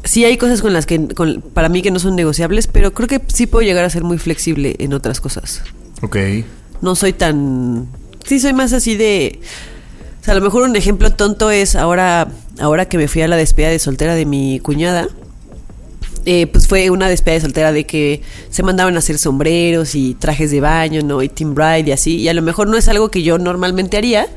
sí 0.03 0.25
hay 0.25 0.37
cosas 0.37 0.61
con 0.61 0.73
las 0.73 0.85
que, 0.85 1.07
con- 1.07 1.41
para 1.41 1.69
mí 1.69 1.81
que 1.81 1.91
no 1.91 1.99
son 1.99 2.15
negociables, 2.15 2.67
pero 2.67 2.93
creo 2.93 3.07
que 3.07 3.21
sí 3.33 3.47
puedo 3.47 3.65
llegar 3.65 3.85
a 3.85 3.89
ser 3.89 4.03
muy 4.03 4.17
flexible 4.17 4.75
en 4.79 4.93
otras 4.93 5.21
cosas. 5.21 5.61
Ok. 6.01 6.17
No 6.81 6.95
soy 6.95 7.13
tan. 7.13 7.87
Sí, 8.25 8.39
soy 8.39 8.53
más 8.53 8.73
así 8.73 8.95
de. 8.97 9.39
A 10.29 10.35
lo 10.35 10.41
mejor 10.41 10.61
un 10.61 10.75
ejemplo 10.75 11.11
tonto 11.11 11.49
es 11.49 11.75
ahora, 11.75 12.27
ahora 12.59 12.87
que 12.87 12.99
me 12.99 13.07
fui 13.07 13.23
a 13.23 13.27
la 13.27 13.35
despedida 13.35 13.71
de 13.71 13.79
soltera 13.79 14.13
de 14.13 14.27
mi 14.27 14.59
cuñada. 14.59 15.07
eh, 16.25 16.45
pues 16.45 16.67
fue 16.67 16.91
una 16.91 17.09
despedida 17.09 17.35
de 17.35 17.41
soltera 17.41 17.71
de 17.71 17.85
que 17.85 18.21
se 18.51 18.61
mandaban 18.61 18.95
a 18.95 18.99
hacer 18.99 19.17
sombreros 19.17 19.95
y 19.95 20.13
trajes 20.13 20.51
de 20.51 20.61
baño, 20.61 21.01
¿no? 21.01 21.23
Y 21.23 21.29
Team 21.29 21.55
Bride 21.55 21.85
y 21.87 21.91
así. 21.93 22.17
Y 22.17 22.29
a 22.29 22.35
lo 22.35 22.43
mejor 22.43 22.67
no 22.67 22.77
es 22.77 22.87
algo 22.87 23.09
que 23.09 23.23
yo 23.23 23.39
normalmente 23.39 23.97
haría. 23.97 24.27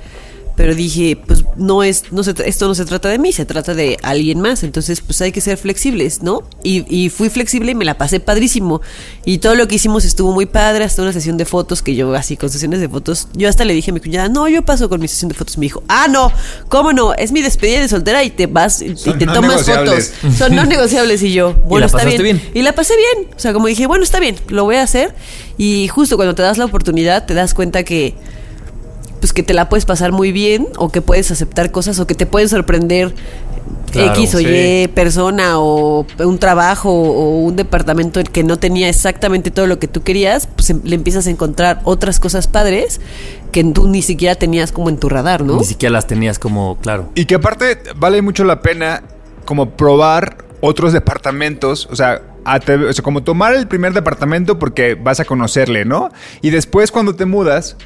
Pero 0.55 0.75
dije, 0.75 1.17
pues 1.17 1.45
no 1.57 1.83
es, 1.83 2.05
no 2.11 2.23
se, 2.23 2.35
tra- 2.35 2.45
esto 2.45 2.69
no 2.69 2.75
se 2.75 2.85
trata 2.85 3.09
de 3.09 3.19
mí, 3.19 3.33
se 3.33 3.47
trata 3.47 3.73
de 3.73 3.97
alguien 4.03 4.41
más. 4.41 4.63
Entonces, 4.63 5.01
pues 5.01 5.21
hay 5.23 5.33
que 5.33 5.41
ser 5.41 5.57
flexibles, 5.57 6.23
¿no? 6.23 6.43
Y, 6.63 6.85
y 6.95 7.09
fui 7.09 7.31
flexible 7.31 7.73
y 7.73 7.75
me 7.75 7.85
la 7.87 7.97
pasé 7.97 8.21
padrísimo. 8.21 8.83
Y 9.25 9.39
todo 9.39 9.55
lo 9.55 9.67
que 9.67 9.77
hicimos 9.77 10.05
estuvo 10.05 10.33
muy 10.33 10.45
padre, 10.47 10.85
hasta 10.85 11.01
una 11.03 11.13
sesión 11.13 11.37
de 11.39 11.47
fotos 11.47 11.81
que 11.83 11.95
yo 11.95 12.15
así, 12.15 12.37
con 12.37 12.51
sesiones 12.51 12.81
de 12.81 12.89
fotos, 12.89 13.29
yo 13.35 13.49
hasta 13.49 13.65
le 13.65 13.73
dije 13.73 13.93
a 13.93 13.95
mi 13.95 14.01
cuñada, 14.01 14.29
no, 14.29 14.47
yo 14.49 14.63
paso 14.63 14.89
con 14.91 15.01
mi 15.01 15.09
sesión 15.09 15.31
de 15.31 15.35
fotos. 15.35 15.57
Me 15.57 15.65
dijo, 15.67 15.83
ah, 15.89 16.07
no, 16.11 16.31
¿cómo 16.69 16.93
no? 16.93 17.15
Es 17.15 17.33
mi 17.33 17.41
despedida 17.41 17.81
de 17.81 17.89
soltera 17.89 18.23
y 18.23 18.31
te 18.31 18.47
vas 18.47 18.83
y 18.83 18.95
Son 18.97 19.19
te 19.19 19.25
no 19.27 19.33
tomas 19.33 19.65
fotos. 19.65 20.11
Son 20.37 20.55
no 20.55 20.65
negociables. 20.67 21.23
Y 21.23 21.33
yo, 21.33 21.55
bueno, 21.67 21.87
está 21.87 22.05
bien. 22.05 22.23
bien? 22.23 22.43
Y 22.53 22.61
la 22.63 22.75
pasé 22.75 22.93
bien. 22.97 23.29
O 23.35 23.39
sea, 23.41 23.53
como 23.55 23.69
dije, 23.69 23.87
bueno, 23.87 24.05
está 24.05 24.21
bien, 24.21 24.37
lo 24.49 24.65
voy 24.65 24.77
a 24.77 24.83
hacer. 24.83 25.15
Y 25.57 25.89
justo 25.89 26.17
cuando 26.17 26.35
te 26.35 26.43
das 26.43 26.59
la 26.59 26.67
oportunidad, 26.67 27.25
te 27.27 27.35
das 27.35 27.55
cuenta 27.55 27.85
que 27.85 28.15
pues 29.23 29.33
que 29.33 29.45
te 29.45 29.55
la 29.55 29.69
puedes 29.69 29.85
pasar 29.85 30.11
muy 30.11 30.33
bien 30.33 30.67
o 30.79 30.89
que 30.89 31.01
puedes 31.01 31.31
aceptar 31.31 31.71
cosas 31.71 32.01
o 32.01 32.09
que 32.09 32.17
te 32.17 32.27
pueden 32.27 32.49
sorprender 32.49 33.15
Claro, 33.93 34.15
X 34.15 34.35
o 34.35 34.39
sí. 34.39 34.47
Y 34.49 34.89
persona 34.89 35.61
o 35.61 36.05
un 36.19 36.39
trabajo 36.39 36.91
o 36.91 37.39
un 37.39 37.55
departamento 37.55 38.21
que 38.25 38.43
no 38.43 38.59
tenía 38.59 38.89
exactamente 38.89 39.53
todo 39.53 39.69
lo 39.69 39.79
que 39.79 39.87
tú 39.87 40.03
querías, 40.03 40.49
pues 40.49 40.71
em- 40.71 40.81
le 40.83 40.97
empiezas 40.97 41.29
a 41.29 41.31
encontrar 41.31 41.83
otras 41.85 42.19
cosas 42.19 42.49
padres 42.49 43.01
que 43.53 43.63
tú 43.63 43.87
ni 43.87 44.03
siquiera 44.03 44.35
tenías 44.35 44.73
como 44.73 44.89
en 44.89 44.97
tu 44.97 45.09
radar, 45.09 45.45
¿no? 45.45 45.57
Ni 45.59 45.65
siquiera 45.65 45.93
las 45.93 46.09
tenías 46.09 46.41
como, 46.41 46.79
claro. 46.79 47.11
Y 47.15 47.27
que 47.27 47.37
aparte 47.37 47.79
vale 47.95 48.23
mucho 48.23 48.43
la 48.43 48.61
pena 48.61 49.05
como 49.45 49.71
probar 49.71 50.39
otros 50.61 50.93
departamentos, 50.93 51.87
o 51.93 51.95
sea, 51.95 52.23
o 52.45 52.93
sea, 52.93 53.03
como 53.05 53.23
tomar 53.23 53.55
el 53.55 53.69
primer 53.69 53.93
departamento 53.93 54.59
porque 54.59 54.97
vas 54.97 55.21
a 55.21 55.25
conocerle, 55.25 55.85
¿no? 55.85 56.11
Y 56.41 56.51
después 56.51 56.91
cuando 56.91 57.15
te 57.15 57.25
mudas, 57.25 57.77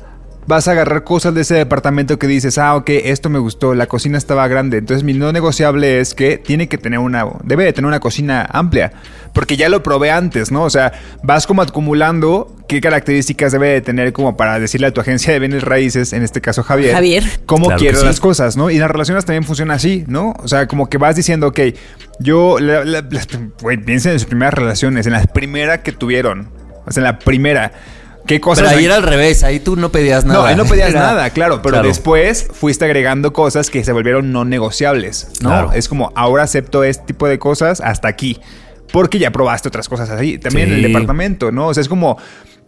vas 0.46 0.68
a 0.68 0.72
agarrar 0.72 1.02
cosas 1.04 1.34
de 1.34 1.40
ese 1.40 1.54
departamento 1.54 2.18
que 2.18 2.26
dices, 2.26 2.58
ah, 2.58 2.76
ok, 2.76 2.88
esto 2.90 3.28
me 3.30 3.38
gustó, 3.38 3.74
la 3.74 3.86
cocina 3.86 4.16
estaba 4.18 4.46
grande, 4.48 4.78
entonces 4.78 5.02
mi 5.04 5.12
no 5.12 5.32
negociable 5.32 6.00
es 6.00 6.14
que 6.14 6.38
tiene 6.38 6.68
que 6.68 6.78
tener 6.78 6.98
una, 7.00 7.26
debe 7.42 7.64
de 7.64 7.72
tener 7.72 7.88
una 7.88 8.00
cocina 8.00 8.46
amplia, 8.52 8.92
porque 9.32 9.56
ya 9.56 9.68
lo 9.68 9.82
probé 9.82 10.10
antes, 10.10 10.50
¿no? 10.52 10.62
O 10.62 10.70
sea, 10.70 10.92
vas 11.22 11.46
como 11.46 11.62
acumulando 11.62 12.54
qué 12.68 12.80
características 12.80 13.52
debe 13.52 13.68
de 13.68 13.80
tener 13.80 14.12
como 14.12 14.36
para 14.36 14.58
decirle 14.58 14.86
a 14.86 14.92
tu 14.92 15.00
agencia 15.00 15.32
de 15.32 15.38
bienes 15.40 15.62
raíces, 15.62 16.12
en 16.12 16.22
este 16.22 16.40
caso 16.40 16.62
Javier, 16.62 16.94
Javier. 16.94 17.24
cómo 17.46 17.66
Claro 17.66 17.78
que 17.78 17.84
quiero 17.84 17.98
sí. 18.00 18.06
las 18.06 18.20
cosas, 18.20 18.56
¿no? 18.56 18.70
Y 18.70 18.78
las 18.78 18.90
relaciones 18.90 19.24
también 19.24 19.44
funciona 19.44 19.74
así, 19.74 20.04
¿no? 20.06 20.34
O 20.42 20.48
sea, 20.48 20.66
como 20.68 20.88
que 20.88 20.98
vas 20.98 21.16
diciendo, 21.16 21.48
ok, 21.48 21.60
yo, 22.20 22.58
la- 22.60 22.84
la- 22.84 23.02
las- 23.10 23.28
güey, 23.60 23.76
piensen 23.78 24.12
en 24.12 24.18
sus 24.20 24.26
primeras 24.28 24.54
relaciones, 24.54 25.06
en 25.06 25.12
la 25.12 25.22
primera 25.24 25.82
que 25.82 25.92
tuvieron, 25.92 26.48
o 26.86 26.92
sea, 26.92 27.00
en 27.00 27.04
la 27.04 27.18
primera. 27.18 27.72
¿Qué 28.26 28.40
cosas? 28.40 28.64
Pero 28.66 28.78
ahí 28.78 28.84
era 28.84 28.96
al 28.96 29.02
revés, 29.02 29.42
ahí 29.44 29.60
tú 29.60 29.76
no 29.76 29.90
pedías 29.92 30.24
nada. 30.24 30.40
no, 30.40 30.46
ahí 30.46 30.56
no 30.56 30.64
pedías 30.64 30.90
Era- 30.90 31.00
nada, 31.00 31.30
claro, 31.30 31.62
pero 31.62 31.74
Claro. 31.74 31.88
después 31.88 32.48
fuiste 32.52 32.84
agregando 32.84 33.32
cosas 33.32 33.70
que 33.70 33.84
se 33.84 33.92
volvieron 33.92 34.32
no 34.32 34.44
negociables, 34.44 35.28
¿no? 35.40 35.48
Claro. 35.50 35.72
Es 35.72 35.88
como, 35.88 36.12
ahora 36.16 36.42
acepto 36.42 36.82
este 36.84 37.04
tipo 37.06 37.28
de 37.28 37.38
cosas 37.38 37.80
hasta 37.80 38.08
aquí, 38.08 38.38
porque 38.92 39.18
ya 39.18 39.30
probaste 39.30 39.68
otras 39.68 39.88
cosas 39.88 40.10
así, 40.10 40.38
también 40.38 40.68
en 40.70 40.74
el 40.76 40.82
departamento, 40.82 41.52
¿no? 41.52 41.68
O 41.68 41.74
sea, 41.74 41.80
es 41.82 41.88
como, 41.88 42.18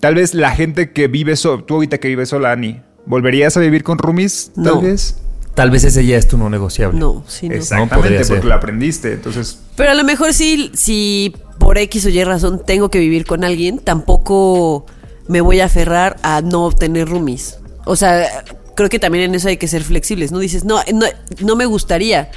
tal 0.00 0.14
vez 0.14 0.32
la 0.34 0.52
gente 0.52 0.92
que 0.92 1.08
vive 1.08 1.34
sola, 1.36 1.64
tú 1.66 1.74
ahorita 1.74 1.98
que 1.98 2.08
vives 2.08 2.28
sola, 2.28 2.52
Ani, 2.52 2.80
¿volverías 3.06 3.56
a 3.56 3.60
vivir 3.60 3.82
con 3.82 3.98
roomies, 3.98 4.52
tal 4.54 4.64
No. 4.64 4.80
vez? 4.82 5.16
Tal 5.54 5.72
vez 5.72 5.82
ese 5.82 6.06
ya 6.06 6.16
es 6.16 6.28
tu 6.28 6.38
no 6.38 6.48
negociable. 6.50 7.00
No, 7.00 7.24
sí, 7.26 7.48
no. 7.48 7.56
Exactamente, 7.56 8.24
porque 8.26 8.46
lo 8.46 8.54
aprendiste. 8.54 9.14
Entonces, 9.14 9.58
Pero 9.74 9.90
a 9.90 9.94
lo 9.94 10.04
mejor 10.04 10.32
sí, 10.32 10.70
si 10.74 11.34
por 11.58 11.78
X 11.78 12.06
o 12.06 12.10
Y 12.10 12.22
razón 12.22 12.62
tengo 12.64 12.90
que 12.90 13.00
vivir 13.00 13.24
con 13.26 13.42
alguien, 13.42 13.80
tampoco 13.80 14.86
me 15.28 15.40
voy 15.40 15.60
a 15.60 15.66
aferrar 15.66 16.16
a 16.22 16.40
no 16.40 16.64
obtener 16.64 17.08
roomies. 17.08 17.58
O 17.84 17.96
sea, 17.96 18.44
creo 18.74 18.88
que 18.88 18.98
también 18.98 19.24
en 19.24 19.34
eso 19.34 19.48
hay 19.48 19.56
que 19.56 19.68
ser 19.68 19.84
flexibles, 19.84 20.32
¿no? 20.32 20.38
Dices, 20.38 20.64
no, 20.64 20.80
no, 20.92 21.06
no 21.40 21.56
me 21.56 21.66
gustaría, 21.66 22.30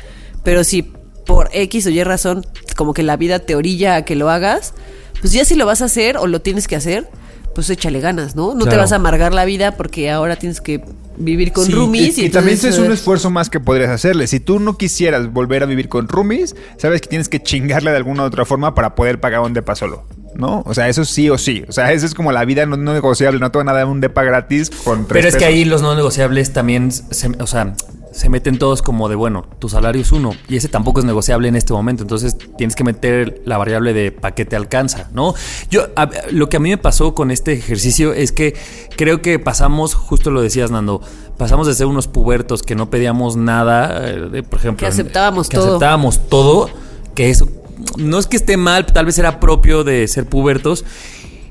pero 0.44 0.64
si 0.64 0.84
por 1.26 1.50
X 1.54 1.86
o 1.88 1.90
Y 1.90 2.04
razón, 2.04 2.46
como 2.76 2.94
que 2.94 3.04
la 3.04 3.18
vida 3.18 3.40
te 3.40 3.56
orilla 3.56 3.96
a 3.96 4.06
que 4.06 4.16
lo 4.16 4.30
hagas, 4.30 4.74
pues 5.20 5.34
ya 5.34 5.46
si 5.46 5.56
lo 5.56 5.66
vas 5.66 5.82
a 5.82 5.86
hacer 5.86 6.18
o 6.18 6.28
lo 6.28 6.42
tienes 6.42 6.68
que 6.68 6.76
hacer, 6.76 7.08
pues 7.54 7.70
échale 7.70 8.00
ganas, 8.00 8.36
¿no? 8.36 8.56
No 8.56 8.66
te 8.66 8.76
vas 8.76 8.92
a 8.92 8.96
amargar 8.96 9.34
la 9.34 9.46
vida 9.46 9.76
porque 9.76 10.10
ahora 10.10 10.36
tienes 10.36 10.62
que 10.62 10.84
vivir 11.18 11.52
con 11.52 11.66
sí, 11.66 11.74
roomies. 11.74 12.18
y, 12.18 12.26
y 12.26 12.30
también 12.30 12.56
entonces, 12.56 12.80
es 12.80 12.86
un 12.86 12.92
esfuerzo 12.92 13.30
más 13.30 13.50
que 13.50 13.60
podrías 13.60 13.90
hacerle. 13.90 14.28
Si 14.28 14.40
tú 14.40 14.60
no 14.60 14.78
quisieras 14.78 15.32
volver 15.32 15.64
a 15.64 15.66
vivir 15.66 15.90
con 15.90 16.08
roomies, 16.08 16.56
sabes 16.78 17.02
que 17.02 17.10
tienes 17.10 17.30
que 17.30 17.42
chingarle 17.42 17.92
de 17.92 17.98
alguna 17.98 18.24
u 18.24 18.26
otra 18.26 18.46
forma 18.46 18.74
para 18.74 18.96
poder 18.96 19.20
pagar 19.20 19.42
un 19.42 19.54
depa 19.54 19.76
solo. 19.76 20.06
¿No? 20.36 20.64
O 20.66 20.74
sea, 20.74 20.88
eso 20.90 21.04
sí 21.06 21.30
o 21.30 21.38
sí. 21.38 21.64
O 21.68 21.72
sea, 21.72 21.92
eso 21.92 22.06
es 22.06 22.14
como 22.14 22.32
la 22.32 22.46
vida 22.46 22.66
no, 22.66 22.78
no 22.78 22.94
negociable. 22.94 23.40
No 23.40 23.52
te 23.52 23.58
van 23.58 23.70
a 23.70 23.74
dar 23.74 23.86
un 23.86 24.00
depa 24.02 24.24
gratis 24.24 24.70
con 24.84 25.06
tres 25.06 25.24
Pero 25.24 25.28
es 25.28 25.36
que 25.36 25.46
ahí 25.46 25.66
los 25.66 25.82
no 25.82 25.94
negociables 25.96 26.54
también, 26.54 26.92
se, 26.92 27.28
o 27.40 27.48
sea, 27.48 27.74
se 28.14 28.28
meten 28.30 28.58
todos 28.58 28.82
como 28.82 29.08
de, 29.10 29.16
bueno, 29.16 29.46
tu 29.60 29.70
salario 29.70 30.02
es 30.02 30.12
uno 30.12 30.32
y 30.50 30.58
ese 30.58 30.68
tampoco 30.68 31.00
es 31.00 31.06
negociable 31.06 31.48
en 31.48 31.56
este 31.56 31.74
momento. 31.74 32.04
Entonces 32.04 32.38
tienes 32.58 32.76
que 32.76 32.84
meter 32.84 33.42
la 33.46 33.58
variable 33.58 33.94
de 33.94 34.12
para 34.12 34.34
qué 34.36 34.46
te 34.46 34.56
alcanza, 34.56 35.10
¿no? 35.14 35.34
Yo, 35.70 35.88
a- 35.96 36.10
lo 36.32 36.50
que 36.50 36.58
a 36.58 36.60
mí 36.60 36.70
me 36.70 36.78
pasó 36.78 37.14
con 37.14 37.30
este 37.32 37.54
ejercicio 37.54 38.14
es 38.14 38.32
que 38.32 38.56
creo 38.98 39.22
que 39.22 39.38
pasamos, 39.40 39.96
justo 39.96 40.30
lo 40.32 40.42
decías, 40.42 40.72
Nando, 40.72 41.02
pasamos 41.38 41.68
de 41.68 41.74
ser 41.74 41.88
unos 41.88 42.08
pubertos 42.08 42.64
que 42.64 42.76
no 42.76 42.90
pedíamos 42.90 43.36
nada, 43.38 44.10
eh, 44.10 44.20
de, 44.30 44.44
por 44.44 44.60
ejemplo, 44.60 44.80
Que 44.86 44.88
aceptábamos 44.92 45.48
que 45.50 45.58
todo. 45.58 45.68
aceptábamos 45.70 46.20
todo, 46.30 46.70
que 47.16 47.30
eso 47.30 47.48
no 47.98 48.20
es 48.20 48.28
que 48.28 48.38
esté 48.38 48.58
mal, 48.58 48.86
tal 48.86 49.06
vez 49.06 49.18
era 49.18 49.40
propio 49.40 49.84
de 49.84 50.08
ser 50.08 50.26
pubertos. 50.26 50.86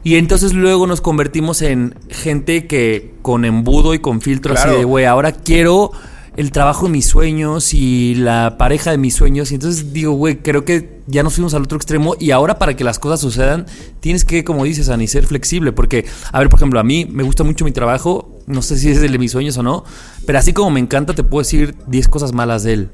Y 0.03 0.17
entonces 0.17 0.55
luego 0.55 0.87
nos 0.87 1.01
convertimos 1.01 1.61
en 1.61 1.95
gente 2.09 2.67
que 2.67 3.13
con 3.23 3.45
embudo 3.45 3.93
y 3.93 3.99
con 3.99 4.21
filtro 4.21 4.55
Claro. 4.55 4.71
así 4.71 4.79
de, 4.79 4.85
güey, 4.85 5.05
ahora 5.05 5.33
quiero 5.33 5.93
el 6.37 6.53
trabajo 6.53 6.87
de 6.87 6.93
mis 6.93 7.07
sueños 7.07 7.75
y 7.75 8.15
la 8.15 8.57
pareja 8.57 8.93
de 8.93 8.99
mis 8.99 9.15
sueños. 9.15 9.51
Y 9.51 9.57
entonces 9.57 9.93
digo, 9.93 10.13
güey, 10.13 10.39
creo 10.39 10.65
que 10.65 11.01
ya 11.07 11.23
nos 11.23 11.35
fuimos 11.35 11.53
al 11.53 11.63
otro 11.65 11.77
extremo 11.77 12.15
y 12.19 12.31
ahora 12.31 12.59
para 12.59 12.75
que 12.77 12.85
las 12.85 12.99
cosas 12.99 13.21
sucedan 13.21 13.67
tienes 14.01 14.25
que, 14.25 14.43
como 14.43 14.65
dices, 14.65 14.89
Ani, 14.89 15.07
ser 15.07 15.27
flexible. 15.27 15.73
Porque, 15.73 16.07
a 16.33 16.39
ver, 16.39 16.49
por 16.49 16.59
ejemplo, 16.59 16.81
a 16.81 16.83
mí 16.83 17.07
me 17.11 17.23
gusta 17.23 17.45
mucho 17.45 17.67
mi 17.67 17.73
trabajo, 17.73 18.39
no 18.47 18.63
sé 18.63 18.79
si 18.79 18.91
es 18.91 19.03
el 19.03 19.13
de 19.13 19.19
mis 19.19 19.33
sueños 19.33 19.59
o 19.59 19.63
no, 19.63 19.85
pero 20.25 20.39
así 20.39 20.55
como 20.55 20.71
me 20.71 20.81
encanta, 20.81 21.13
te 21.13 21.25
puedo 21.25 21.43
decir 21.43 21.75
10 21.89 22.09
cosas 22.09 22.33
malas 22.33 22.63
de 22.63 22.73
él. 22.73 22.89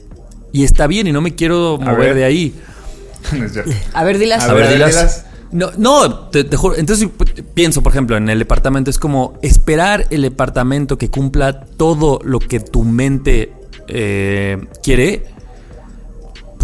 Y 0.52 0.64
está 0.64 0.88
bien 0.88 1.06
y 1.06 1.12
no 1.12 1.20
me 1.20 1.34
quiero 1.36 1.78
mover 1.78 1.98
ver. 1.98 2.14
de 2.14 2.24
ahí. 2.24 2.54
No 3.32 3.44
es 3.44 3.52
cierto. 3.52 3.70
A 3.92 4.04
ver, 4.04 4.18
dilas. 4.18 4.44
A 4.44 4.54
ver, 4.54 4.72
dilas. 4.72 4.90
dilas. 4.90 5.26
No, 5.52 5.70
no 5.76 6.28
te, 6.28 6.44
te 6.44 6.56
juro. 6.56 6.76
Entonces 6.76 7.08
p- 7.08 7.42
pienso, 7.42 7.82
por 7.82 7.92
ejemplo, 7.92 8.16
en 8.16 8.28
el 8.28 8.38
departamento 8.40 8.90
es 8.90 8.98
como 8.98 9.38
esperar 9.42 10.06
el 10.10 10.22
departamento 10.22 10.98
que 10.98 11.08
cumpla 11.08 11.60
todo 11.76 12.18
lo 12.24 12.40
que 12.40 12.60
tu 12.60 12.82
mente 12.84 13.52
eh, 13.88 14.58
quiere. 14.82 15.26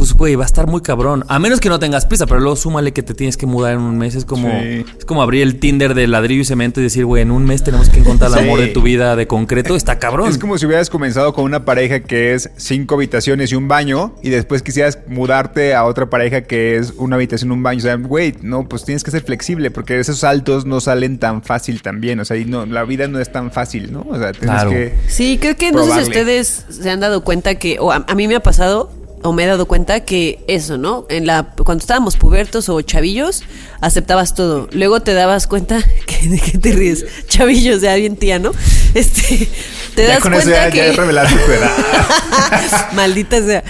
Pues, 0.02 0.14
güey, 0.14 0.34
va 0.34 0.42
a 0.42 0.46
estar 0.46 0.66
muy 0.66 0.80
cabrón. 0.80 1.24
A 1.28 1.38
menos 1.38 1.60
que 1.60 1.68
no 1.68 1.78
tengas 1.78 2.06
prisa, 2.06 2.26
pero 2.26 2.40
luego 2.40 2.56
súmale 2.56 2.92
que 2.92 3.04
te 3.04 3.14
tienes 3.14 3.36
que 3.36 3.46
mudar 3.46 3.74
en 3.74 3.78
un 3.82 3.96
mes. 3.98 4.16
Es 4.16 4.24
como, 4.24 4.48
Sí. 4.48 4.84
es 4.98 5.04
como 5.04 5.22
abrir 5.22 5.42
el 5.44 5.60
Tinder 5.60 5.94
de 5.94 6.08
ladrillo 6.08 6.42
y 6.42 6.44
cemento 6.44 6.80
y 6.80 6.82
decir, 6.82 7.04
güey, 7.04 7.22
en 7.22 7.30
un 7.30 7.44
mes 7.44 7.62
tenemos 7.62 7.88
que 7.88 8.00
encontrar 8.00 8.32
el 8.32 8.38
Sí. 8.38 8.44
amor 8.44 8.58
de 8.58 8.66
tu 8.66 8.82
vida 8.82 9.14
de 9.14 9.28
concreto. 9.28 9.76
Está 9.76 10.00
cabrón. 10.00 10.28
Es 10.28 10.38
como 10.38 10.58
si 10.58 10.66
hubieras 10.66 10.90
comenzado 10.90 11.32
con 11.34 11.44
una 11.44 11.64
pareja 11.64 12.00
que 12.00 12.34
es 12.34 12.50
cinco 12.56 12.96
habitaciones 12.96 13.52
y 13.52 13.54
un 13.54 13.68
baño 13.68 14.16
y 14.24 14.30
después 14.30 14.62
quisieras 14.64 14.98
mudarte 15.06 15.72
a 15.76 15.84
otra 15.84 16.10
pareja 16.10 16.40
que 16.42 16.74
es 16.78 16.94
una 16.96 17.14
habitación 17.14 17.52
y 17.52 17.54
un 17.54 17.62
baño. 17.62 17.78
O 17.78 17.82
sea, 17.82 17.94
güey, 17.94 18.34
no, 18.42 18.68
pues 18.68 18.84
tienes 18.84 19.04
que 19.04 19.12
ser 19.12 19.22
flexible 19.22 19.70
porque 19.70 20.00
esos 20.00 20.18
saltos 20.18 20.66
no 20.66 20.80
salen 20.80 21.20
tan 21.20 21.44
fácil 21.44 21.80
también. 21.80 22.18
O 22.18 22.24
sea, 22.24 22.36
y 22.36 22.44
no, 22.44 22.66
la 22.66 22.82
vida 22.82 23.06
no 23.06 23.20
es 23.20 23.30
tan 23.30 23.52
fácil, 23.52 23.92
¿no? 23.92 24.04
O 24.10 24.18
sea, 24.18 24.32
tienes 24.32 24.50
Claro. 24.50 24.70
que... 24.70 24.94
Sí, 25.06 25.38
creo 25.40 25.54
que 25.56 25.70
no 25.70 25.78
sé 25.78 25.84
si 25.84 25.90
probarle. 25.90 26.08
ustedes 26.08 26.64
se 26.70 26.90
han 26.90 26.98
dado 26.98 27.22
cuenta 27.22 27.54
que, 27.54 27.78
o 27.78 27.92
a, 27.92 28.04
a 28.08 28.14
mí 28.16 28.26
me 28.26 28.34
ha 28.34 28.40
pasado, 28.42 28.90
o 29.22 29.32
me 29.32 29.44
he 29.44 29.46
dado 29.46 29.66
cuenta 29.66 30.00
que 30.00 30.44
eso, 30.48 30.78
¿no? 30.78 31.06
En 31.08 31.26
la, 31.26 31.54
cuando 31.64 31.82
estábamos 31.82 32.16
pubertos 32.16 32.68
o 32.68 32.80
chavillos, 32.82 33.42
aceptabas 33.80 34.34
todo. 34.34 34.68
Luego 34.72 35.00
te 35.00 35.14
dabas 35.14 35.46
cuenta 35.46 35.78
que, 36.06 36.28
de 36.28 36.38
qué 36.40 36.58
te 36.58 36.72
ríes. 36.72 37.04
Chavillos, 37.28 37.80
ya 37.80 37.94
bien 37.94 38.16
tía, 38.16 38.38
¿no? 38.38 38.52
Este, 38.94 39.48
te 39.94 40.02
Ya 40.02 40.08
das 40.08 40.22
con 40.22 40.34
eso 40.34 40.42
cuenta 40.42 40.66
ya, 40.66 40.70
que... 40.70 40.94
ya 40.94 40.94
tu 40.94 41.50
edad. 41.52 42.88
Maldita 42.92 43.42
sea. 43.42 43.64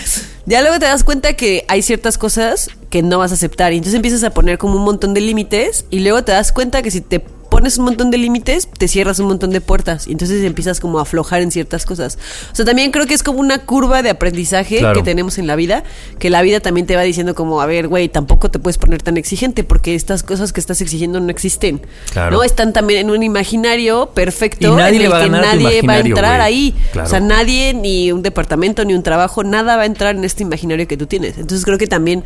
Ya 0.47 0.61
luego 0.63 0.81
te 0.81 0.87
das 0.87 1.05
cuenta 1.05 1.35
que 1.35 1.65
hay 1.69 1.83
ciertas 1.83 2.19
cosas 2.19 2.71
que 2.91 3.03
no 3.03 3.19
vas 3.19 3.31
a 3.31 3.35
aceptar. 3.35 3.73
Y 3.73 3.77
entonces 3.77 3.95
empiezas 3.95 4.25
a 4.25 4.31
poner 4.31 4.59
como 4.59 4.75
un 4.77 4.83
montón 4.83 5.15
de 5.15 5.21
límites. 5.21 5.85
Y 5.91 6.01
luego 6.01 6.25
te 6.25 6.33
das 6.33 6.51
cuenta 6.51 6.83
que 6.83 6.91
si 6.91 7.01
te 7.01 7.23
pones 7.53 7.77
un 7.77 7.85
montón 7.85 8.11
de 8.11 8.17
límites, 8.17 8.67
te 8.67 8.89
cierras 8.89 9.19
un 9.19 9.27
montón 9.27 9.51
de 9.51 9.61
puertas. 9.61 10.07
Y 10.07 10.13
entonces 10.13 10.43
empiezas 10.43 10.81
como 10.81 10.99
a 10.99 11.03
aflojar 11.03 11.43
en 11.43 11.51
ciertas 11.51 11.85
cosas. 11.85 12.17
O 12.51 12.55
sea, 12.55 12.65
también 12.65 12.91
creo 12.93 13.05
que 13.05 13.13
es 13.13 13.23
como 13.23 13.41
una 13.41 13.59
curva 13.67 14.03
de 14.03 14.09
aprendizaje 14.09 14.79
Claro. 14.79 14.95
que 14.95 15.03
tenemos 15.03 15.37
en 15.37 15.47
la 15.47 15.55
vida. 15.55 15.85
Que 16.19 16.31
la 16.31 16.41
vida 16.41 16.61
también 16.61 16.87
te 16.87 16.97
va 16.97 17.03
diciendo 17.03 17.35
como, 17.35 17.61
a 17.61 17.67
ver, 17.67 17.89
güey, 17.89 18.09
tampoco 18.09 18.51
te 18.51 18.59
puedes 18.59 18.79
poner 18.79 19.03
tan 19.03 19.19
exigente. 19.19 19.65
Porque 19.65 19.95
estas 19.95 20.23
cosas 20.23 20.55
que 20.55 20.61
estás 20.61 20.81
exigiendo 20.81 21.21
no 21.21 21.29
existen. 21.29 21.83
Claro. 22.11 22.39
¿no? 22.39 22.43
Están 22.43 22.73
también 22.73 23.01
en 23.01 23.11
un 23.11 23.23
imaginario 23.23 24.07
perfecto. 24.15 24.73
Y 24.73 24.75
nadie 24.75 25.01
en 25.01 25.03
el 25.03 25.13
va 25.13 25.23
que 25.23 25.29
nadie 25.29 25.83
va 25.83 25.93
a 25.93 25.99
entrar 25.99 26.41
ahí. 26.41 26.75
Claro. 26.93 27.07
O 27.07 27.11
sea, 27.11 27.21
nadie, 27.21 27.75
ni 27.75 28.13
un 28.13 28.23
departamento, 28.23 28.83
ni 28.87 28.95
un 28.95 29.03
trabajo, 29.03 29.45
nada 29.45 29.77
va 29.77 29.83
a 29.83 29.87
entrar 29.87 30.17
en 30.17 30.25
este 30.25 30.43
imaginario 30.43 30.89
que 30.89 30.97
tú 30.97 31.07
tienes. 31.07 31.37
Entonces 31.37 31.67
creo 31.67 31.77
que 31.77 31.87
también 31.87 32.25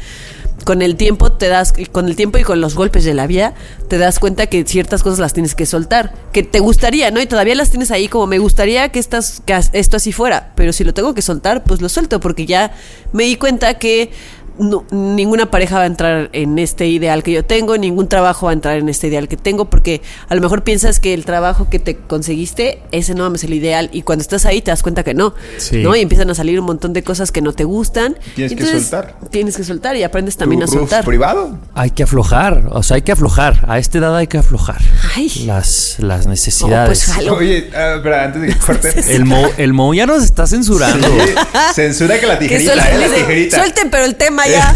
con 0.65 0.83
el 0.83 0.97
tiempo 0.97 1.33
te 1.33 1.49
das, 1.49 1.73
con 1.93 2.07
el 2.07 2.17
tiempo 2.17 2.39
y 2.39 2.43
con 2.43 2.61
los 2.61 2.75
golpes 2.75 3.05
de 3.05 3.15
la 3.15 3.27
vida, 3.27 3.55
te 3.89 3.99
das 3.99 4.19
cuenta 4.19 4.47
que 4.47 4.65
ciertas 4.65 5.03
cosas 5.03 5.19
las 5.19 5.33
tienes 5.33 5.55
que 5.55 5.67
soltar, 5.67 6.13
que 6.33 6.43
te 6.43 6.61
gustaría, 6.61 7.11
¿no? 7.11 7.21
Y 7.21 7.27
todavía 7.27 7.55
las 7.55 7.71
tienes 7.71 7.91
ahí 7.91 8.09
como 8.09 8.27
me 8.27 8.39
gustaría 8.39 8.89
que, 8.91 8.99
estas, 8.99 9.43
que 9.45 9.59
esto 9.73 9.97
así 9.97 10.13
fuera, 10.13 10.53
pero 10.57 10.73
si 10.73 10.85
lo 10.85 10.95
tengo 10.95 11.15
que 11.15 11.23
soltar, 11.23 11.63
pues 11.63 11.81
lo 11.81 11.89
suelto, 11.89 12.21
porque 12.21 12.47
ya 12.47 12.75
me 13.13 13.25
di 13.25 13.37
cuenta 13.37 13.75
que 13.75 14.11
no- 14.59 14.85
ninguna 14.91 15.51
pareja 15.51 15.77
va 15.77 15.83
a 15.83 15.87
entrar 15.87 16.31
en 16.33 16.59
este 16.59 16.87
ideal 16.87 17.23
que 17.23 17.33
yo 17.33 17.45
tengo, 17.45 17.77
ningún 17.79 18.09
trabajo 18.09 18.47
va 18.47 18.53
a 18.53 18.55
entrar 18.55 18.77
en 18.79 18.89
este 18.89 19.09
ideal 19.09 19.29
que 19.29 19.37
tengo, 19.37 19.67
porque 19.71 20.03
a 20.29 20.35
lo 20.35 20.41
mejor 20.41 20.63
piensas 20.65 21.01
que 21.01 21.15
el 21.15 21.25
trabajo 21.25 21.69
que 21.71 21.79
te 21.79 21.97
conseguiste, 21.97 22.81
ese 22.93 23.15
no 23.15 23.33
es 23.35 23.45
el 23.45 23.55
ideal, 23.55 23.91
y 23.93 24.03
cuando 24.03 24.23
estás 24.23 24.47
ahí 24.47 24.63
te 24.63 24.71
das 24.71 24.83
cuenta 24.83 25.03
que 25.03 25.15
no, 25.15 25.35
Sí. 25.59 25.79
¿no? 25.83 25.95
Y 25.97 26.01
empiezan 26.01 26.31
a 26.31 26.35
salir 26.35 26.59
un 26.61 26.67
montón 26.67 26.93
de 26.93 27.03
cosas 27.03 27.33
que 27.33 27.41
no 27.43 27.53
te 27.53 27.65
gustan. 27.65 28.17
Tienes 28.35 28.57
que 28.57 28.65
soltar. 28.67 29.17
Tienes 29.31 29.57
que 29.57 29.65
soltar 29.65 29.97
y 29.97 30.03
aprendes 30.03 30.37
también 30.37 30.63
a 30.63 30.67
¿Tu 30.67 30.73
roof 30.73 30.81
soltar. 30.83 31.05
privado? 31.05 31.59
Hay 31.75 31.91
que 31.91 32.03
aflojar, 32.03 32.69
o 32.71 32.83
sea, 32.83 32.97
hay 32.97 33.03
que 33.03 33.13
aflojar. 33.13 33.65
A 33.69 33.79
esta 33.79 33.99
edad 33.99 34.17
hay 34.17 34.27
que 34.27 34.39
aflojar 34.39 34.81
Ay. 35.15 35.29
las, 35.47 35.97
las 35.99 36.25
No, 36.27 36.31
necesidades. 36.31 37.13
pues. 37.17 37.29
Oye, 37.29 37.71
ah, 37.75 37.95
espera, 37.97 38.25
antes 38.25 38.43
de 38.43 38.49
que 38.49 38.55
corten. 38.67 39.05
el, 39.09 39.25
Mo, 39.25 39.43
el 39.57 39.73
Mo 39.73 39.93
ya 39.95 40.07
nos 40.07 40.23
está 40.25 40.47
censurando. 40.47 41.07
Sí, 41.07 41.35
Censura 41.75 42.19
que 42.19 42.27
la 42.27 42.39
Que 42.39 42.47
tijerita, 42.49 42.73
eh, 42.73 42.99
la 42.99 43.15
tijerita. 43.15 43.57
Suelten, 43.59 43.91
pero 43.91 44.05
el 44.05 44.15
tema 44.17 44.46
ya. 44.51 44.75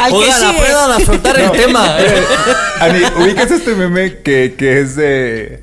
Al 0.00 0.10
que 0.10 0.16
Oigan, 0.16 0.38
sigue. 0.38 0.58
aprendan 0.58 0.90
a 0.92 1.00
soltar 1.04 1.40
el 1.40 1.50
tema. 1.52 1.96
eh, 1.98 2.24
Ani, 2.80 3.02
ubicas 3.24 3.50
este 3.50 3.74
meme 3.74 4.18
que, 4.22 4.54
que 4.56 4.80
es 4.80 4.96
de. 4.96 5.60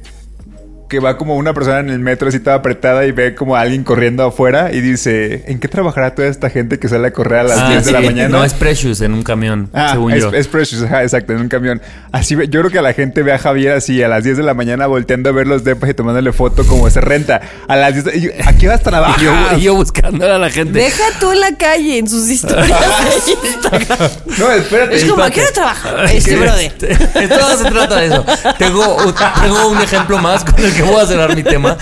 Que 0.87 0.99
va 1.01 1.17
como 1.17 1.35
una 1.35 1.53
persona 1.53 1.79
en 1.79 1.89
el 1.89 1.99
metro 1.99 2.29
así 2.29 2.39
toda 2.39 2.55
apretada 2.55 3.05
y 3.05 3.11
ve 3.11 3.35
como 3.35 3.57
a 3.57 3.59
alguien 3.59 3.83
corriendo 3.83 4.23
afuera 4.23 4.71
y 4.71 4.79
dice: 4.79 5.43
¿En 5.47 5.59
qué 5.59 5.67
trabajará 5.67 6.15
toda 6.15 6.29
esta 6.29 6.49
gente 6.49 6.79
que 6.79 6.87
sale 6.87 7.07
a 7.09 7.11
correr 7.11 7.39
a 7.39 7.43
las 7.43 7.57
Ah, 7.59 7.69
10 7.71 7.85
de 7.87 7.91
la 7.91 7.99
mañana? 7.99 8.29
No, 8.29 8.43
es 8.45 8.53
Precious 8.53 9.01
en 9.01 9.13
un 9.13 9.21
camión, 9.23 9.69
Ah, 9.73 9.89
según 9.91 10.13
es, 10.13 10.21
yo. 10.21 10.31
es 10.33 10.47
Precious, 10.47 10.83
ajá, 10.83 11.03
exacto, 11.03 11.33
en 11.33 11.39
un 11.41 11.49
camión. 11.49 11.81
Así 12.13 12.35
ve- 12.35 12.47
yo 12.47 12.61
creo 12.61 12.71
que 12.71 12.79
a 12.79 12.81
la 12.81 12.93
gente 12.93 13.21
ve 13.21 13.33
a 13.33 13.37
Javier 13.37 13.73
así 13.73 14.01
a 14.01 14.07
las 14.07 14.23
10 14.23 14.37
de 14.37 14.43
la 14.43 14.53
mañana 14.53 14.87
volteando 14.87 15.29
a 15.29 15.33
ver 15.33 15.45
los 15.45 15.65
depas 15.65 15.89
y 15.89 15.93
tomándole 15.93 16.31
foto 16.31 16.65
como 16.65 16.89
se 16.89 17.01
renta. 17.01 17.41
A 17.67 17.75
las 17.75 17.91
10 17.93 18.05
de- 18.05 18.17
y 18.17 18.21
yo, 18.21 18.29
¿A 18.45 18.53
qué 18.53 18.67
horas 18.69 18.81
trabajas? 18.81 19.17
Y 19.21 19.25
yo, 19.25 19.33
y 19.57 19.61
yo 19.63 19.75
buscando 19.75 20.25
a 20.33 20.37
la 20.37 20.49
gente. 20.49 20.79
Deja 20.79 21.03
tú 21.19 21.33
en 21.33 21.41
la 21.41 21.51
calle 21.57 21.97
en 21.97 22.07
sus 22.07 22.29
historias 22.29 22.67
de 22.69 23.31
Instagram. 23.49 24.09
No, 24.37 24.51
espérate. 24.53 24.95
Es 24.95 25.03
como, 25.03 25.21
¿a 25.21 25.29
qué 25.31 25.41
hora 25.41 25.51
trabaja 25.51 26.03
este 26.13 26.37
brother? 26.37 26.71
Esto 26.79 27.39
no 27.41 27.57
se 27.57 27.65
trata 27.71 27.95
de 27.97 28.05
eso. 28.07 28.25
Tengo, 28.57 28.95
un- 29.05 29.13
tengo 29.41 29.67
un 29.67 29.81
ejemplo 29.81 30.17
más 30.19 30.45
con 30.45 30.63
el 30.63 30.76
que 30.77 30.83
voy 30.83 31.01
a 31.01 31.05
cerrar 31.05 31.35
mi 31.35 31.43
tema. 31.43 31.77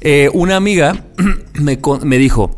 Eh, 0.00 0.28
una 0.34 0.56
amiga 0.56 1.04
me, 1.54 1.78
me 2.02 2.18
dijo 2.18 2.50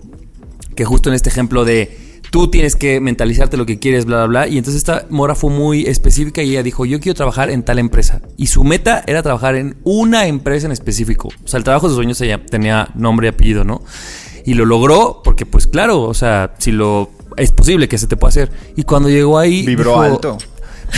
que 0.75 0.85
justo 0.85 1.09
en 1.09 1.15
este 1.15 1.29
ejemplo 1.29 1.65
de 1.65 2.21
tú 2.31 2.51
tienes 2.51 2.77
que 2.77 3.01
mentalizarte 3.01 3.57
lo 3.57 3.65
que 3.65 3.79
quieres, 3.79 4.05
bla, 4.05 4.19
bla, 4.19 4.27
bla. 4.27 4.49
Y 4.49 4.59
entonces 4.59 4.79
esta 4.79 5.07
mora 5.11 5.35
fue 5.35 5.51
muy 5.51 5.87
específica 5.87 6.43
y 6.43 6.51
ella 6.51 6.63
dijo, 6.63 6.85
yo 6.85 7.01
quiero 7.01 7.15
trabajar 7.15 7.51
en 7.51 7.63
tal 7.63 7.79
empresa. 7.79 8.21
Y 8.37 8.49
su 8.49 8.65
meta 8.65 9.03
era 9.07 9.23
trabajar 9.23 9.55
en 9.57 9.77
una 9.85 10.27
empresa 10.27 10.67
en 10.67 10.73
específico. 10.73 11.29
O 11.29 11.49
sea, 11.49 11.59
el 11.59 11.65
trabajo 11.65 11.87
de 11.87 11.91
sus 11.91 11.97
sueños 11.97 12.21
ella 12.21 12.45
tenía 12.45 12.89
nombre 12.95 13.29
y 13.29 13.31
apellido, 13.31 13.65
¿no? 13.65 13.83
Y 14.45 14.55
lo 14.55 14.65
logró 14.65 15.21
porque, 15.25 15.47
pues 15.47 15.67
claro, 15.67 16.03
o 16.03 16.15
sea, 16.15 16.55
si 16.59 16.73
lo... 16.73 17.11
Es 17.37 17.53
posible 17.53 17.89
que 17.89 17.99
se 17.99 18.07
te 18.09 18.17
pueda 18.17 18.31
hacer. 18.31 18.51
Y 18.77 18.83
cuando 18.83 19.09
llegó 19.09 19.39
ahí... 19.39 19.65
Vibró 19.65 19.93
dijo- 19.93 20.03
alto. 20.03 20.39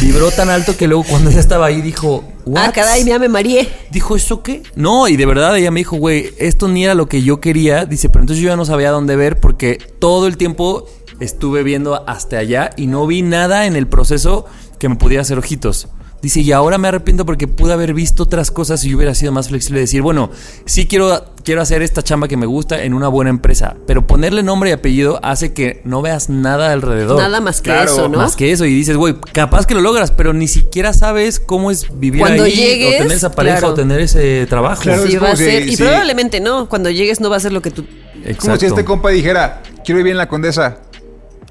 Vibró 0.00 0.30
tan 0.30 0.48
alto 0.48 0.76
que 0.76 0.86
luego 0.88 1.04
cuando 1.04 1.30
ella 1.30 1.40
estaba 1.40 1.66
ahí 1.66 1.80
dijo... 1.82 2.24
Ah, 2.56 2.70
caray, 2.72 3.04
ya 3.04 3.18
me 3.18 3.28
mareé. 3.28 3.68
Dijo, 3.90 4.16
¿eso 4.16 4.42
qué? 4.42 4.62
No, 4.74 5.08
y 5.08 5.16
de 5.16 5.26
verdad 5.26 5.56
ella 5.56 5.70
me 5.70 5.80
dijo, 5.80 5.96
güey, 5.96 6.30
esto 6.38 6.68
ni 6.68 6.84
era 6.84 6.94
lo 6.94 7.06
que 7.06 7.22
yo 7.22 7.40
quería. 7.40 7.84
Dice, 7.84 8.08
pero 8.08 8.22
entonces 8.22 8.42
yo 8.42 8.48
ya 8.48 8.56
no 8.56 8.64
sabía 8.64 8.90
dónde 8.90 9.16
ver 9.16 9.38
porque 9.38 9.78
todo 9.98 10.26
el 10.26 10.36
tiempo 10.36 10.86
estuve 11.20 11.62
viendo 11.62 12.08
hasta 12.08 12.38
allá 12.38 12.70
y 12.76 12.86
no 12.86 13.06
vi 13.06 13.22
nada 13.22 13.66
en 13.66 13.76
el 13.76 13.86
proceso 13.86 14.46
que 14.78 14.88
me 14.88 14.96
pudiera 14.96 15.22
hacer 15.22 15.38
ojitos. 15.38 15.88
Dice, 16.22 16.40
y 16.40 16.52
ahora 16.52 16.76
me 16.76 16.88
arrepiento 16.88 17.24
porque 17.24 17.48
pude 17.48 17.72
haber 17.72 17.94
visto 17.94 18.24
otras 18.24 18.50
cosas 18.50 18.84
y 18.84 18.90
yo 18.90 18.96
hubiera 18.98 19.14
sido 19.14 19.32
más 19.32 19.48
flexible 19.48 19.80
decir, 19.80 20.02
bueno, 20.02 20.30
sí 20.66 20.86
quiero, 20.86 21.24
quiero 21.44 21.62
hacer 21.62 21.80
esta 21.80 22.02
chamba 22.02 22.28
que 22.28 22.36
me 22.36 22.44
gusta 22.44 22.82
en 22.84 22.92
una 22.92 23.08
buena 23.08 23.30
empresa, 23.30 23.76
pero 23.86 24.06
ponerle 24.06 24.42
nombre 24.42 24.68
y 24.68 24.72
apellido 24.74 25.18
hace 25.22 25.54
que 25.54 25.80
no 25.84 26.02
veas 26.02 26.28
nada 26.28 26.72
alrededor. 26.72 27.18
Nada 27.18 27.40
más 27.40 27.62
que 27.62 27.70
Claro, 27.70 27.90
eso, 27.90 28.08
¿no? 28.10 28.18
Más 28.18 28.36
que 28.36 28.52
eso, 28.52 28.66
y 28.66 28.74
dices, 28.74 28.96
güey, 28.98 29.14
capaz 29.32 29.64
que 29.66 29.74
lo 29.74 29.80
logras, 29.80 30.10
pero 30.10 30.34
ni 30.34 30.46
siquiera 30.46 30.92
sabes 30.92 31.40
cómo 31.40 31.70
es 31.70 31.86
vivir 31.98 32.20
Cuando 32.20 32.42
ahí, 32.44 32.52
llegues, 32.52 32.94
o 32.96 32.98
tener 33.02 33.16
esa 33.16 33.32
pareja, 33.32 33.58
claro. 33.60 33.72
o 33.72 33.76
tener 33.76 34.00
ese 34.00 34.46
trabajo. 34.46 34.82
Claro, 34.82 35.06
Sí 35.06 35.14
es 35.14 35.22
va 35.22 35.30
a 35.30 35.36
si- 35.36 35.44
ser. 35.44 35.68
y 35.68 35.76
sí. 35.76 35.82
probablemente 35.82 36.40
no. 36.40 36.68
Cuando 36.68 36.90
llegues 36.90 37.20
no 37.20 37.30
va 37.30 37.36
a 37.36 37.40
ser 37.40 37.52
lo 37.54 37.62
que 37.62 37.70
tú. 37.70 37.86
Exacto. 38.24 38.40
Como 38.42 38.56
si 38.58 38.66
este 38.66 38.84
compa 38.84 39.08
dijera, 39.08 39.62
quiero 39.86 39.96
vivir 39.96 40.12
en 40.12 40.18
la 40.18 40.28
Condesa. 40.28 40.80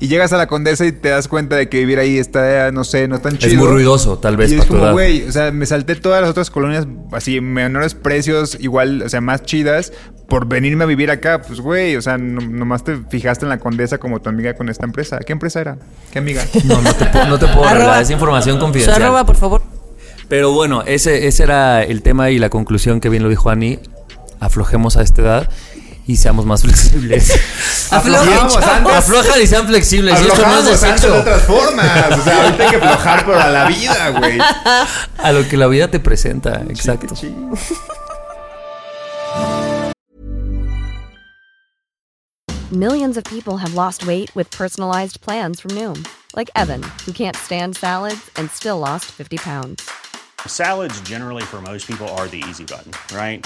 Y 0.01 0.07
llegas 0.07 0.31
a 0.31 0.37
la 0.37 0.47
Condesa 0.47 0.85
y 0.85 0.91
te 0.93 1.09
das 1.09 1.27
cuenta 1.27 1.57
de 1.57 1.67
que 1.67 1.79
vivir 1.79 1.99
ahí 1.99 2.17
está, 2.17 2.71
no 2.71 2.83
sé, 2.85 3.07
no 3.09 3.15
es 3.17 3.21
tan 3.21 3.37
chido. 3.37 3.51
Es 3.51 3.57
muy 3.57 3.67
ruidoso, 3.67 4.17
tal 4.17 4.37
vez, 4.37 4.49
Y 4.51 4.55
es 4.55 4.59
para 4.61 4.67
tu 4.69 4.77
como, 4.79 4.91
güey, 4.93 5.27
o 5.27 5.31
sea, 5.31 5.51
me 5.51 5.65
salté 5.65 5.95
todas 5.95 6.21
las 6.21 6.29
otras 6.31 6.49
colonias 6.49 6.87
así, 7.11 7.41
menores 7.41 7.95
precios, 7.95 8.55
igual, 8.61 9.01
o 9.01 9.09
sea, 9.09 9.19
más 9.19 9.43
chidas, 9.43 9.91
por 10.29 10.47
venirme 10.47 10.85
a 10.85 10.87
vivir 10.87 11.11
acá. 11.11 11.41
Pues, 11.41 11.59
güey, 11.59 11.97
o 11.97 12.01
sea, 12.01 12.17
no- 12.17 12.39
nomás 12.39 12.83
te 12.85 12.95
fijaste 13.09 13.43
en 13.45 13.49
la 13.49 13.57
Condesa 13.59 13.97
como 13.97 14.21
tu 14.21 14.29
amiga 14.29 14.53
con 14.53 14.69
esta 14.69 14.85
empresa. 14.85 15.19
¿Qué 15.19 15.33
empresa 15.33 15.59
era? 15.59 15.77
¿Qué 16.11 16.19
amiga? 16.19 16.43
No, 16.63 16.81
no 16.81 16.93
te, 16.93 17.05
puedo- 17.05 17.25
no 17.27 17.37
te 17.39 17.47
puedo 17.47 17.65
Arroba. 17.67 17.99
es 17.99 18.09
información 18.09 18.57
confidencial. 18.57 19.01
arroba, 19.01 19.25
por 19.25 19.35
favor. 19.35 19.61
Pero 20.29 20.53
bueno, 20.53 20.83
ese, 20.85 21.27
ese 21.27 21.43
era 21.43 21.83
el 21.83 22.03
tema 22.03 22.29
y 22.29 22.37
la 22.39 22.49
conclusión 22.49 23.01
que 23.01 23.09
bien 23.09 23.23
lo 23.23 23.29
dijo 23.29 23.49
Ani. 23.49 23.79
Aflojemos 24.39 24.95
a 24.95 25.01
esta 25.01 25.21
edad 25.21 25.49
y 26.09 26.17
seamos 26.17 26.43
más 26.43 26.63
flexibles. 26.63 27.31
Antes. 27.91 28.15
Aflojan 28.15 29.41
y 29.43 29.45
sean 29.45 29.67
flexibles. 29.67 30.19
Y 30.19 30.27
eso 30.27 30.41
no 30.41 30.57
es 30.57 30.65
de 30.65 30.71
antes 30.71 30.81
de 30.81 30.87
sexo. 30.87 31.19
otras 31.19 31.43
formas. 31.43 32.17
O 32.17 32.23
sea, 32.23 32.45
ahorita 32.45 32.63
hay 32.63 32.69
que 32.71 32.75
aflojar 32.77 33.25
para 33.27 33.49
la 33.51 33.67
vida, 33.67 34.09
güey. 34.09 34.39
A 35.19 35.31
lo 35.31 35.47
que 35.47 35.55
la 35.55 35.67
vida 35.67 35.87
te 35.87 35.99
presenta, 35.99 36.63
exacto. 36.67 37.13
Millions 42.71 43.15
of 43.15 43.23
people 43.25 43.57
have 43.57 43.75
lost 43.75 44.07
weight 44.07 44.35
with 44.35 44.49
personalized 44.49 45.21
plans 45.21 45.61
from 45.61 45.71
Noom, 45.71 46.07
like 46.35 46.49
Evan, 46.55 46.81
who 47.05 47.11
can't 47.11 47.35
stand 47.35 47.75
salads 47.75 48.31
and 48.35 48.49
still 48.49 48.79
lost 48.79 49.05
50 49.11 49.37
pounds. 49.37 49.87
Salads, 50.47 50.99
generally, 51.01 51.43
for 51.43 51.61
most 51.61 51.85
people, 51.85 52.07
are 52.17 52.27
the 52.27 52.43
easy 52.49 52.63
button, 52.63 52.93
right? 53.15 53.45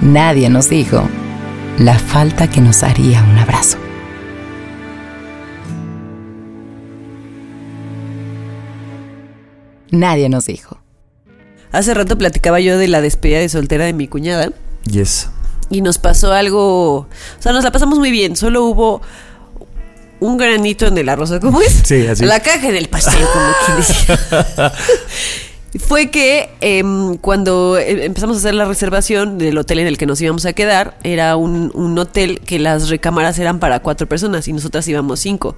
Nadie 0.00 0.48
nos 0.48 0.70
dijo 0.70 1.08
la 1.78 1.98
falta 1.98 2.48
que 2.48 2.62
nos 2.62 2.82
haría 2.82 3.22
un 3.22 3.38
abrazo. 3.38 3.76
Nadie 9.90 10.28
nos 10.30 10.46
dijo. 10.46 10.78
Hace 11.72 11.92
rato 11.92 12.16
platicaba 12.16 12.60
yo 12.60 12.78
de 12.78 12.88
la 12.88 13.02
despedida 13.02 13.40
de 13.40 13.48
soltera 13.50 13.84
de 13.84 13.92
mi 13.92 14.08
cuñada. 14.08 14.50
Yes. 14.84 15.28
Y 15.68 15.82
nos 15.82 15.98
pasó 15.98 16.32
algo. 16.32 17.00
O 17.00 17.08
sea, 17.38 17.52
nos 17.52 17.64
la 17.64 17.70
pasamos 17.70 17.98
muy 17.98 18.10
bien. 18.10 18.36
Solo 18.36 18.64
hubo 18.64 19.02
un 20.18 20.38
granito 20.38 20.86
en 20.86 20.96
el 20.96 21.10
arroz. 21.10 21.32
¿Cómo 21.40 21.60
es? 21.60 21.82
Sí, 21.84 22.06
así. 22.06 22.24
La 22.24 22.40
caja 22.40 22.68
en 22.68 22.76
el 22.76 22.88
pastel, 22.88 23.22
como 23.32 23.52
quien 23.66 23.76
dice. 23.76 24.18
Fue 25.78 26.10
que 26.10 26.50
em, 26.60 27.16
cuando 27.16 27.78
eh, 27.78 28.04
empezamos 28.04 28.36
a 28.36 28.40
hacer 28.40 28.54
la 28.54 28.64
reservación 28.64 29.38
del 29.38 29.56
hotel 29.56 29.78
en 29.78 29.86
el 29.86 29.98
que 29.98 30.06
nos 30.06 30.20
íbamos 30.20 30.44
a 30.44 30.52
quedar, 30.52 30.98
era 31.04 31.36
un, 31.36 31.70
un 31.74 31.96
hotel 31.96 32.40
que 32.40 32.58
las 32.58 32.88
recámaras 32.88 33.38
eran 33.38 33.60
para 33.60 33.78
cuatro 33.80 34.08
personas 34.08 34.48
y 34.48 34.52
nosotras 34.52 34.88
íbamos 34.88 35.20
cinco. 35.20 35.56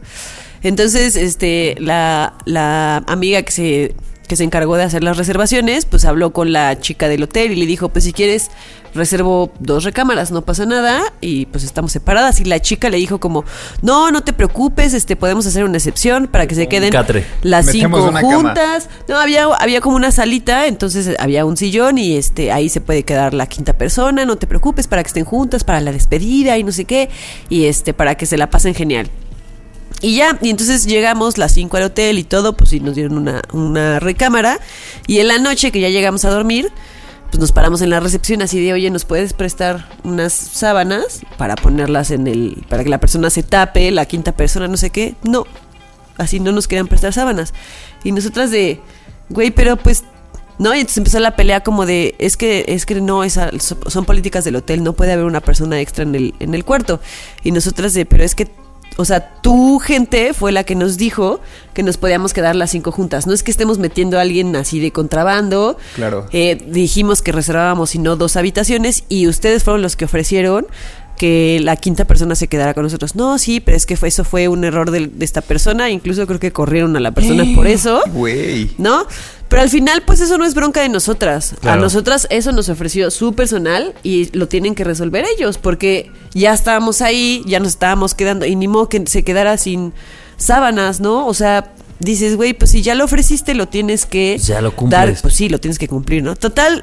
Entonces, 0.63 1.17
este, 1.17 1.77
la, 1.79 2.35
la 2.45 2.99
amiga 3.07 3.43
que 3.43 3.53
se, 3.53 3.95
que 4.29 4.37
se 4.37 4.45
encargó 4.45 4.77
de 4.77 4.85
hacer 4.85 5.03
las 5.03 5.17
reservaciones, 5.17 5.87
pues 5.87 6.05
habló 6.05 6.33
con 6.33 6.53
la 6.53 6.79
chica 6.79 7.09
del 7.09 7.23
hotel 7.23 7.53
y 7.53 7.57
le 7.57 7.67
dijo, 7.67 7.89
pues 7.89 8.05
si 8.05 8.13
quieres, 8.13 8.51
reservo 8.95 9.53
dos 9.59 9.85
recámaras, 9.85 10.31
no 10.31 10.43
pasa 10.43 10.67
nada, 10.67 11.03
y 11.21 11.47
pues 11.47 11.65
estamos 11.65 11.93
separadas. 11.93 12.41
Y 12.41 12.45
la 12.45 12.61
chica 12.61 12.91
le 12.91 12.97
dijo 12.99 13.21
como, 13.21 13.45
no, 13.81 14.11
no 14.11 14.23
te 14.23 14.33
preocupes, 14.33 14.95
este, 14.95 15.17
podemos 15.17 15.47
hacer 15.47 15.65
una 15.65 15.79
excepción 15.79 16.27
para 16.27 16.47
que 16.47 16.55
se 16.55 16.69
queden 16.69 16.91
catre. 16.91 17.27
las 17.43 17.67
Metemos 17.67 18.01
cinco 18.01 18.13
cama. 18.13 18.21
juntas. 18.21 18.89
No, 19.09 19.17
había, 19.19 19.45
había 19.45 19.81
como 19.81 19.97
una 19.97 20.11
salita, 20.11 20.67
entonces 20.67 21.17
había 21.19 21.45
un 21.45 21.57
sillón 21.57 21.99
y 21.99 22.17
este 22.17 22.53
ahí 22.53 22.69
se 22.69 22.81
puede 22.81 23.03
quedar 23.05 23.35
la 23.35 23.47
quinta 23.47 23.73
persona, 23.73 24.25
no 24.25 24.37
te 24.37 24.47
preocupes, 24.47 24.87
para 24.89 25.03
que 25.03 25.09
estén 25.09 25.25
juntas, 25.25 25.65
para 25.65 25.81
la 25.81 25.93
despedida 25.93 26.59
y 26.59 26.65
no 26.65 26.73
sé 26.73 26.85
qué, 26.85 27.11
y 27.49 27.65
este, 27.67 27.95
para 27.95 28.17
que 28.17 28.27
se 28.27 28.37
la 28.37 28.51
pasen 28.51 28.75
genial. 28.75 29.09
Y 30.01 30.17
ya, 30.17 30.37
y 30.43 30.51
entonces 30.51 30.85
llegamos 30.87 31.39
las 31.39 31.53
5 31.53 31.77
al 31.77 31.85
hotel 31.85 32.19
y 32.19 32.25
todo, 32.25 32.57
pues 32.57 32.71
sí, 32.71 32.81
nos 32.81 32.97
dieron 32.97 33.17
una, 33.17 33.41
una 33.53 34.01
recámara. 34.01 34.59
Y 35.07 35.21
en 35.21 35.29
la 35.29 35.39
noche 35.39 35.71
que 35.71 35.79
ya 35.81 35.91
llegamos 35.91 36.25
a 36.25 36.31
dormir, 36.31 36.73
pues 37.33 37.41
nos 37.41 37.53
paramos 37.53 37.81
en 37.81 37.89
la 37.89 37.99
recepción 37.99 38.43
así 38.43 38.63
de, 38.63 38.75
oye, 38.75 38.91
¿nos 38.91 39.07
puedes 39.07 39.33
prestar 39.33 39.89
unas 40.05 40.35
sábanas 40.35 41.23
para 41.39 41.57
ponerlas 41.57 42.11
en 42.11 42.27
el, 42.27 42.63
para 42.69 42.85
que 42.85 42.91
la 42.91 43.01
persona 43.01 43.31
se 43.31 43.43
tape, 43.43 43.91
la 43.91 44.05
quinta 44.05 44.33
persona, 44.33 44.69
no 44.69 44.77
sé 44.77 44.91
qué? 44.91 45.15
No. 45.23 45.47
así 46.19 46.41
no 46.41 46.53
nos 46.53 46.69
querían 46.69 46.89
prestar 46.89 47.15
sábanas. 47.15 47.55
Y 48.05 48.13
nosotras 48.13 48.51
de, 48.51 48.83
güey, 49.31 49.51
pero 49.51 49.79
pues 49.79 50.05
¿no? 50.59 50.75
Y 50.75 50.81
entonces 50.81 50.99
empezó 50.99 51.21
la 51.21 51.35
pelea 51.35 51.63
como 51.63 51.87
de, 51.87 52.17
es 52.19 52.37
que, 52.37 52.67
es 52.69 52.85
que 52.85 53.01
no, 53.01 53.25
esa, 53.25 53.51
son 53.59 54.05
políticas 54.05 54.45
del 54.45 54.57
hotel, 54.57 54.85
no 54.85 54.93
puede 54.93 55.13
haber 55.13 55.25
una 55.25 55.41
persona 55.41 55.81
extra 55.81 56.05
en 56.05 56.15
el, 56.15 56.35
en 56.39 56.55
el 56.55 56.67
cuarto. 56.67 57.01
Y 57.43 57.53
nosotras 57.53 57.95
de, 57.95 58.05
pero 58.05 58.25
es 58.25 58.35
que, 58.35 58.51
o 58.97 59.05
sea, 59.05 59.35
tu 59.41 59.79
gente 59.79 60.35
fue 60.35 60.53
la 60.53 60.65
que 60.65 60.75
nos 60.75 60.97
dijo 60.97 61.41
que 61.75 61.83
nos 61.83 61.97
podíamos 61.97 62.33
quedar 62.35 62.55
las 62.55 62.71
cinco 62.71 62.93
juntas. 62.93 63.27
No 63.27 63.33
es 63.33 63.43
que 63.43 63.51
estemos 63.51 63.79
metiendo 63.79 64.19
a 64.19 64.21
alguien 64.21 64.55
así 64.57 64.81
de 64.81 64.93
contrabando. 64.93 65.79
Claro. 65.95 66.27
Eh, 66.33 66.63
dijimos 66.69 67.23
que 67.23 67.33
reservábamos, 67.33 67.91
si 67.91 67.99
no, 67.99 68.17
dos 68.17 68.37
habitaciones 68.37 69.05
y 69.09 69.27
ustedes 69.29 69.65
fueron 69.65 69.83
los 69.83 69.97
que 69.97 70.05
ofrecieron 70.05 70.67
que 71.23 71.61
la 71.63 71.77
quinta 71.77 72.05
persona 72.05 72.35
se 72.35 72.49
quedara 72.49 72.75
con 72.75 72.83
nosotros. 72.83 73.15
No, 73.15 73.39
sí, 73.39 73.61
pero 73.61 73.77
es 73.77 73.87
que 73.87 73.97
fue, 73.97 74.09
eso 74.09 74.25
fue 74.25 74.49
un 74.49 74.65
error 74.65 74.91
de, 74.91 75.07
de 75.07 75.25
esta 75.25 75.41
persona. 75.41 75.89
Incluso 75.89 76.27
creo 76.27 76.41
que 76.41 76.51
corrieron 76.51 76.97
a 76.97 77.01
la 77.01 77.13
persona 77.13 77.45
por 77.55 77.69
eso. 77.69 78.01
Güey. 78.13 78.73
¿No? 78.77 79.07
Pero 79.49 79.63
al 79.63 79.71
final, 79.71 80.03
pues 80.05 80.21
eso 80.21 80.37
no 80.37 80.45
es 80.45 80.55
bronca 80.57 80.81
de 80.83 80.89
nosotras. 80.89 81.55
A 81.63 81.77
nosotras 81.77 82.27
eso 82.31 82.51
nos 82.51 82.69
ofreció 82.69 83.09
su 83.13 83.35
personal 83.35 83.95
y 84.03 84.37
lo 84.37 84.49
tienen 84.49 84.75
que 84.75 84.83
resolver 84.83 85.25
ellos, 85.37 85.59
porque 85.59 86.11
ya 86.35 86.53
estábamos 86.55 87.03
ahí, 87.03 87.45
ya 87.47 87.61
nos 87.61 87.69
estábamos 87.69 88.17
quedando, 88.17 88.45
y 88.45 88.57
ni 88.57 88.67
modo 88.67 88.89
que 88.89 89.05
se 89.07 89.23
quedara 89.23 89.57
sin 89.59 89.93
sábanas, 90.39 90.99
¿no? 90.99 91.29
O 91.29 91.35
sea, 91.35 91.73
dices, 92.01 92.35
güey, 92.35 92.53
pues 92.53 92.73
si 92.73 92.83
ya 92.83 92.97
lo 92.97 93.05
ofreciste, 93.05 93.55
lo 93.55 93.69
tienes 93.69 94.07
que 94.07 94.39
Ya 94.39 94.61
lo 94.61 94.75
cumples. 94.75 94.91
dar, 95.01 95.15
pues 95.23 95.35
sí, 95.35 95.49
lo 95.49 95.61
tienes 95.61 95.79
que 95.79 95.87
cumplir, 95.87 96.25
¿no? 96.25 96.35
Total. 96.35 96.83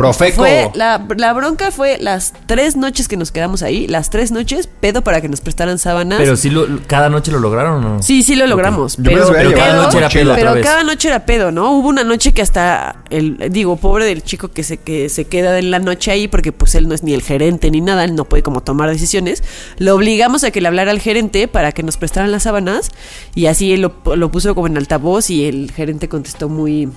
Profeco. 0.00 0.36
Fue 0.36 0.70
la, 0.74 1.04
la 1.16 1.32
bronca 1.32 1.70
fue 1.70 1.98
las 1.98 2.32
tres 2.46 2.76
noches 2.76 3.06
que 3.08 3.16
nos 3.16 3.30
quedamos 3.32 3.62
ahí, 3.62 3.86
las 3.86 4.10
tres 4.10 4.30
noches, 4.32 4.66
pedo 4.66 5.02
para 5.02 5.20
que 5.20 5.28
nos 5.28 5.40
prestaran 5.40 5.78
sábanas. 5.78 6.18
Pero 6.18 6.36
sí, 6.36 6.50
lo, 6.50 6.66
cada 6.86 7.08
noche 7.08 7.30
lo 7.30 7.38
lograron 7.38 7.84
o 7.84 7.88
no. 7.96 8.02
Sí, 8.02 8.22
sí 8.22 8.34
lo 8.36 8.46
logramos. 8.46 8.96
Yo 8.96 9.04
Pero, 9.04 9.28
pero 9.32 9.52
cada 9.54 9.76
noche 9.84 9.98
era 9.98 10.08
pedo. 10.08 10.30
otra 10.32 10.36
Pero 10.42 10.54
vez. 10.54 10.64
cada 10.64 10.84
noche 10.84 11.08
era 11.08 11.26
pedo, 11.26 11.52
¿no? 11.52 11.72
Hubo 11.72 11.88
una 11.88 12.04
noche 12.04 12.32
que 12.32 12.42
hasta 12.42 12.96
el, 13.10 13.36
digo, 13.50 13.76
pobre 13.76 14.04
del 14.04 14.22
chico 14.22 14.48
que 14.48 14.62
se, 14.62 14.78
que 14.78 15.08
se 15.08 15.26
queda 15.26 15.58
en 15.58 15.70
la 15.70 15.78
noche 15.78 16.10
ahí, 16.10 16.28
porque 16.28 16.52
pues 16.52 16.74
él 16.74 16.88
no 16.88 16.94
es 16.94 17.02
ni 17.02 17.12
el 17.14 17.22
gerente 17.22 17.70
ni 17.70 17.80
nada, 17.80 18.04
él 18.04 18.14
no 18.14 18.24
puede 18.24 18.42
como 18.42 18.62
tomar 18.62 18.88
decisiones. 18.90 19.42
Lo 19.78 19.94
obligamos 19.94 20.44
a 20.44 20.50
que 20.50 20.60
le 20.60 20.68
hablara 20.68 20.90
al 20.90 21.00
gerente 21.00 21.48
para 21.48 21.72
que 21.72 21.82
nos 21.82 21.96
prestaran 21.96 22.32
las 22.32 22.44
sábanas. 22.44 22.90
Y 23.34 23.46
así 23.46 23.72
él 23.72 23.82
lo, 23.82 24.16
lo 24.16 24.30
puso 24.30 24.54
como 24.54 24.66
en 24.66 24.76
altavoz 24.76 25.30
y 25.30 25.44
el 25.44 25.70
gerente 25.72 26.08
contestó 26.08 26.48
muy. 26.48 26.88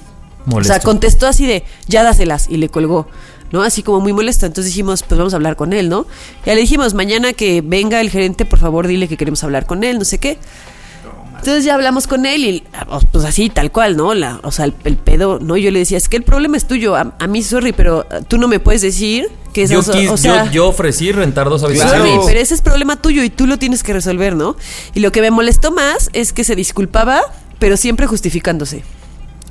Molesto. 0.46 0.74
O 0.74 0.76
sea, 0.76 0.84
contestó 0.84 1.28
así 1.28 1.46
de, 1.46 1.64
ya 1.88 2.04
dáselas, 2.04 2.48
y 2.50 2.58
le 2.58 2.70
colgó, 2.70 3.08
¿no? 3.52 3.62
Así 3.64 3.82
como 3.84 4.00
muy 4.02 4.14
molesto. 4.14 4.46
Entonces 4.46 4.74
dijimos, 4.74 5.04
pues 5.04 5.18
vamos 5.18 5.34
a 5.34 5.38
hablar 5.38 5.56
con 5.56 5.74
él, 5.74 5.90
¿no? 5.90 6.06
Ya 6.46 6.54
le 6.56 6.62
dijimos, 6.62 6.94
mañana 6.94 7.34
que 7.34 7.62
venga 7.62 8.02
el 8.02 8.10
gerente, 8.10 8.46
por 8.46 8.60
favor, 8.60 8.88
dile 8.88 9.08
que 9.08 9.18
queremos 9.18 9.44
hablar 9.44 9.66
con 9.66 9.84
él, 9.84 10.00
no 10.00 10.06
sé 10.06 10.18
qué. 10.20 10.38
Entonces 11.40 11.66
ya 11.66 11.74
hablamos 11.76 12.08
con 12.08 12.26
él 12.26 12.46
y 12.46 12.64
pues 13.12 13.26
así, 13.26 13.50
tal 13.50 13.70
cual, 13.70 13.98
¿no? 13.98 14.14
La, 14.14 14.40
o 14.44 14.52
sea, 14.52 14.64
el, 14.64 14.74
el 14.86 14.96
pedo, 14.96 15.40
¿no? 15.42 15.58
Yo 15.58 15.72
le 15.72 15.80
decía, 15.80 15.98
es 15.98 16.08
que 16.08 16.16
el 16.16 16.24
problema 16.24 16.56
es 16.56 16.66
tuyo, 16.68 16.96
a, 16.96 17.16
a 17.20 17.28
mí, 17.28 17.44
sorry, 17.44 17.74
pero 17.74 18.06
uh, 18.10 18.24
tú 18.24 18.38
no 18.38 18.48
me 18.48 18.60
puedes 18.62 18.82
decir 18.82 19.28
que 19.52 19.68
yo, 19.68 19.82
esas, 19.82 19.94
quis- 19.94 20.10
o 20.10 20.16
sea, 20.16 20.46
yo, 20.46 20.52
yo 20.52 20.68
ofrecí 20.70 21.12
rentar 21.12 21.50
dos 21.50 21.60
Sorry, 21.62 21.80
habitaciones. 21.82 22.26
pero 22.26 22.40
ese 22.40 22.54
es 22.54 22.62
problema 22.62 22.96
tuyo 22.96 23.24
y 23.24 23.30
tú 23.30 23.46
lo 23.46 23.60
tienes 23.60 23.84
que 23.84 23.92
resolver, 23.92 24.38
¿no? 24.38 24.56
Y 24.94 25.02
lo 25.02 25.12
que 25.12 25.20
me 25.20 25.32
molestó 25.32 25.72
más 25.74 26.10
es 26.14 26.32
que 26.32 26.46
se 26.46 26.56
disculpaba, 26.56 27.22
pero 27.60 27.76
siempre 27.76 28.08
justificándose. 28.08 28.84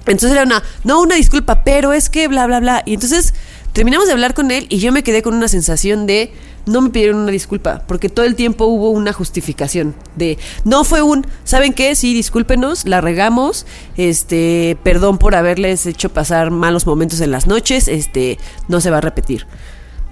Entonces 0.07 0.32
era 0.32 0.42
una, 0.42 0.62
no, 0.84 1.00
una 1.00 1.14
disculpa, 1.14 1.64
pero 1.64 1.92
es 1.92 2.11
que 2.11 2.28
bla, 2.28 2.46
bla, 2.46 2.61
bla. 2.61 2.82
Y 2.86 2.94
entonces 2.94 3.34
terminamos 3.72 4.07
de 4.07 4.12
hablar 4.12 4.34
con 4.34 4.50
él 4.50 4.66
y 4.68 4.78
yo 4.78 4.92
me 4.92 5.03
quedé 5.03 5.22
con 5.22 5.34
una 5.34 5.48
sensación 5.48 6.07
de, 6.07 6.32
no 6.66 6.80
me 6.80 6.90
pidieron 6.90 7.20
una 7.20 7.32
disculpa, 7.32 7.82
porque 7.86 8.09
todo 8.09 8.26
el 8.26 8.34
tiempo 8.34 8.66
hubo 8.66 8.90
una 8.90 9.12
justificación 9.12 9.94
de, 10.16 10.38
no 10.64 10.84
fue 10.84 11.03
un, 11.03 11.26
¿saben 11.44 11.72
qué? 11.72 11.94
Sí, 11.94 12.14
discúlpenos, 12.14 12.86
la 12.86 13.00
regamos, 13.00 13.66
este, 13.96 14.76
perdón 14.82 15.18
por 15.18 15.34
haberles 15.34 15.86
hecho 15.86 16.11
pasar 16.11 16.50
malos 16.50 16.86
momentos 16.86 17.20
en 17.20 17.30
las 17.30 17.46
noches, 17.46 17.88
este, 17.88 18.38
no 18.68 18.80
se 18.80 18.90
va 18.90 18.98
a 18.98 19.03
repetir. 19.03 19.46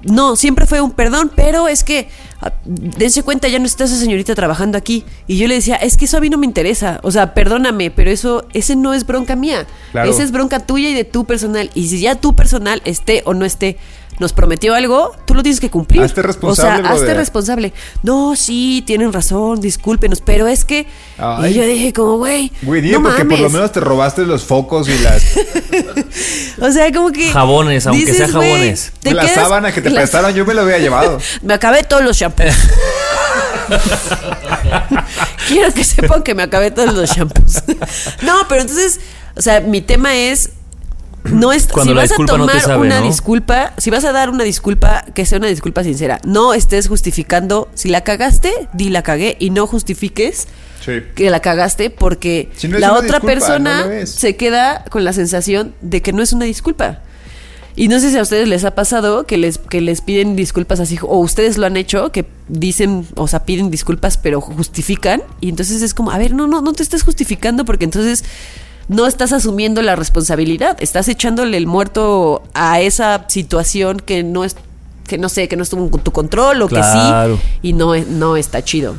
No, 0.02 0.36
siempre 0.36 0.66
fue 0.66 0.80
un 0.80 0.92
perdón, 0.92 1.30
pero 1.34 1.68
es 1.68 1.84
que 1.84 2.08
ah, 2.40 2.52
dense 2.64 3.22
cuenta, 3.22 3.48
ya 3.48 3.58
no 3.58 3.66
está 3.66 3.84
esa 3.84 3.96
señorita 3.96 4.34
trabajando 4.34 4.78
aquí. 4.78 5.04
Y 5.26 5.36
yo 5.36 5.46
le 5.46 5.54
decía, 5.54 5.76
es 5.76 5.96
que 5.96 6.06
eso 6.06 6.16
a 6.16 6.20
mí 6.20 6.30
no 6.30 6.38
me 6.38 6.46
interesa. 6.46 7.00
O 7.02 7.10
sea, 7.10 7.34
perdóname, 7.34 7.90
pero 7.90 8.10
eso, 8.10 8.46
ese 8.52 8.76
no 8.76 8.94
es 8.94 9.06
bronca 9.06 9.36
mía. 9.36 9.66
Claro. 9.92 10.10
Esa 10.10 10.22
es 10.22 10.32
bronca 10.32 10.60
tuya 10.60 10.90
y 10.90 10.94
de 10.94 11.04
tu 11.04 11.24
personal. 11.24 11.70
Y 11.74 11.88
si 11.88 12.00
ya 12.00 12.14
tu 12.14 12.34
personal 12.34 12.80
esté 12.84 13.22
o 13.26 13.34
no 13.34 13.44
esté, 13.44 13.76
nos 14.20 14.32
prometió 14.32 14.74
algo, 14.74 15.16
tú 15.24 15.34
lo 15.34 15.42
tienes 15.42 15.58
que 15.60 15.70
cumplir. 15.70 16.02
Hazte 16.02 16.22
responsable, 16.22 16.82
O 16.82 16.86
sea, 16.86 16.92
hazte 16.94 17.14
responsable. 17.14 17.72
No, 18.02 18.36
sí, 18.36 18.84
tienen 18.86 19.12
razón, 19.12 19.60
discúlpenos, 19.60 20.20
pero 20.20 20.46
es 20.46 20.64
que. 20.64 20.86
Ay. 21.18 21.50
Y 21.52 21.54
yo 21.54 21.64
dije, 21.64 21.92
como, 21.92 22.18
güey. 22.18 22.52
Güey, 22.62 22.82
no 22.92 23.02
porque 23.02 23.24
por 23.24 23.40
lo 23.40 23.50
menos 23.50 23.72
te 23.72 23.80
robaste 23.80 24.22
los 24.26 24.44
focos 24.44 24.88
y 24.88 24.98
las 24.98 25.22
O 26.60 26.70
sea, 26.70 26.92
como 26.92 27.10
que. 27.10 27.32
Jabones, 27.32 27.86
aunque 27.86 28.00
dices, 28.04 28.18
sea 28.18 28.28
jabones. 28.28 28.92
te 29.00 29.12
la 29.14 29.22
quedas- 29.22 29.34
sábana 29.34 29.72
que 29.72 29.80
te 29.80 29.90
la- 29.90 30.00
prestaron, 30.00 30.34
yo 30.34 30.44
me 30.44 30.54
la 30.54 30.62
había 30.62 30.78
llevado. 30.78 31.18
Me 31.42 31.54
acabé 31.54 31.82
todos 31.82 32.04
los 32.04 32.16
shampoos. 32.16 32.54
Quiero 35.48 35.72
que 35.72 35.84
sepan 35.84 36.22
que 36.22 36.34
me 36.34 36.42
acabé 36.42 36.70
todos 36.70 36.94
los 36.94 37.10
shampoos. 37.10 37.62
no, 38.22 38.46
pero 38.48 38.60
entonces, 38.62 39.00
o 39.36 39.42
sea, 39.42 39.60
mi 39.60 39.80
tema 39.80 40.14
es. 40.16 40.50
No 41.24 41.52
es, 41.52 41.66
Cuando 41.66 41.90
si 41.92 41.94
la 41.94 42.02
vas 42.02 42.12
a 42.12 42.16
no 42.18 42.24
tomar 42.26 42.60
sabe, 42.60 42.86
una 42.86 43.00
¿no? 43.00 43.06
disculpa, 43.06 43.72
si 43.76 43.90
vas 43.90 44.04
a 44.04 44.12
dar 44.12 44.30
una 44.30 44.42
disculpa, 44.44 45.04
que 45.14 45.26
sea 45.26 45.38
una 45.38 45.48
disculpa 45.48 45.84
sincera. 45.84 46.18
No 46.24 46.54
estés 46.54 46.88
justificando. 46.88 47.68
Si 47.74 47.88
la 47.88 48.02
cagaste, 48.02 48.52
di 48.72 48.88
la 48.88 49.02
cagué 49.02 49.36
y 49.38 49.50
no 49.50 49.66
justifiques 49.66 50.48
Sí. 50.84 50.92
que 51.14 51.28
la 51.28 51.40
cagaste 51.40 51.90
porque 51.90 52.48
Si 52.56 52.66
no 52.66 52.76
es 52.76 52.80
la 52.80 52.92
otra 52.94 53.18
disculpa, 53.18 53.26
persona 53.26 54.06
se 54.06 54.36
queda 54.36 54.84
con 54.90 55.04
la 55.04 55.12
sensación 55.12 55.74
de 55.82 56.00
que 56.00 56.14
no 56.14 56.22
es 56.22 56.32
una 56.32 56.46
disculpa. 56.46 57.00
Y 57.76 57.88
no 57.88 58.00
sé 58.00 58.10
si 58.10 58.16
a 58.18 58.22
ustedes 58.22 58.48
les 58.48 58.64
ha 58.64 58.74
pasado 58.74 59.26
que 59.26 59.36
les, 59.36 59.58
que 59.58 59.80
les 59.82 60.00
piden 60.00 60.36
disculpas 60.36 60.80
así, 60.80 60.98
o 61.02 61.18
ustedes 61.18 61.58
lo 61.58 61.66
han 61.66 61.76
hecho, 61.76 62.10
que 62.12 62.24
dicen, 62.48 63.06
o 63.16 63.28
sea, 63.28 63.44
piden 63.44 63.70
disculpas, 63.70 64.16
pero 64.16 64.40
justifican. 64.40 65.22
Y 65.40 65.50
entonces 65.50 65.82
es 65.82 65.92
como, 65.94 66.10
a 66.10 66.18
ver, 66.18 66.32
no, 66.32 66.46
no, 66.46 66.62
no 66.62 66.72
te 66.72 66.82
estás 66.82 67.02
justificando 67.02 67.64
porque 67.66 67.84
entonces 67.84 68.24
no 68.90 69.06
estás 69.06 69.32
asumiendo 69.32 69.80
la 69.82 69.94
responsabilidad. 69.96 70.76
Estás 70.80 71.08
echándole 71.08 71.56
el 71.56 71.66
muerto 71.66 72.42
a 72.54 72.80
esa 72.80 73.24
situación 73.28 73.98
que 74.04 74.22
no 74.24 74.44
es, 74.44 74.56
que 75.06 75.16
no 75.16 75.28
sé, 75.28 75.46
que 75.48 75.56
no 75.56 75.62
estuvo 75.62 75.84
en 75.84 75.90
tu 76.02 76.10
control 76.10 76.60
o 76.62 76.68
Claro. 76.68 77.36
que 77.36 77.40
sí. 77.40 77.48
Y 77.68 77.72
no, 77.72 77.94
no 77.96 78.36
está 78.36 78.62
chido. 78.64 78.96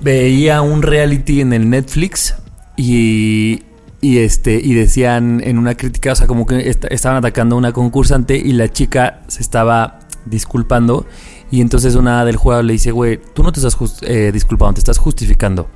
veía 0.00 0.60
un 0.62 0.82
reality 0.82 1.40
en 1.40 1.52
el 1.52 1.68
Netflix 1.70 2.34
y, 2.76 3.62
y 4.00 4.18
este 4.18 4.54
y 4.62 4.74
decían 4.74 5.40
en 5.44 5.58
una 5.58 5.76
crítica, 5.76 6.12
o 6.12 6.14
sea, 6.16 6.26
como 6.26 6.46
que 6.46 6.68
est- 6.68 6.84
estaban 6.90 7.18
atacando 7.18 7.56
a 7.56 7.58
una 7.58 7.72
concursante 7.72 8.36
y 8.36 8.52
la 8.52 8.68
chica 8.70 9.20
se 9.28 9.42
estaba 9.42 10.00
disculpando 10.26 11.06
y 11.50 11.60
entonces 11.60 11.94
una 11.94 12.24
del 12.24 12.36
jurado 12.36 12.62
le 12.62 12.72
dice, 12.72 12.90
güey, 12.90 13.20
tú 13.34 13.42
no 13.42 13.52
te 13.52 13.60
estás 13.60 13.76
eh, 14.02 14.30
disculpando, 14.32 14.74
te 14.74 14.80
estás 14.80 14.98
justificando. 14.98 15.68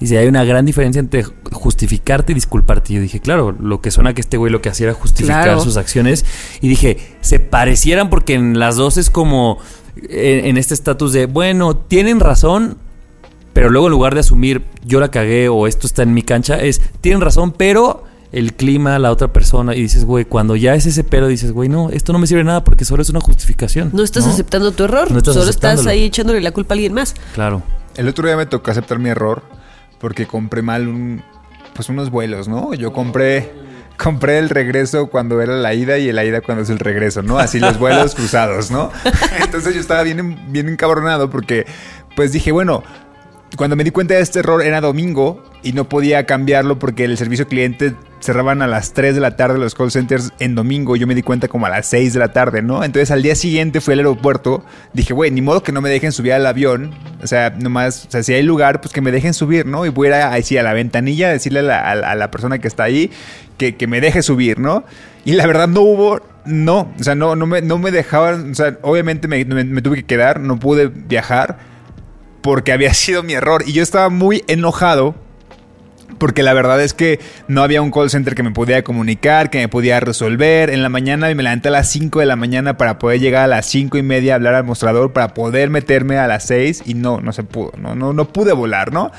Dice, 0.00 0.18
hay 0.18 0.26
una 0.26 0.44
gran 0.44 0.66
diferencia 0.66 1.00
entre 1.00 1.24
justificarte 1.52 2.32
y 2.32 2.34
disculparte. 2.34 2.92
Y 2.92 2.96
yo 2.96 3.02
dije, 3.02 3.20
claro, 3.20 3.52
lo 3.52 3.80
que 3.80 3.90
suena 3.90 4.12
que 4.12 4.20
este 4.20 4.36
güey 4.36 4.50
lo 4.52 4.60
que 4.60 4.68
hacía 4.68 4.86
era 4.88 4.94
justificar 4.94 5.44
Claro. 5.44 5.60
sus 5.60 5.76
acciones. 5.76 6.24
Y 6.60 6.68
dije, 6.68 7.16
se 7.20 7.38
parecieran 7.40 8.10
porque 8.10 8.34
en 8.34 8.58
las 8.58 8.76
dos 8.76 8.96
es 8.96 9.08
como 9.10 9.58
en, 10.08 10.46
en 10.46 10.56
este 10.58 10.74
estatus 10.74 11.12
de, 11.12 11.26
bueno, 11.26 11.76
tienen 11.76 12.20
razón, 12.20 12.76
pero 13.52 13.70
luego 13.70 13.86
en 13.86 13.92
lugar 13.92 14.14
de 14.14 14.20
asumir 14.20 14.62
yo 14.84 14.98
la 15.00 15.10
cagué 15.10 15.48
o 15.48 15.66
esto 15.68 15.86
está 15.86 16.02
en 16.02 16.12
mi 16.12 16.22
cancha, 16.22 16.56
es 16.60 16.80
tienen 17.00 17.20
razón, 17.20 17.52
pero 17.52 18.02
el 18.32 18.54
clima, 18.54 18.98
la 18.98 19.12
otra 19.12 19.32
persona, 19.32 19.76
y 19.76 19.82
dices, 19.82 20.04
güey, 20.04 20.24
cuando 20.24 20.56
ya 20.56 20.74
es 20.74 20.86
ese 20.86 21.04
pero, 21.04 21.28
dices, 21.28 21.52
güey, 21.52 21.68
no, 21.68 21.90
esto 21.90 22.12
no 22.12 22.18
me 22.18 22.26
sirve 22.26 22.40
de 22.40 22.46
nada 22.46 22.64
porque 22.64 22.84
solo 22.84 23.00
es 23.00 23.08
una 23.08 23.20
justificación. 23.20 23.90
No 23.92 24.02
estás 24.02 24.26
aceptando 24.26 24.72
tu 24.72 24.82
error, 24.82 25.08
No 25.12 25.18
estás 25.18 25.34
solo 25.34 25.48
estás 25.48 25.86
ahí 25.86 26.02
echándole 26.06 26.40
la 26.40 26.50
culpa 26.50 26.74
a 26.74 26.74
alguien 26.74 26.92
más. 26.94 27.14
Claro. 27.34 27.62
El 27.96 28.08
otro 28.08 28.26
día 28.26 28.36
me 28.36 28.46
tocó 28.46 28.72
aceptar 28.72 28.98
mi 28.98 29.08
error 29.08 29.44
porque 30.04 30.26
compré 30.26 30.60
mal 30.60 30.86
un, 30.86 31.22
pues 31.72 31.88
unos 31.88 32.10
vuelos, 32.10 32.46
¿no? 32.46 32.74
Yo 32.74 32.92
compré, 32.92 33.50
compré 33.96 34.36
el 34.36 34.50
regreso 34.50 35.06
cuando 35.06 35.40
era 35.40 35.54
la 35.54 35.72
ida 35.72 35.96
y 35.96 36.10
el 36.10 36.18
ida 36.22 36.42
cuando 36.42 36.62
es 36.62 36.68
el 36.68 36.78
regreso, 36.78 37.22
¿no? 37.22 37.38
Así 37.38 37.58
los 37.58 37.78
vuelos 37.78 38.14
cruzados, 38.14 38.70
¿no? 38.70 38.92
Entonces 39.42 39.72
yo 39.74 39.80
estaba 39.80 40.02
bien, 40.02 40.52
bien 40.52 40.68
encabronado 40.68 41.30
porque, 41.30 41.64
pues 42.16 42.32
dije, 42.32 42.52
bueno, 42.52 42.82
cuando 43.56 43.76
me 43.76 43.84
di 43.84 43.90
cuenta 43.90 44.14
de 44.14 44.20
este 44.20 44.40
error 44.40 44.62
era 44.62 44.80
domingo 44.80 45.42
y 45.62 45.72
no 45.72 45.88
podía 45.88 46.26
cambiarlo 46.26 46.78
porque 46.78 47.04
el 47.04 47.16
servicio 47.16 47.46
cliente 47.46 47.94
cerraban 48.20 48.62
a 48.62 48.66
las 48.66 48.94
3 48.94 49.14
de 49.14 49.20
la 49.20 49.36
tarde 49.36 49.58
los 49.58 49.74
call 49.74 49.90
centers 49.90 50.32
en 50.38 50.54
domingo. 50.54 50.96
Yo 50.96 51.06
me 51.06 51.14
di 51.14 51.22
cuenta 51.22 51.46
como 51.46 51.66
a 51.66 51.68
las 51.68 51.86
6 51.86 52.14
de 52.14 52.18
la 52.20 52.32
tarde, 52.32 52.62
¿no? 52.62 52.82
Entonces 52.82 53.10
al 53.10 53.22
día 53.22 53.34
siguiente 53.34 53.80
fui 53.82 53.92
al 53.92 53.98
aeropuerto. 54.00 54.64
Dije, 54.94 55.12
güey, 55.12 55.30
ni 55.30 55.42
modo 55.42 55.62
que 55.62 55.72
no 55.72 55.80
me 55.82 55.90
dejen 55.90 56.10
subir 56.12 56.32
al 56.32 56.46
avión. 56.46 56.94
O 57.22 57.26
sea, 57.26 57.50
nomás, 57.50 58.06
o 58.06 58.10
sea, 58.10 58.22
si 58.22 58.32
hay 58.32 58.42
lugar, 58.42 58.80
pues 58.80 58.92
que 58.94 59.00
me 59.02 59.12
dejen 59.12 59.34
subir, 59.34 59.66
¿no? 59.66 59.84
Y 59.84 59.90
voy 59.90 60.08
a 60.08 60.38
ir 60.38 60.58
a, 60.58 60.62
la 60.62 60.72
ventanilla 60.72 61.28
decirle 61.30 61.60
a 61.60 61.62
la, 61.62 61.90
a 61.90 62.14
la- 62.14 62.30
persona 62.30 62.58
que 62.58 62.66
está 62.68 62.84
ahí 62.84 63.10
que, 63.58 63.76
que 63.76 63.86
me 63.86 64.00
deje 64.00 64.22
subir, 64.22 64.58
¿no? 64.58 64.84
Y 65.26 65.32
la 65.32 65.46
verdad 65.46 65.68
no 65.68 65.82
hubo, 65.82 66.20
no, 66.46 66.92
o 66.98 67.02
sea, 67.02 67.14
no, 67.14 67.36
no, 67.36 67.46
me, 67.46 67.60
no 67.62 67.78
me 67.78 67.90
dejaban, 67.90 68.52
o 68.52 68.54
sea, 68.54 68.78
obviamente 68.82 69.28
me, 69.28 69.44
me- 69.44 69.64
me 69.64 69.82
tuve 69.82 69.96
que 69.96 70.04
quedar, 70.04 70.40
no 70.40 70.58
pude 70.58 70.88
viajar 70.88 71.73
porque 72.44 72.72
había 72.72 72.92
sido 72.94 73.24
mi 73.24 73.32
error. 73.32 73.64
Y 73.66 73.72
yo 73.72 73.82
estaba 73.82 74.10
muy 74.10 74.44
enojado 74.46 75.16
Porque 76.18 76.42
la 76.44 76.52
verdad 76.52 76.80
es 76.80 76.92
que 76.94 77.18
no 77.48 77.62
había 77.62 77.82
un 77.82 77.90
call 77.90 78.10
center 78.10 78.34
que 78.34 78.42
me 78.44 78.52
podía 78.52 78.84
comunicar, 78.84 79.50
que 79.50 79.58
me 79.58 79.68
podía 79.68 79.98
resolver. 79.98 80.70
En 80.70 80.82
la 80.82 80.88
mañana 80.88 81.34
me 81.34 81.42
levanté 81.42 81.68
a 81.68 81.72
las 81.72 81.90
5 81.90 82.20
de 82.20 82.26
la 82.26 82.36
mañana 82.36 82.76
para 82.76 82.98
poder 82.98 83.18
llegar 83.18 83.44
a 83.44 83.46
las 83.48 83.66
5 83.66 83.98
y 83.98 84.02
media 84.02 84.34
a 84.34 84.36
hablar 84.36 84.54
al 84.54 84.64
mostrador, 84.64 85.12
para 85.12 85.34
poder 85.34 85.70
meterme 85.70 86.18
a 86.18 86.28
las 86.28 86.46
6 86.46 86.82
y 86.86 86.94
no, 86.94 87.20
no 87.20 87.32
se 87.32 87.42
pudo, 87.42 87.72
no, 87.78 87.94
no, 87.96 88.12
no 88.12 88.28
pude 88.32 88.52
volar, 88.52 88.92
¿no? 88.92 89.10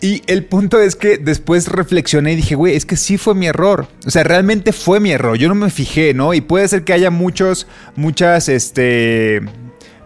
Y 0.00 0.22
el 0.26 0.44
punto 0.46 0.80
es 0.80 0.96
que 0.96 1.18
después 1.18 1.68
reflexioné 1.68 2.32
y 2.32 2.36
dije, 2.36 2.54
güey, 2.54 2.74
es 2.74 2.86
que 2.86 2.96
sí 2.96 3.18
fue 3.18 3.34
mi 3.34 3.46
error. 3.46 3.86
O 4.06 4.10
sea, 4.10 4.24
realmente 4.24 4.72
fue 4.72 4.98
mi 4.98 5.12
error. 5.12 5.36
Yo 5.36 5.48
no 5.48 5.54
me 5.54 5.70
fijé, 5.70 6.14
¿no? 6.14 6.32
Y 6.32 6.40
puede 6.40 6.66
ser 6.68 6.84
que 6.84 6.94
haya 6.94 7.10
muchos, 7.10 7.66
muchas, 7.96 8.48
este 8.48 9.42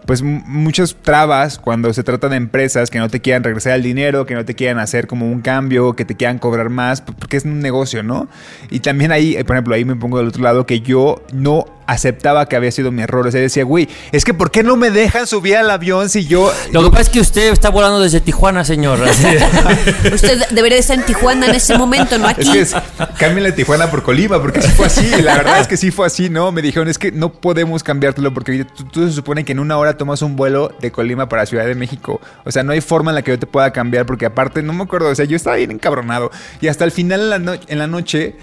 pues 0.05 0.21
muchas 0.21 0.95
trabas 1.01 1.57
cuando 1.59 1.93
se 1.93 2.03
trata 2.03 2.29
de 2.29 2.37
empresas 2.37 2.89
que 2.89 2.99
no 2.99 3.09
te 3.09 3.21
quieran 3.21 3.43
regresar 3.43 3.73
el 3.73 3.83
dinero, 3.83 4.25
que 4.25 4.35
no 4.35 4.45
te 4.45 4.55
quieran 4.55 4.79
hacer 4.79 5.07
como 5.07 5.29
un 5.29 5.41
cambio, 5.41 5.95
que 5.95 6.05
te 6.05 6.15
quieran 6.15 6.39
cobrar 6.39 6.69
más, 6.69 7.01
porque 7.01 7.37
es 7.37 7.45
un 7.45 7.59
negocio, 7.59 8.03
¿no? 8.03 8.27
Y 8.69 8.79
también 8.79 9.11
ahí, 9.11 9.35
eh, 9.35 9.43
por 9.43 9.55
ejemplo, 9.55 9.75
ahí 9.75 9.85
me 9.85 9.95
pongo 9.95 10.17
del 10.17 10.27
otro 10.27 10.43
lado 10.43 10.65
que 10.65 10.81
yo 10.81 11.23
no 11.33 11.65
aceptaba 11.87 12.47
que 12.47 12.55
había 12.55 12.71
sido 12.71 12.91
mi 12.91 13.01
error. 13.03 13.27
O 13.27 13.31
sea, 13.31 13.41
decía, 13.41 13.63
güey, 13.63 13.87
es 14.11 14.23
que 14.25 14.33
¿por 14.33 14.51
qué 14.51 14.63
no 14.63 14.75
me 14.75 14.91
dejan 14.91 15.27
subir 15.27 15.57
al 15.57 15.69
avión 15.69 16.09
si 16.09 16.25
yo... 16.25 16.51
Lo 16.71 16.83
que 16.83 16.89
pasa 16.89 17.01
es 17.03 17.09
que 17.09 17.19
usted 17.19 17.51
está 17.51 17.69
volando 17.69 17.99
desde 17.99 18.21
Tijuana, 18.21 18.63
señor. 18.65 18.99
Usted 20.13 20.43
debería 20.51 20.77
estar 20.77 20.97
en 20.97 21.05
Tijuana 21.05 21.47
en 21.47 21.55
ese 21.55 21.77
momento, 21.77 22.17
no 22.17 22.29
Es 22.29 22.37
aquí. 22.37 22.51
que 22.51 22.59
es, 22.61 22.75
cámbienle 23.17 23.51
Tijuana 23.51 23.89
por 23.89 24.03
Colima, 24.03 24.41
porque 24.41 24.61
sí 24.61 24.69
fue 24.69 24.85
así. 24.87 25.09
La 25.21 25.37
verdad 25.37 25.59
es 25.59 25.67
que 25.67 25.77
sí 25.77 25.91
fue 25.91 26.07
así, 26.07 26.29
¿no? 26.29 26.51
Me 26.51 26.61
dijeron, 26.61 26.87
es 26.87 26.97
que 26.97 27.11
no 27.11 27.31
podemos 27.31 27.83
cambiártelo 27.83 28.33
porque 28.33 28.65
tú, 28.65 28.83
tú 28.85 29.07
se 29.07 29.13
supone 29.13 29.43
que 29.45 29.51
en 29.51 29.59
una 29.59 29.77
hora 29.77 29.97
tomas 29.97 30.21
un 30.21 30.35
vuelo 30.35 30.71
de 30.81 30.91
Colima 30.91 31.27
para 31.29 31.45
Ciudad 31.45 31.65
de 31.65 31.75
México. 31.75 32.21
O 32.43 32.51
sea, 32.51 32.63
no 32.63 32.71
hay 32.71 32.81
forma 32.81 33.11
en 33.11 33.15
la 33.15 33.21
que 33.21 33.31
yo 33.31 33.39
te 33.39 33.47
pueda 33.47 33.71
cambiar 33.71 34.05
porque 34.05 34.25
aparte, 34.25 34.61
no 34.63 34.73
me 34.73 34.83
acuerdo, 34.83 35.09
o 35.09 35.15
sea, 35.15 35.25
yo 35.25 35.35
estaba 35.35 35.55
bien 35.57 35.71
encabronado. 35.71 36.31
Y 36.61 36.67
hasta 36.67 36.83
el 36.85 36.91
final 36.91 37.21
en 37.21 37.29
la, 37.29 37.39
no- 37.39 37.53
en 37.67 37.77
la 37.79 37.87
noche, 37.87 38.35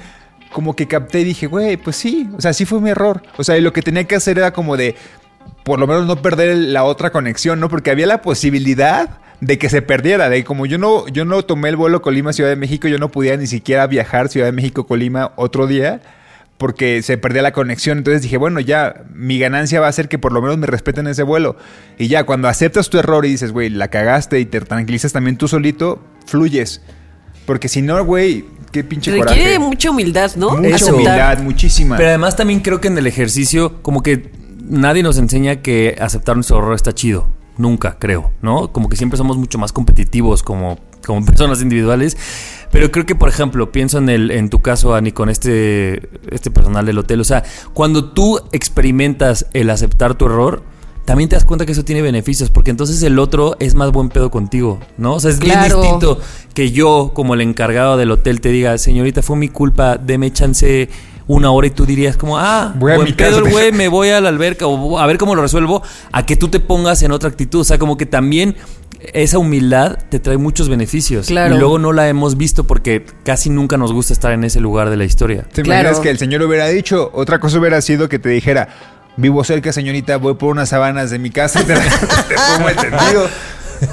como 0.53 0.77
que 0.77 0.87
capté 0.87 1.21
y 1.21 1.25
dije, 1.25 1.47
güey, 1.47 1.77
pues 1.77 1.97
sí, 1.97 2.29
o 2.37 2.41
sea, 2.41 2.53
sí 2.53 2.65
fue 2.65 2.81
mi 2.81 2.91
error. 2.91 3.23
O 3.37 3.45
sea, 3.45 3.57
y 3.57 3.61
lo 3.61 3.73
que 3.73 3.83
tenía 3.83 4.05
que 4.05 4.15
hacer 4.15 4.39
era 4.39 4.53
como 4.53 4.77
de, 4.77 4.95
por 5.65 5.79
lo 5.79 5.87
menos 5.87 6.07
no 6.07 6.23
perder 6.23 6.57
la 6.57 6.85
otra 6.85 7.11
conexión, 7.11 7.61
¿no? 7.61 7.69
Porque 7.69 7.91
había 7.91 8.07
la 8.07 8.23
posibilidad 8.23 9.19
de 9.41 9.59
que 9.59 9.69
se 9.69 9.83
perdiera, 9.83 10.29
de 10.29 10.45
como 10.45 10.67
yo 10.67 10.79
no, 10.79 11.09
yo 11.09 11.25
no 11.25 11.43
tomé 11.45 11.69
el 11.69 11.77
vuelo 11.77 12.01
Colima 12.01 12.33
Ciudad 12.33 12.51
de 12.51 12.57
México, 12.57 12.87
yo 12.87 12.99
no 12.99 13.11
podía 13.11 13.37
ni 13.37 13.49
siquiera 13.49 13.87
viajar 13.87 14.29
Ciudad 14.29 14.47
de 14.47 14.53
México 14.53 14.87
Colima 14.87 15.33
otro 15.37 15.67
día 15.67 16.01
porque 16.63 17.03
se 17.03 17.19
perdía 17.19 17.43
la 17.43 17.51
conexión. 17.51 17.99
Entonces 17.99 18.23
dije, 18.23 18.37
bueno, 18.37 18.61
ya 18.61 19.03
mi 19.13 19.37
ganancia 19.41 19.81
va 19.81 19.89
a 19.89 19.93
ser 19.93 20.09
que 20.09 20.21
por 20.21 20.33
lo 20.33 20.41
menos 20.41 20.59
me 20.59 20.69
respeten 20.69 21.09
ese 21.09 21.25
vuelo. 21.25 21.57
Y 21.99 22.07
ya 22.07 22.23
cuando 22.23 22.47
aceptas 22.47 22.89
tu 22.89 23.01
error 23.01 23.27
y 23.27 23.31
dices, 23.31 23.51
güey, 23.51 23.69
la 23.69 23.89
cagaste 23.89 24.39
y 24.39 24.45
te 24.45 24.61
tranquilizas 24.61 25.13
también 25.13 25.37
tú 25.37 25.49
solito, 25.49 26.01
fluyes. 26.25 26.81
Porque 27.47 27.67
si 27.67 27.83
no, 27.83 28.05
güey, 28.05 28.45
qué 28.73 28.83
pinche 28.83 29.13
Requiere 29.13 29.43
coraje. 29.43 29.59
mucha 29.59 29.91
humildad, 29.91 30.33
¿no? 30.37 30.57
Mucha 30.57 30.75
Aceptar. 30.75 30.95
humildad, 30.95 31.39
muchísima. 31.43 31.97
Pero 31.97 32.09
además 32.09 32.35
también 32.35 32.61
creo 32.61 32.81
que 32.81 32.89
en 32.89 32.99
el 32.99 33.07
ejercicio, 33.07 33.81
como 33.83 34.03
que 34.03 34.33
nadie 34.65 35.03
nos 35.03 35.19
enseña 35.19 35.57
que 35.57 35.97
aceptar 36.01 36.35
nuestro 36.37 36.59
error 36.59 36.75
está 36.75 36.93
chido. 36.93 37.29
Nunca, 37.59 37.99
creo, 37.99 38.31
¿no? 38.41 38.73
Como 38.73 38.89
que 38.89 38.97
siempre 38.97 39.19
somos 39.19 39.37
mucho 39.37 39.59
más 39.59 39.73
competitivos 39.73 40.43
como, 40.43 40.79
como 41.07 41.25
personas 41.27 41.61
individuales. 41.63 42.17
Pero 42.71 42.91
creo 42.91 43.05
que, 43.05 43.15
por 43.15 43.29
ejemplo, 43.29 43.71
pienso 43.71 43.99
en 43.99 44.09
el, 44.09 44.31
en 44.31 44.49
tu 44.49 44.61
caso, 44.63 44.95
Ani, 44.95 45.13
con 45.13 45.29
este, 45.29 46.09
este 46.35 46.51
personal 46.51 46.87
del 46.87 46.97
hotel. 46.99 47.21
O 47.21 47.25
sea, 47.25 47.45
cuando 47.75 48.13
tú 48.13 48.41
experimentas 48.53 49.47
el 49.53 49.69
aceptar 49.69 50.15
tu 50.15 50.25
error, 50.25 50.63
también 51.05 51.29
te 51.29 51.37
das 51.37 51.45
cuenta 51.45 51.67
que 51.67 51.73
eso 51.73 51.85
tiene 51.85 52.01
beneficios, 52.03 52.51
porque 52.51 52.71
entonces 52.71 53.03
el 53.03 53.19
otro 53.19 53.57
es 53.59 53.75
más 53.75 53.91
buen 53.91 54.09
pedo 54.09 54.31
contigo, 54.31 54.79
¿no? 54.99 55.15
O 55.15 55.21
sea, 55.21 55.31
es 55.31 55.39
bien 55.41 55.53
Claro. 55.59 55.81
distinto 55.81 56.21
que 56.55 56.71
yo, 56.71 57.11
como 57.15 57.35
el 57.35 57.41
encargado 57.41 57.97
del 57.97 58.11
hotel, 58.11 58.41
te 58.41 58.51
diga, 58.51 58.77
señorita, 58.79 59.23
fue 59.23 59.37
mi 59.37 59.49
culpa, 59.49 59.97
deme 59.99 60.33
chance 60.33 60.89
una 61.27 61.51
hora 61.51 61.67
y 61.69 61.71
tú 61.71 61.87
dirías 61.87 62.17
como, 62.17 62.39
ah, 62.39 62.73
Voy 62.77 62.93
a 62.93 62.97
buen 62.97 63.07
mi 63.07 63.13
pedo 63.15 63.39
el 63.45 63.51
güey, 63.51 63.73
me 63.73 63.89
voy 63.89 64.09
a 64.11 64.21
la 64.21 64.29
alberca 64.29 64.67
o 64.67 64.99
a 64.99 65.07
ver 65.07 65.19
cómo 65.19 65.35
lo 65.35 65.43
resuelvo, 65.43 65.83
a 66.13 66.27
que 66.27 66.37
tú 66.37 66.49
te 66.49 66.61
pongas 66.61 67.03
en 67.03 67.13
otra 67.13 67.29
actitud. 67.29 67.61
O 67.61 67.65
sea, 67.65 67.79
como 67.79 67.97
que 67.97 68.07
también 68.07 68.57
esa 69.15 69.39
humildad 69.39 69.99
te 70.11 70.21
trae 70.21 70.37
muchos 70.37 70.69
beneficios. 70.69 71.27
Claro. 71.27 71.55
Y 71.57 71.59
luego 71.59 71.79
no 71.79 71.93
la 71.93 72.09
hemos 72.09 72.37
visto 72.37 72.65
porque 72.65 73.05
casi 73.25 73.51
nunca 73.51 73.77
nos 73.77 73.93
gusta 73.93 74.13
estar 74.13 74.33
en 74.33 74.45
ese 74.45 74.61
lugar 74.61 74.91
de 74.91 74.97
la 74.97 75.05
historia. 75.05 75.43
¿Te 75.53 75.63
Claro. 75.63 75.81
imaginas 75.83 76.01
que 76.01 76.11
el 76.11 76.19
señor 76.19 76.43
hubiera 76.43 76.69
dicho? 76.69 77.11
Otra 77.15 77.41
cosa 77.41 77.59
hubiera 77.59 77.81
sido 77.81 78.09
que 78.09 78.19
te 78.21 78.29
dijera, 78.29 78.69
vivo 79.17 79.45
cerca, 79.45 79.73
señorita, 79.73 80.17
voy 80.17 80.35
por 80.35 80.51
unas 80.51 80.69
sábanas 80.69 81.11
de 81.11 81.19
mi 81.19 81.31
casa 81.31 81.61
y 81.61 81.65
te, 81.65 81.75
te 82.29 82.35
pongo 82.57 82.69
el 82.69 82.77
tendido. 82.77 83.29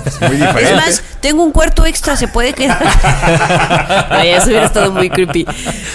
Es 0.06 0.22
muy 0.22 0.38
diferente. 0.38 0.70
Es 0.70 0.76
más, 0.76 1.04
tengo 1.20 1.44
un 1.44 1.52
cuarto 1.52 1.86
extra, 1.86 2.16
se 2.16 2.28
puede 2.28 2.54
quedar. 2.54 2.82
Eso 4.24 4.48
hubiera 4.48 4.66
estado 4.66 4.92
muy 4.92 5.10
creepy. 5.10 5.46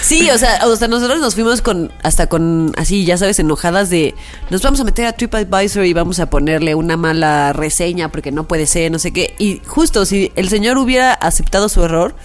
Sí, 0.01 0.29
o 0.29 0.37
sea, 0.37 0.65
o 0.65 0.75
sea, 0.75 0.87
nosotros 0.87 1.19
nos 1.19 1.33
fuimos 1.35 1.61
con, 1.61 1.91
hasta 2.03 2.27
con, 2.27 2.73
así, 2.77 3.05
ya 3.05 3.17
sabes, 3.17 3.39
enojadas 3.39 3.89
de, 3.89 4.15
nos 4.49 4.61
vamos 4.61 4.79
a 4.81 4.83
meter 4.83 5.05
a 5.05 5.13
TripAdvisor 5.13 5.85
y 5.85 5.93
vamos 5.93 6.19
a 6.19 6.29
ponerle 6.29 6.75
una 6.75 6.97
mala 6.97 7.53
reseña 7.53 8.09
porque 8.09 8.31
no 8.31 8.47
puede 8.47 8.67
ser, 8.67 8.91
no 8.91 8.99
sé 8.99 9.11
qué. 9.11 9.33
Y 9.39 9.61
justo, 9.65 10.05
si 10.05 10.31
el 10.35 10.49
señor 10.49 10.77
hubiera 10.77 11.13
aceptado 11.13 11.69
su 11.69 11.83
error 11.83 12.15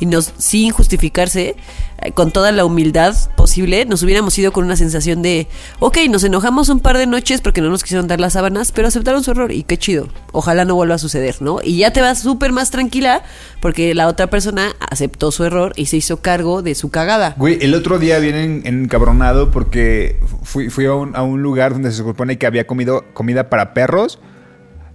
y 0.00 0.06
nos, 0.06 0.32
sin 0.38 0.70
justificarse, 0.70 1.56
eh, 2.00 2.12
con 2.12 2.30
toda 2.30 2.52
la 2.52 2.64
humildad 2.64 3.16
posible, 3.36 3.84
nos 3.84 4.02
hubiéramos 4.02 4.38
ido 4.38 4.52
con 4.52 4.64
una 4.64 4.76
sensación 4.76 5.20
de, 5.20 5.48
ok, 5.80 5.98
nos 6.08 6.22
enojamos 6.22 6.68
un 6.68 6.78
par 6.78 6.96
de 6.96 7.06
noches 7.06 7.40
porque 7.40 7.60
no 7.60 7.70
nos 7.70 7.82
quisieron 7.82 8.06
dar 8.06 8.20
las 8.20 8.34
sábanas, 8.34 8.70
pero 8.70 8.86
aceptaron 8.86 9.24
su 9.24 9.32
error 9.32 9.50
y 9.50 9.64
qué 9.64 9.76
chido. 9.78 10.08
Ojalá 10.32 10.64
no 10.64 10.76
vuelva 10.76 10.94
a 10.94 10.98
suceder, 10.98 11.36
¿no? 11.40 11.58
Y 11.62 11.78
ya 11.78 11.92
te 11.92 12.00
vas 12.00 12.20
súper 12.20 12.52
más 12.52 12.70
tranquila 12.70 13.22
porque 13.60 13.94
la 13.94 14.06
otra 14.06 14.28
persona 14.28 14.76
aceptó 14.90 15.32
su 15.32 15.44
error 15.44 15.72
y 15.74 15.86
se 15.86 15.96
hizo 15.96 16.18
cargo 16.18 16.62
de 16.62 16.74
su 16.76 16.90
cagada. 16.90 17.34
Güey, 17.36 17.58
el 17.60 17.74
otro 17.74 17.98
día 17.98 18.18
vienen 18.20 18.62
encabronado 18.64 19.50
porque 19.50 20.20
fui, 20.44 20.70
fui 20.70 20.86
a, 20.86 20.94
un, 20.94 21.16
a 21.16 21.22
un 21.22 21.42
lugar 21.42 21.72
donde 21.72 21.90
se 21.90 21.98
supone 21.98 22.38
que 22.38 22.46
había 22.46 22.66
comido 22.66 23.04
comida 23.12 23.50
para 23.50 23.74
perros 23.74 24.20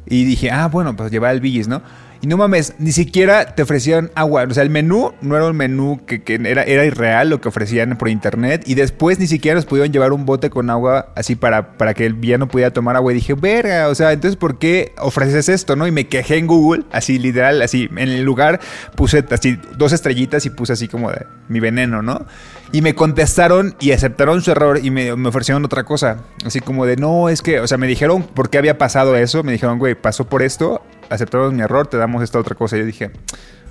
y 0.05 0.23
dije, 0.23 0.51
ah, 0.51 0.67
bueno, 0.67 0.95
pues 0.95 1.11
llevar 1.11 1.33
el 1.33 1.41
billis, 1.41 1.67
¿no? 1.67 1.81
Y 2.23 2.27
no 2.27 2.37
mames, 2.37 2.75
ni 2.79 2.93
siquiera 2.93 3.53
te 3.53 3.63
ofrecían 3.63 4.09
agua. 4.15 4.45
O 4.49 4.53
sea, 4.53 4.63
el 4.63 4.69
menú 4.69 5.11
no 5.19 5.35
era 5.35 5.45
un 5.45 5.57
menú 5.57 5.99
que, 6.05 6.23
que 6.23 6.35
era, 6.35 6.63
era 6.63 6.85
irreal 6.85 7.29
lo 7.29 7.41
que 7.41 7.49
ofrecían 7.49 7.97
por 7.97 8.07
internet. 8.07 8.63
Y 8.65 8.75
después 8.75 9.19
ni 9.19 9.27
siquiera 9.27 9.55
nos 9.55 9.65
pudieron 9.65 9.91
llevar 9.91 10.13
un 10.13 10.25
bote 10.25 10.49
con 10.49 10.69
agua 10.69 11.09
así 11.17 11.35
para, 11.35 11.77
para 11.77 11.93
que 11.93 12.05
el 12.05 12.13
villano 12.13 12.47
pudiera 12.47 12.71
tomar 12.71 12.95
agua. 12.95 13.11
Y 13.11 13.15
dije, 13.15 13.33
verga, 13.33 13.89
o 13.89 13.95
sea, 13.95 14.13
entonces 14.13 14.37
¿por 14.37 14.57
qué 14.57 14.93
ofreces 14.99 15.49
esto, 15.49 15.75
no? 15.75 15.85
Y 15.85 15.91
me 15.91 16.07
quejé 16.07 16.37
en 16.37 16.47
Google, 16.47 16.85
así 16.93 17.19
literal, 17.19 17.61
así. 17.61 17.89
En 17.91 18.07
el 18.07 18.23
lugar 18.23 18.61
puse 18.95 19.25
así 19.29 19.59
dos 19.75 19.91
estrellitas 19.91 20.45
y 20.45 20.49
puse 20.49 20.71
así 20.71 20.87
como 20.87 21.11
de 21.11 21.25
mi 21.49 21.59
veneno, 21.59 22.01
¿no? 22.01 22.25
Y 22.73 22.81
me 22.81 22.95
contestaron 22.95 23.75
y 23.79 23.91
aceptaron 23.91 24.41
su 24.41 24.49
error 24.49 24.79
y 24.83 24.89
me, 24.89 25.15
me 25.15 25.29
ofrecieron 25.29 25.63
otra 25.63 25.83
cosa. 25.83 26.17
Así 26.43 26.59
como 26.59 26.87
de, 26.87 26.97
no, 26.97 27.29
es 27.29 27.43
que, 27.43 27.59
o 27.59 27.67
sea, 27.67 27.77
me 27.77 27.85
dijeron 27.85 28.23
por 28.23 28.49
qué 28.49 28.57
había 28.57 28.79
pasado 28.79 29.15
eso. 29.15 29.43
Me 29.43 29.51
dijeron, 29.51 29.77
güey, 29.77 29.93
pasó 29.93 30.25
por 30.25 30.41
esto, 30.41 30.81
aceptamos 31.11 31.53
mi 31.53 31.61
error, 31.61 31.85
te 31.85 31.97
damos 31.97 32.23
esta 32.23 32.39
otra 32.39 32.55
cosa. 32.55 32.75
Y 32.75 32.79
yo 32.79 32.85
dije, 32.87 33.11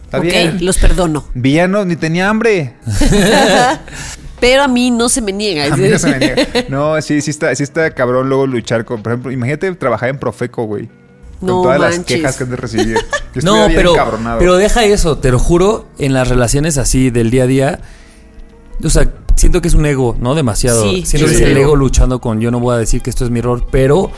está 0.05 0.19
ok, 0.19 0.25
bien. 0.25 0.65
los 0.65 0.79
perdono. 0.79 1.27
Villano, 1.35 1.85
ni 1.85 1.97
tenía 1.97 2.29
hambre. 2.29 2.75
Pero 4.41 4.63
a 4.63 4.69
mí 4.69 4.91
no 4.93 5.09
se 5.09 5.21
me 5.21 5.33
niega. 5.33 5.73
A 5.73 5.77
mí 5.77 5.89
no 5.89 5.99
se 5.99 6.09
me 6.09 6.19
niega. 6.19 6.47
No, 6.69 7.01
sí, 7.03 7.21
sí 7.23 7.31
está, 7.31 7.53
sí 7.57 7.65
está 7.65 7.91
cabrón 7.93 8.29
luego 8.29 8.47
luchar 8.47 8.85
con, 8.85 9.03
por 9.03 9.13
ejemplo, 9.13 9.33
imagínate 9.33 9.73
trabajar 9.75 10.11
en 10.11 10.19
Profeco, 10.19 10.65
güey. 10.65 10.89
Con 11.41 11.49
No 11.49 11.63
todas 11.63 11.81
las 11.81 11.99
quejas 12.01 12.37
que 12.37 12.45
has 12.45 12.51
de 12.51 12.57
recibir. 12.57 12.99
Yo 13.35 13.43
No, 13.45 13.67
pero, 13.67 13.95
pero 14.39 14.57
deja 14.57 14.85
eso, 14.85 15.19
te 15.19 15.33
lo 15.33 15.41
juro, 15.41 15.89
en 15.99 16.13
las 16.13 16.29
relaciones 16.29 16.79
así 16.79 17.11
del 17.11 17.31
día 17.31 17.45
a 17.45 17.47
día, 17.47 17.81
o 18.83 18.91
sea, 18.91 19.13
siento 19.37 19.61
que 19.61 19.69
es 19.69 19.75
un 19.75 19.87
ego, 19.87 20.17
¿no? 20.21 20.35
Demasiado. 20.35 20.83
Sí, 20.83 21.05
siento 21.05 21.29
sí, 21.29 21.35
que 21.35 21.39
sí. 21.39 21.45
es 21.45 21.51
el 21.51 21.57
ego 21.57 21.77
luchando 21.77 22.21
con 22.21 22.41
yo 22.41 22.51
no 22.51 22.61
voy 22.61 22.75
a 22.75 22.79
decir 22.79 23.03
que 23.03 23.11
esto 23.11 23.25
es 23.25 23.31
mi 23.31 23.41
error, 23.41 23.67
pero 23.71 24.11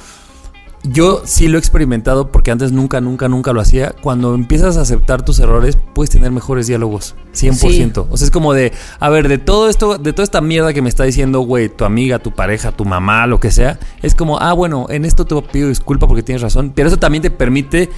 yo 0.86 1.22
sí 1.24 1.48
lo 1.48 1.56
he 1.56 1.58
experimentado 1.58 2.30
porque 2.30 2.50
antes 2.50 2.70
nunca, 2.70 3.00
nunca, 3.00 3.28
nunca 3.28 3.52
lo 3.52 3.60
hacía. 3.60 3.94
Cuando 4.02 4.34
empiezas 4.34 4.76
a 4.76 4.82
aceptar 4.82 5.24
tus 5.24 5.38
errores, 5.38 5.78
puedes 5.94 6.10
tener 6.10 6.30
mejores 6.30 6.66
diálogos, 6.66 7.14
100%. 7.34 8.06
O 8.10 8.16
sea, 8.16 8.26
es 8.26 8.30
como 8.30 8.52
de, 8.52 8.72
a 9.00 9.08
ver, 9.08 9.28
de 9.28 9.38
todo 9.38 9.70
esto, 9.70 9.96
de 9.96 10.12
toda 10.12 10.24
esta 10.24 10.42
mierda 10.42 10.74
que 10.74 10.82
me 10.82 10.90
está 10.90 11.04
diciendo, 11.04 11.40
güey, 11.40 11.70
tu 11.70 11.84
amiga, 11.86 12.18
tu 12.18 12.32
pareja, 12.32 12.70
tu 12.72 12.84
mamá, 12.84 13.26
lo 13.26 13.40
que 13.40 13.50
sea, 13.50 13.78
es 14.02 14.14
como, 14.14 14.38
ah, 14.40 14.52
bueno, 14.52 14.86
en 14.90 15.06
esto 15.06 15.24
te 15.24 15.40
pido 15.50 15.68
disculpa 15.68 16.06
porque 16.06 16.22
tienes 16.22 16.42
razón, 16.42 16.72
pero 16.74 16.88
eso 16.88 16.98
también 16.98 17.22
te 17.22 17.30
permite 17.30 17.88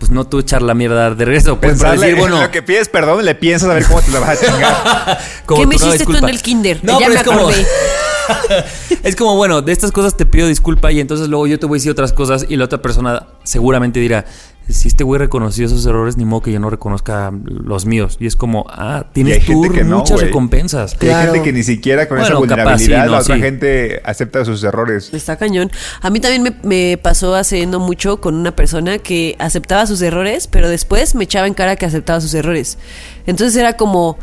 pues 0.00 0.10
no 0.10 0.26
tú 0.26 0.38
echar 0.38 0.62
la 0.62 0.74
mierda 0.74 1.10
de 1.10 1.24
regreso. 1.24 1.60
Pues 1.60 1.78
para 1.78 1.92
Pensarle 1.92 2.06
decir, 2.06 2.14
en 2.14 2.20
bueno, 2.20 2.42
lo 2.42 2.50
que 2.50 2.62
pides 2.62 2.88
perdón, 2.88 3.24
le 3.24 3.34
piensas 3.34 3.68
a 3.68 3.74
ver 3.74 3.84
cómo 3.84 4.00
te 4.00 4.10
la 4.10 4.20
vas 4.20 4.30
a 4.30 4.46
chingar. 4.46 5.18
¿Qué 5.56 5.66
me 5.66 5.74
hiciste 5.76 6.04
tú 6.06 6.16
en 6.16 6.28
el 6.28 6.42
kinder? 6.42 6.80
No, 6.82 6.98
ya 6.98 7.06
pero 7.06 7.10
me 7.10 7.20
es 7.20 7.22
como, 7.22 7.40
acordé. 7.40 7.66
es 9.02 9.16
como, 9.16 9.36
bueno, 9.36 9.60
de 9.60 9.72
estas 9.72 9.92
cosas 9.92 10.16
te 10.16 10.24
pido 10.24 10.48
disculpa 10.48 10.90
y 10.90 11.00
entonces 11.00 11.28
luego 11.28 11.46
yo 11.46 11.58
te 11.58 11.66
voy 11.66 11.76
a 11.76 11.78
decir 11.78 11.92
otras 11.92 12.14
cosas 12.14 12.46
y 12.48 12.56
la 12.56 12.64
otra 12.64 12.80
persona 12.80 13.26
seguramente 13.44 14.00
dirá, 14.00 14.24
si 14.72 14.88
este 14.88 15.04
güey 15.04 15.18
reconoció 15.18 15.66
esos 15.66 15.84
errores, 15.86 16.16
ni 16.16 16.24
modo 16.24 16.42
que 16.42 16.52
yo 16.52 16.60
no 16.60 16.70
reconozca 16.70 17.32
los 17.44 17.86
míos. 17.86 18.16
Y 18.20 18.26
es 18.26 18.36
como, 18.36 18.64
ah, 18.68 19.06
tienes 19.12 19.44
tú 19.44 19.64
no, 19.84 19.98
muchas 19.98 20.20
recompensas. 20.20 20.92
Y 21.00 21.06
Hay 21.06 21.08
Claro. 21.10 21.32
gente 21.32 21.42
que 21.44 21.52
ni 21.52 21.62
siquiera 21.62 22.08
con 22.08 22.18
esa 22.18 22.34
Bueno, 22.34 22.40
capaz 22.48 22.62
vulnerabilidad 22.62 23.00
sí, 23.02 23.06
no, 23.06 23.12
la 23.12 23.18
otra 23.20 23.34
sí. 23.36 23.40
gente 23.42 24.00
acepta 24.04 24.44
sus 24.44 24.62
errores. 24.64 25.12
Está 25.12 25.36
cañón. 25.36 25.70
A 26.00 26.10
mí 26.10 26.20
también 26.20 26.42
me, 26.42 26.54
me 26.62 26.98
pasó 26.98 27.34
hace 27.34 27.66
no 27.66 27.80
mucho 27.80 28.20
con 28.20 28.34
una 28.34 28.54
persona 28.54 28.98
que 28.98 29.36
aceptaba 29.38 29.86
sus 29.86 30.00
errores, 30.02 30.46
pero 30.46 30.68
después 30.68 31.14
me 31.14 31.24
echaba 31.24 31.46
en 31.46 31.54
cara 31.54 31.76
que 31.76 31.86
aceptaba 31.86 32.20
sus 32.20 32.34
errores. 32.34 32.78
Entonces 33.26 33.56
era 33.56 33.74
como, 33.76 34.18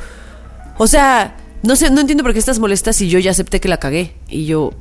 o 0.77 0.87
sea, 0.87 1.35
no 1.63 1.75
sé, 1.75 1.89
no 1.89 2.01
entiendo 2.01 2.23
por 2.23 2.33
qué 2.33 2.39
estás 2.39 2.59
molesta 2.59 2.93
si 2.93 3.09
yo 3.09 3.19
ya 3.19 3.31
acepté 3.31 3.59
que 3.59 3.67
la 3.67 3.77
cagué. 3.77 4.13
Y 4.29 4.45
yo, 4.45 4.71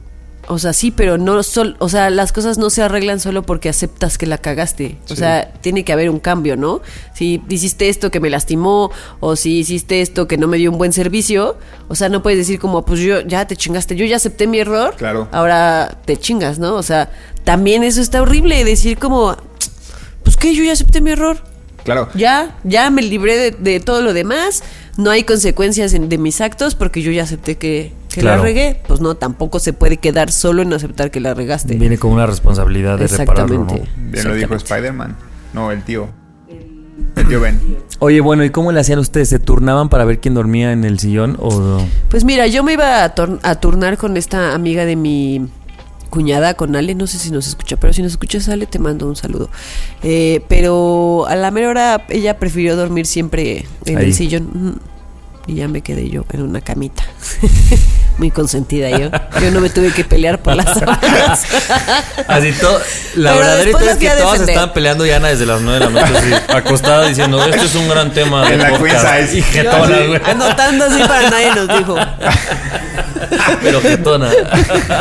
o 0.49 0.59
sea, 0.59 0.73
sí, 0.73 0.91
pero 0.91 1.19
no 1.19 1.43
sol, 1.43 1.77
o 1.81 1.89
sea, 1.89 2.09
las 2.11 2.33
cosas 2.33 2.57
no 2.59 2.71
se 2.71 2.83
arreglan 2.83 3.19
solo 3.21 3.43
porque 3.43 3.69
aceptas 3.69 4.17
que 4.19 4.27
la 4.27 4.39
cagaste. 4.39 4.97
O 5.11 5.17
sea, 5.17 5.53
tiene 5.61 5.85
que 5.85 5.93
haber 5.93 6.09
un 6.11 6.21
cambio, 6.21 6.57
¿no? 6.57 6.81
Si 7.15 7.43
hiciste 7.49 7.89
esto 7.89 8.11
que 8.11 8.21
me 8.21 8.31
lastimó 8.31 8.91
o 9.21 9.35
si 9.37 9.59
hiciste 9.59 10.01
esto 10.03 10.27
que 10.29 10.37
no 10.39 10.47
me 10.49 10.57
dio 10.59 10.71
un 10.71 10.79
buen 10.79 10.93
servicio, 10.93 11.57
o 11.89 11.95
sea, 11.95 12.09
no 12.09 12.23
puedes 12.23 12.39
decir 12.39 12.59
como, 12.61 12.85
pues 12.85 13.01
yo 13.01 13.21
ya 13.23 13.47
te 13.47 13.57
chingaste, 13.57 13.97
yo 13.97 14.05
ya 14.05 14.17
acepté 14.17 14.47
mi 14.47 14.59
error, 14.59 14.95
Claro. 14.97 15.29
ahora 15.33 15.99
te 16.05 16.17
chingas, 16.17 16.59
¿no? 16.59 16.75
O 16.75 16.83
sea, 16.83 17.11
también 17.45 17.83
eso 17.85 18.01
está 18.01 18.23
horrible, 18.23 18.65
decir 18.65 18.99
como, 18.99 19.37
pues 20.23 20.37
que 20.37 20.55
yo 20.55 20.63
ya 20.65 20.73
acepté 20.73 21.01
mi 21.01 21.11
error, 21.11 21.39
Claro. 21.85 22.09
ya, 22.15 22.57
ya 22.65 22.91
me 22.91 23.03
libré 23.03 23.37
de, 23.37 23.51
de 23.53 23.81
todo 23.81 24.03
lo 24.03 24.13
demás, 24.13 24.63
no 24.97 25.11
hay 25.11 25.23
consecuencias 25.25 25.93
en- 25.95 26.09
de 26.09 26.19
mis 26.19 26.41
actos 26.41 26.75
porque 26.75 27.03
yo 27.03 27.13
ya 27.13 27.23
acepté 27.23 27.57
que, 27.57 27.93
que 28.17 28.27
la 28.27 28.37
regué, 28.39 28.81
pues 28.87 29.01
no, 29.01 29.15
tampoco 29.15 29.59
se 29.59 29.73
puede 29.73 29.99
quedar 29.99 30.33
solo 30.33 30.63
en 30.63 30.73
aceptar 30.73 31.11
que 31.11 31.21
la 31.21 31.35
regaste. 31.35 31.77
Viene 31.77 31.99
con 31.99 32.13
una 32.13 32.27
responsabilidad 32.27 32.99
de 32.99 33.07
repararlo, 33.07 33.59
¿no? 33.59 33.63
Exactamente. 33.65 33.91
Bien 33.97 34.29
lo 34.29 34.35
dijo. 34.35 34.55
Spider-Man. 34.55 35.17
No, 35.53 35.71
el 35.71 35.83
tío. 35.83 36.09
El 37.17 37.29
tío 37.29 37.41
Ben. 37.41 37.61
Oye, 37.99 38.21
bueno, 38.21 38.45
¿y 38.45 38.51
cómo 38.51 38.73
le 38.73 38.81
hacían 38.81 38.99
ustedes? 38.99 39.29
¿Se 39.29 39.39
turnaban 39.39 39.89
para 39.89 40.05
ver 40.05 40.21
quién 40.21 40.35
dormía 40.35 40.73
en 40.73 40.85
el 40.85 40.99
sillón 40.99 41.37
o...? 41.41 41.83
Pues 42.11 42.25
mira, 42.25 42.47
yo 42.47 42.63
me 42.63 42.75
iba 42.75 43.05
a, 43.05 43.15
turnar 43.61 43.97
con 43.97 44.17
esta 44.17 44.55
amiga 44.55 44.85
de 44.85 44.97
mi 44.97 45.49
cuñada, 46.11 46.55
con 46.55 46.77
Ale, 46.77 46.95
no 46.95 47.07
sé 47.07 47.19
si 47.19 47.31
nos 47.31 47.47
escucha, 47.47 47.77
pero 47.77 47.93
si 47.93 48.03
nos 48.03 48.13
escuchas 48.13 48.49
Ale, 48.49 48.67
te 48.67 48.79
mando 48.79 49.07
un 49.07 49.17
saludo. 49.17 49.51
Eh, 50.03 50.43
pero 50.49 51.27
a 51.27 51.37
la 51.37 51.51
mera 51.51 51.69
hora 51.69 52.07
ella 52.09 52.39
prefirió 52.39 52.77
dormir 52.77 53.07
siempre 53.07 53.67
en 53.85 53.99
Ahí. 53.99 54.07
el 54.07 54.15
sillón. 54.15 54.81
Y 55.49 55.55
ya 55.55 55.69
me 55.69 55.81
quedé 55.81 56.09
yo 56.11 56.25
en 56.33 56.43
una 56.43 56.61
camita. 56.61 57.05
Muy 58.19 58.31
consentida 58.31 58.91
yo. 58.91 59.11
Yo 59.41 59.51
no 59.53 59.61
me 59.61 59.69
tuve 59.71 59.93
que 59.93 60.03
pelear 60.03 60.41
por 60.43 60.57
las 60.57 60.79
sábanas. 60.79 61.45
Así 62.29 62.53
todo. 62.53 62.81
La 63.15 63.33
Pero 63.33 63.45
verdadera 63.47 63.71
es 63.71 63.97
que 63.99 64.07
todas 64.09 64.33
defender. 64.33 64.49
estaban 64.49 64.73
peleando 64.73 65.07
ya 65.07 65.17
Ana 65.17 65.29
desde 65.29 65.47
las 65.47 65.61
9 65.61 65.79
de 65.79 65.93
la 65.93 66.01
noche, 66.01 66.17
así, 66.19 66.35
acostada 66.53 67.07
diciendo, 67.07 67.45
este 67.45 67.67
es 67.67 67.75
un 67.75 67.89
gran 67.89 68.13
tema. 68.13 68.47
de 68.49 68.55
En 68.55 68.61
la 68.63 68.71
podcast". 68.71 69.33
Y 69.35 69.41
Yo 69.41 69.45
jetona, 69.45 69.97
así, 69.97 70.07
güey. 70.07 70.21
Anotando 70.25 70.85
así 70.87 70.99
para 71.01 71.31
nadie 71.31 71.55
nos 71.55 71.79
dijo. 71.79 71.97
Pero 73.63 73.81
jetona. 73.81 74.31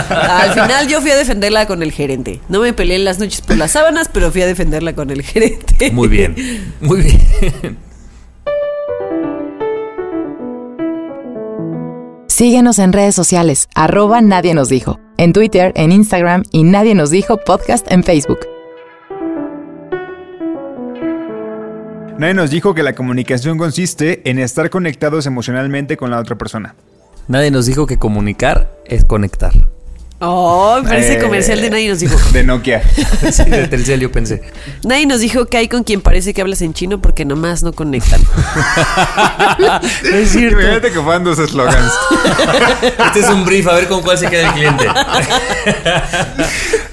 Al 0.09 0.53
final 0.53 0.87
yo 0.87 1.01
fui 1.01 1.11
a 1.11 1.15
defenderla 1.15 1.65
con 1.67 1.81
el 1.83 1.91
gerente. 1.91 2.39
No 2.49 2.59
me 2.59 2.73
peleé 2.73 2.97
en 2.97 3.05
las 3.05 3.17
noches 3.19 3.41
por 3.41 3.57
las 3.57 3.71
sábanas, 3.71 4.09
pero 4.11 4.31
fui 4.31 4.41
a 4.41 4.45
defenderla 4.47 4.93
con 4.93 5.09
el 5.09 5.21
gerente. 5.21 5.91
Muy 5.91 6.07
bien, 6.07 6.35
muy 6.81 7.01
bien. 7.01 7.77
Síguenos 12.35 12.79
en 12.79 12.91
redes 12.91 13.15
sociales, 13.15 13.69
arroba 13.75 14.19
Nadie 14.19 14.53
nos 14.53 14.67
dijo, 14.67 14.99
en 15.15 15.31
Twitter, 15.31 15.71
en 15.77 15.93
Instagram 15.93 16.43
y 16.51 16.63
Nadie 16.63 16.93
nos 16.93 17.09
dijo 17.09 17.37
podcast 17.37 17.89
en 17.89 18.03
Facebook. 18.03 18.39
Nadie 22.17 22.33
nos 22.33 22.49
dijo 22.49 22.73
que 22.73 22.83
la 22.83 22.93
comunicación 22.93 23.57
consiste 23.57 24.29
en 24.29 24.39
estar 24.39 24.69
conectados 24.69 25.27
emocionalmente 25.27 25.95
con 25.95 26.11
la 26.11 26.19
otra 26.19 26.35
persona. 26.37 26.75
Nadie 27.29 27.51
nos 27.51 27.67
dijo 27.67 27.87
que 27.87 27.97
comunicar 27.97 28.69
es 28.83 29.05
conectar. 29.05 29.53
Oh, 30.27 30.79
me 30.81 30.89
parece 30.89 31.13
Eh, 31.13 31.21
comercial 31.21 31.61
de 31.61 31.69
nadie 31.69 31.89
nos 31.89 31.99
dijo. 31.99 32.17
De 32.31 32.43
Nokia. 32.43 32.81
Sí, 33.31 33.43
de 33.43 33.67
Telcel 33.69 33.99
yo 33.99 34.11
pensé. 34.11 34.41
Nadie 34.83 35.05
nos 35.05 35.19
dijo 35.19 35.45
que 35.45 35.57
hay 35.57 35.67
con 35.67 35.83
quien 35.83 36.01
parece 36.01 36.33
que 36.33 36.41
hablas 36.41 36.61
en 36.61 36.73
chino 36.73 37.01
porque 37.01 37.25
nomás 37.25 37.63
no 37.63 37.73
conectan. 37.73 38.21
es 40.13 40.29
cierto. 40.31 40.59
Imagínate 40.59 40.91
que 40.91 40.99
fueran 41.01 41.23
dos 41.23 41.39
eslogans. 41.39 41.91
Este 43.05 43.19
es 43.19 43.29
un 43.29 43.45
brief, 43.45 43.67
a 43.67 43.73
ver 43.75 43.87
con 43.87 44.01
cuál 44.01 44.17
se 44.17 44.27
queda 44.27 44.47
el 44.49 44.53
cliente. 44.53 44.85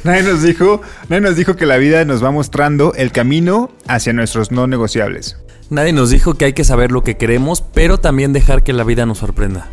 Nadie 0.05 0.22
nos 0.22 0.43
dijo, 0.43 0.83
nadie 1.09 1.20
nos 1.20 1.37
dijo 1.37 1.57
que 1.57 1.66
la 1.66 1.76
vida 1.76 2.05
nos 2.05 2.22
va 2.24 2.30
mostrando 2.30 2.93
el 2.95 3.12
camino 3.12 3.70
hacia 3.87 4.12
nuestros 4.12 4.51
no 4.51 4.66
negociables. 4.66 5.37
Nadie 5.70 5.93
nos 5.93 6.11
dijo 6.11 6.35
que 6.35 6.45
hay 6.47 6.53
que 6.53 6.64
saber 6.64 6.93
lo 6.93 7.03
que 7.03 7.16
queremos, 7.16 7.62
pero 7.72 7.99
también 7.99 8.33
dejar 8.33 8.62
que 8.62 8.72
la 8.72 8.85
vida 8.85 9.07
nos 9.07 9.18
sorprenda. 9.18 9.68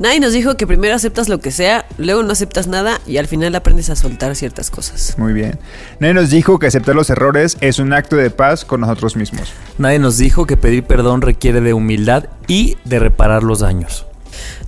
Nadie 0.00 0.18
nos 0.18 0.32
dijo 0.32 0.56
que 0.56 0.66
primero 0.66 0.94
aceptas 0.94 1.28
lo 1.28 1.40
que 1.40 1.50
sea, 1.50 1.84
luego 1.98 2.22
no 2.22 2.32
aceptas 2.32 2.66
nada 2.66 3.00
y 3.06 3.18
al 3.18 3.28
final 3.28 3.54
aprendes 3.54 3.90
a 3.90 3.96
soltar 3.96 4.34
ciertas 4.34 4.70
cosas. 4.70 5.14
Muy 5.18 5.34
bien. 5.34 5.58
Nadie 5.98 6.14
nos 6.14 6.30
dijo 6.30 6.58
que 6.58 6.66
aceptar 6.66 6.94
los 6.94 7.10
errores 7.10 7.58
es 7.60 7.78
un 7.78 7.92
acto 7.92 8.16
de 8.16 8.30
paz 8.30 8.64
con 8.64 8.80
nosotros 8.80 9.14
mismos. 9.14 9.52
Nadie 9.76 9.98
nos 9.98 10.16
dijo 10.16 10.46
que 10.46 10.56
pedir 10.56 10.84
perdón 10.84 11.20
requiere 11.20 11.60
de 11.60 11.74
humildad 11.74 12.24
y 12.48 12.78
de 12.86 12.98
reparar 12.98 13.42
los 13.42 13.60
daños. 13.60 14.06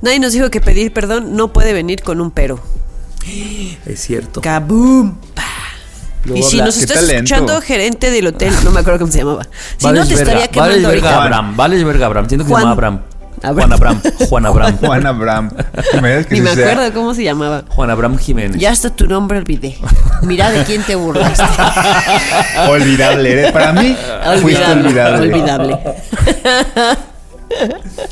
Nadie 0.02 0.20
nos 0.20 0.32
dijo 0.34 0.50
que 0.50 0.60
pedir 0.60 0.92
perdón 0.92 1.34
no 1.34 1.50
puede 1.52 1.72
venir 1.72 2.02
con 2.02 2.20
un 2.20 2.30
pero. 2.30 2.60
Es 3.86 4.00
cierto. 4.00 4.42
¡Kaboom! 4.42 5.14
Luego 6.24 6.38
Y 6.38 6.42
si 6.42 6.56
habla- 6.58 6.66
nos 6.66 6.76
estás 6.76 6.96
talento. 7.00 7.34
escuchando, 7.34 7.60
gerente 7.62 8.10
del 8.10 8.26
hotel, 8.28 8.52
no 8.64 8.70
me 8.70 8.80
acuerdo 8.80 9.00
cómo 9.00 9.10
se 9.12 9.18
llamaba. 9.18 9.44
Si 9.78 9.86
no, 9.86 9.92
te 10.06 10.14
verga, 10.14 10.14
estaría 10.22 10.48
quemando 10.48 10.74
Vales 10.74 10.86
verga 10.86 11.08
ahorita. 11.08 11.22
Abraham, 11.24 11.56
Vales 11.56 11.84
verga 11.84 12.06
Abraham. 12.06 12.28
Siento 12.28 12.44
que 12.44 12.50
Juan- 12.50 12.60
se 12.60 12.64
llama 12.64 12.72
Abraham. 12.72 13.00
Abraham. 13.44 13.70
Juan 13.70 13.72
Abraham. 13.72 14.00
Juan 14.28 14.46
Abraham. 14.46 14.76
Juan 14.82 15.06
Abraham. 15.06 15.50
¿Imaginas 15.94 16.26
que 16.26 16.34
Ni 16.34 16.40
me 16.40 16.54
sea? 16.54 16.70
acuerdo 16.72 16.92
cómo 16.94 17.14
se 17.14 17.24
llamaba. 17.24 17.62
Juan 17.68 17.90
Abraham 17.90 18.18
Jiménez. 18.18 18.60
Ya 18.60 18.70
hasta 18.70 18.90
tu 18.90 19.06
nombre 19.06 19.38
olvidé. 19.38 19.76
Mira 20.22 20.50
de 20.50 20.62
quién 20.64 20.82
te 20.82 20.94
burlaste. 20.94 21.42
Olvidable. 22.68 23.32
eres- 23.32 23.52
Para 23.52 23.72
mí, 23.72 23.96
fuiste 24.40 24.64
olvidable. 24.72 25.28
Olvidable. 25.28 25.78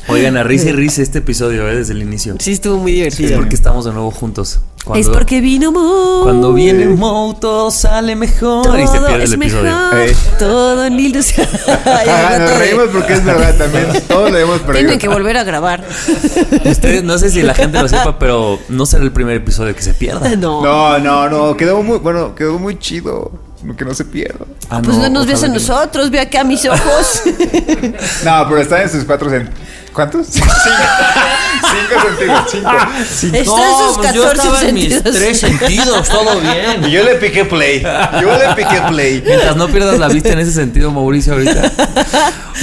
Oigan, 0.07 0.37
a 0.37 0.43
risa 0.43 0.69
y 0.69 0.71
risa 0.73 1.01
este 1.01 1.19
episodio, 1.19 1.67
eh, 1.69 1.75
desde 1.75 1.93
el 1.93 2.01
inicio. 2.01 2.35
Sí, 2.39 2.53
estuvo 2.53 2.77
muy 2.77 3.01
Es 3.01 3.17
divertido. 3.17 3.39
porque 3.41 3.55
estamos 3.55 3.85
de 3.85 3.91
nuevo 3.93 4.11
juntos. 4.11 4.59
es 4.95 5.07
porque 5.09 5.41
vino 5.41 5.71
Mo. 5.71 6.21
Cuando 6.23 6.53
viene 6.53 6.87
Mo, 6.87 7.37
todo 7.39 7.71
sale 7.71 8.15
mejor. 8.15 8.63
todo 8.65 8.79
y 8.79 8.87
se 8.87 8.99
pierde 8.99 9.23
es 9.23 9.31
el 9.31 9.41
episodio. 9.41 9.63
mejor. 9.63 10.15
Todo 10.39 10.85
en 10.85 10.99
ilusión. 10.99 11.47
Ajá, 11.85 12.39
nos 12.39 12.57
reímos 12.57 12.87
porque 12.91 13.13
es 13.13 13.23
verdad 13.25 13.55
también. 13.57 13.87
Todos 14.07 14.31
lo 14.31 14.37
hemos 14.37 14.59
perdido. 14.59 14.73
Tienen 14.79 14.99
que 14.99 15.07
volver 15.07 15.37
a 15.37 15.43
grabar. 15.43 15.85
Ustedes, 16.65 17.03
no 17.03 17.17
sé 17.17 17.29
si 17.29 17.41
la 17.43 17.53
gente 17.53 17.81
lo 17.81 17.87
sepa, 17.87 18.17
pero 18.19 18.59
no 18.69 18.85
será 18.85 19.03
el 19.03 19.11
primer 19.11 19.37
episodio 19.37 19.75
que 19.75 19.81
se 19.81 19.93
pierda. 19.93 20.29
No. 20.41 20.63
No, 20.63 20.97
no, 20.97 21.29
no. 21.29 21.55
Quedó 21.57 21.83
muy, 21.83 21.99
bueno, 21.99 22.33
quedó 22.35 22.57
muy 22.57 22.79
chido. 22.79 23.31
Que 23.77 23.85
no 23.85 23.93
se 23.93 24.05
pierda. 24.05 24.45
Ah, 24.71 24.81
Pues 24.83 24.97
no, 24.97 25.09
nos 25.09 25.25
ves 25.27 25.43
a 25.43 25.49
nosotros, 25.49 26.09
ve 26.09 26.19
acá 26.21 26.41
a 26.41 26.43
mis 26.43 26.65
ojos. 26.65 27.21
No, 28.23 28.45
pero 28.47 28.61
está 28.61 28.81
en 28.83 28.89
sus 28.89 29.03
cuatro 29.03 29.29
cent... 29.29 29.49
¿Cuántos? 29.93 30.27
Cinco. 30.31 30.47
Cinco 30.47 32.01
sentidos. 32.07 32.43
Cinco. 32.49 32.69
Cinco. 33.09 33.35
Está 33.35 33.69
en 33.69 33.77
sus 33.77 33.97
pues 33.97 34.13
yo 34.13 34.23
14 34.23 34.37
estaba 34.47 34.61
en 34.61 34.73
mis 34.75 34.93
sentidos. 34.93 35.15
tres 35.17 35.39
sentidos, 35.39 36.09
todo 36.09 36.39
bien. 36.39 36.85
Y 36.87 36.91
yo 36.91 37.03
le 37.03 37.15
piqué 37.15 37.43
play. 37.43 37.81
Yo 37.81 38.37
le 38.37 38.55
piqué 38.55 38.81
play. 38.87 39.21
Mientras 39.25 39.55
no 39.57 39.67
pierdas 39.67 39.99
la 39.99 40.07
vista 40.07 40.29
en 40.29 40.39
ese 40.39 40.53
sentido, 40.53 40.91
Mauricio, 40.91 41.33
ahorita. 41.33 41.71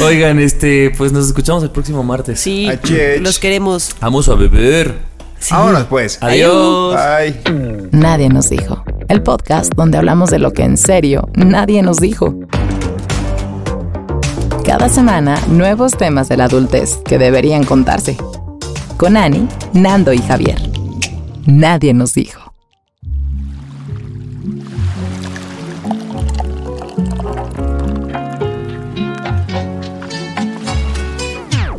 Oigan, 0.02 0.38
este, 0.38 0.90
pues 0.96 1.12
nos 1.12 1.26
escuchamos 1.26 1.62
el 1.62 1.70
próximo 1.70 2.02
martes. 2.02 2.40
Sí, 2.40 2.66
Achech. 2.68 3.20
los 3.20 3.38
queremos. 3.38 3.90
Vamos 4.00 4.26
a 4.30 4.34
beber. 4.34 4.94
Vámonos 5.50 5.84
pues. 5.84 6.16
Adiós. 6.22 6.96
Bye. 6.96 7.88
Nadie 7.92 8.30
nos 8.30 8.48
dijo. 8.48 8.82
El 9.08 9.22
podcast 9.22 9.72
donde 9.74 9.96
hablamos 9.96 10.28
de 10.28 10.38
lo 10.38 10.52
que 10.52 10.64
en 10.64 10.76
serio 10.76 11.30
nadie 11.34 11.82
nos 11.82 11.96
dijo. 11.96 12.34
Cada 14.66 14.90
semana, 14.90 15.40
nuevos 15.48 15.96
temas 15.96 16.28
de 16.28 16.36
la 16.36 16.44
adultez 16.44 16.98
que 17.06 17.16
deberían 17.16 17.64
contarse. 17.64 18.18
Con 18.98 19.16
Ani, 19.16 19.48
Nando 19.72 20.12
y 20.12 20.18
Javier. 20.18 20.60
Nadie 21.46 21.94
nos 21.94 22.12
dijo. 22.12 22.52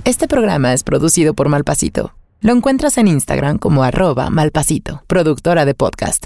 Este 0.04 0.28
programa 0.28 0.74
es 0.74 0.84
producido 0.84 1.36
por 1.36 1.48
Malpasito. 1.48 2.16
Lo 2.42 2.54
encuentras 2.54 2.98
en 2.98 3.08
Instagram 3.08 3.60
como 3.60 3.84
arroba 3.84 4.32
malpasito, 4.32 5.04
productora 5.06 5.66
de 5.66 5.76
podcast. 5.76 6.26